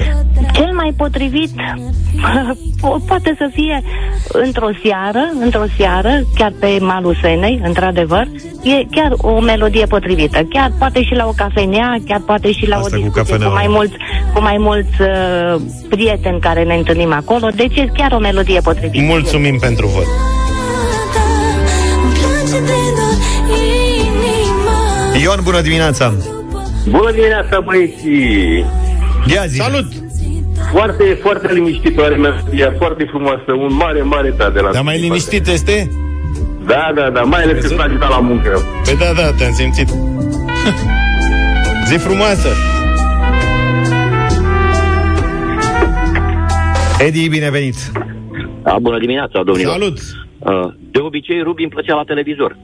Cel 0.52 0.72
mai 0.74 0.94
potrivit 0.96 1.50
po- 2.82 3.06
poate 3.06 3.34
să 3.38 3.50
fie 3.52 3.82
într-o 4.28 4.68
seară, 4.84 5.30
într-o 5.40 5.64
seară, 5.76 6.20
chiar 6.34 6.52
pe 6.60 6.78
malul 6.80 7.16
Senei, 7.20 7.60
într-adevăr, 7.64 8.28
e 8.62 8.86
chiar 8.90 9.12
o 9.16 9.40
melodie 9.40 9.86
potrivită. 9.86 10.42
Chiar 10.50 10.71
poate 10.78 11.02
și 11.02 11.14
la 11.14 11.26
o 11.26 11.32
cafenea, 11.36 11.96
chiar 12.06 12.20
poate 12.26 12.52
și 12.52 12.68
la 12.68 12.76
Asta 12.76 12.96
o 12.96 12.98
cu 12.98 13.02
discuție 13.02 13.22
cu, 13.22 13.28
cafeneaua. 13.28 13.54
mai 13.54 13.66
mulți, 13.68 13.94
cu 14.34 14.40
mai 14.40 14.56
mulți 14.58 15.00
uh, 15.00 15.60
prieteni 15.88 16.40
care 16.40 16.62
ne 16.64 16.74
întâlnim 16.74 17.12
acolo. 17.12 17.48
Deci 17.54 17.76
e 17.76 17.90
chiar 17.94 18.12
o 18.12 18.18
melodie 18.18 18.60
potrivită. 18.60 19.04
Mulțumim 19.04 19.58
pentru 19.58 19.86
vot. 19.86 20.06
Îmi 22.02 22.12
plânge 22.12 22.58
de 22.66 22.78
dor 22.96 23.16
inima 23.50 25.16
Ion, 25.22 25.40
bună 25.42 25.60
dimineața! 25.60 26.14
Bună 26.88 27.10
dimineața, 27.10 27.60
băieții! 27.60 28.64
Ia 29.26 29.44
zi! 29.46 29.56
Salut! 29.56 29.86
Foarte, 30.72 31.18
foarte 31.22 31.52
liniștitoare 31.52 32.14
melodia, 32.14 32.74
foarte 32.78 33.04
frumoasă, 33.10 33.52
un 33.58 33.74
mare, 33.74 34.02
mare 34.02 34.34
da 34.36 34.50
de 34.50 34.60
la 34.60 34.70
Dar 34.72 34.82
mai 34.82 35.00
liniștit 35.00 35.46
este? 35.46 35.90
Da, 36.66 36.92
da, 36.94 37.10
da, 37.10 37.20
mai 37.20 37.42
ales 37.42 37.64
când 37.64 37.78
s-a 37.78 37.84
ajutat 37.84 38.08
la 38.08 38.18
muncă. 38.18 38.62
Păi 38.84 38.96
da, 38.96 39.22
da, 39.22 39.30
te-am 39.38 39.52
simțit. 39.52 39.88
Zi 41.88 41.96
frumoasă! 41.96 42.48
Edi, 47.06 47.28
binevenit! 47.28 47.74
Da, 48.62 48.76
bună 48.80 48.98
dimineața, 48.98 49.42
domnilor. 49.42 49.72
Salut! 49.72 49.98
Uh, 50.38 50.72
De 50.90 50.98
obicei, 50.98 51.42
Rubi 51.42 51.62
îmi 51.62 51.70
plăcea 51.70 51.94
la 51.94 52.02
televizor. 52.02 52.56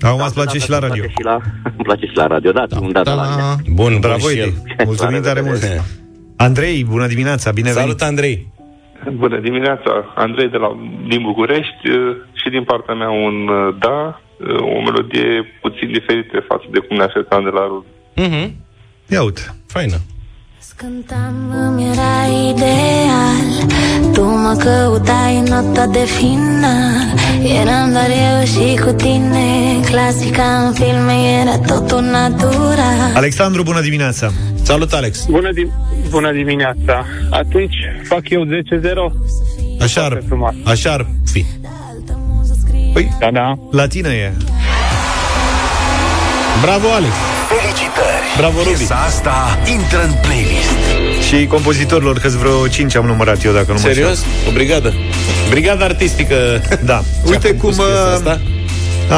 Acum 0.00 0.20
îți 0.24 0.34
place 0.34 0.58
și 0.58 0.70
la 0.70 0.78
radio. 0.78 1.02
Îmi 1.02 1.12
place 1.12 1.14
și 1.18 1.24
la, 1.24 1.38
îmi 1.64 1.84
place 1.84 2.06
și 2.06 2.16
la 2.16 2.26
radio, 2.26 2.50
da, 2.52 2.64
un 2.80 2.92
dat 2.92 3.06
la 3.06 3.12
mine. 3.14 3.74
Bun, 3.74 3.96
Bravo, 4.00 4.16
bun 4.20 4.30
și 4.30 4.38
Edi! 4.38 4.48
el. 4.76 4.84
Mulțumim 4.84 5.22
tare 5.22 5.40
mult! 5.40 5.62
Andrei, 6.36 6.84
bună 6.84 7.06
dimineața, 7.06 7.50
binevenit! 7.50 7.80
Salut, 7.82 8.00
Andrei! 8.02 8.52
Bună 9.12 9.38
dimineața, 9.40 10.12
Andrei 10.14 10.48
de 10.48 10.56
la, 10.56 10.76
din 11.08 11.22
București 11.22 11.88
uh, 11.88 12.16
și 12.32 12.48
din 12.50 12.64
partea 12.64 12.94
mea 12.94 13.10
un 13.10 13.48
uh, 13.48 13.74
da 13.78 14.20
o 14.76 14.80
melodie 14.86 15.28
puțin 15.60 15.88
diferită 15.92 16.44
față 16.48 16.66
de 16.72 16.78
cum 16.78 16.96
ne 16.96 17.02
așteptam 17.04 17.42
de 17.44 17.50
la 17.58 17.64
Rubi. 17.70 17.86
Mm-hmm. 18.22 18.48
Ia 19.14 19.22
uite. 19.22 19.40
Faină. 19.66 19.96
Cântam, 20.76 21.34
îmi 21.66 21.82
era 21.92 22.36
ideal 22.50 23.68
Tu 24.12 24.22
mă 24.24 24.56
căutai 24.58 25.36
în 25.38 25.44
nota 25.44 25.86
de 25.86 25.98
final 25.98 27.14
Eram 27.62 27.92
doar 27.92 28.08
eu 28.08 28.44
și 28.44 28.80
cu 28.84 28.90
tine 28.92 29.80
Clasica 29.90 30.42
în 30.66 30.72
filme 30.72 31.12
era 31.40 31.58
totul 31.58 32.00
natural 32.00 33.14
Alexandru, 33.14 33.62
bună 33.62 33.80
dimineața! 33.80 34.30
Salut, 34.62 34.92
Alex! 34.92 35.26
Bună, 35.26 35.52
di- 35.52 35.70
bună 36.10 36.32
dimineața! 36.32 37.04
Atunci 37.30 37.74
fac 38.02 38.28
eu 38.30 38.44
10-0 38.44 38.50
Așa 39.80 40.04
ar, 40.04 40.22
așa 40.64 40.92
ar 40.92 41.06
fi 41.32 41.44
Păi, 42.94 43.12
da, 43.18 43.30
da. 43.30 43.54
la 43.70 43.86
tine 43.86 44.08
e 44.08 44.32
Bravo, 46.62 46.86
Alex! 46.92 47.12
Felicitări! 47.48 48.24
Bravo, 48.36 48.58
Rubi! 48.62 48.76
Piesa 48.76 48.94
asta 48.94 49.58
intră 49.72 50.02
în 50.04 50.12
playlist. 50.22 50.78
Și 51.28 51.46
compozitorilor, 51.46 52.18
că 52.18 52.28
vreo 52.28 52.68
5 52.68 52.94
am 52.96 53.06
numărat 53.06 53.44
eu, 53.44 53.52
dacă 53.52 53.64
nu 53.66 53.72
mă 53.72 53.78
Serios? 53.78 54.08
înșel. 54.08 54.48
O 54.48 54.52
brigadă? 54.52 54.92
Brigada 55.50 55.84
artistică 55.84 56.36
Da. 56.90 57.02
Uite 57.26 57.54
cum 57.54 57.74
uh, 57.78 58.34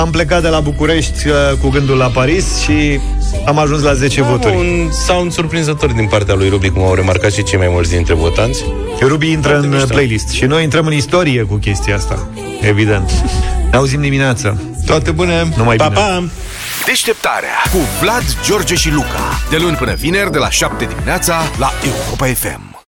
am 0.00 0.10
plecat 0.10 0.42
de 0.42 0.48
la 0.48 0.60
București 0.60 1.28
uh, 1.28 1.34
cu 1.60 1.68
gândul 1.68 1.96
la 1.96 2.06
Paris 2.06 2.58
și 2.62 3.00
am 3.46 3.58
ajuns 3.58 3.82
la 3.82 3.92
10 3.94 4.20
Am 4.20 4.26
voturi. 4.30 4.54
un 4.54 4.90
sound 5.06 5.32
surprinzător 5.32 5.92
din 5.92 6.06
partea 6.06 6.34
lui 6.34 6.48
Rubi, 6.48 6.70
cum 6.70 6.82
au 6.82 6.94
remarcat 6.94 7.32
și 7.32 7.42
cei 7.42 7.58
mai 7.58 7.68
mulți 7.70 7.90
dintre 7.90 8.14
votanți. 8.14 8.64
Rubi 9.00 9.30
intră 9.30 9.48
Foarte 9.50 9.66
în 9.66 9.72
mișto. 9.72 9.86
playlist 9.94 10.28
și 10.28 10.44
noi 10.44 10.62
intrăm 10.62 10.86
în 10.86 10.92
istorie 10.92 11.42
cu 11.42 11.54
chestia 11.54 11.96
asta. 11.96 12.28
Evident. 12.60 13.10
Ne 13.70 13.76
auzim 13.76 14.00
dimineața. 14.00 14.56
Toate 14.86 15.10
bune! 15.10 15.48
Numai 15.56 15.76
Pa, 15.76 15.88
bine. 15.88 16.00
pa! 16.00 16.24
Deșteptarea 16.86 17.62
cu 17.72 17.78
Vlad, 18.00 18.24
George 18.44 18.74
și 18.74 18.90
Luca. 18.90 19.38
De 19.50 19.56
luni 19.56 19.76
până 19.76 19.94
vineri, 19.94 20.32
de 20.32 20.38
la 20.38 20.50
7 20.50 20.84
dimineața, 20.84 21.42
la 21.58 21.70
Europa 21.84 22.26
FM. 22.26 22.75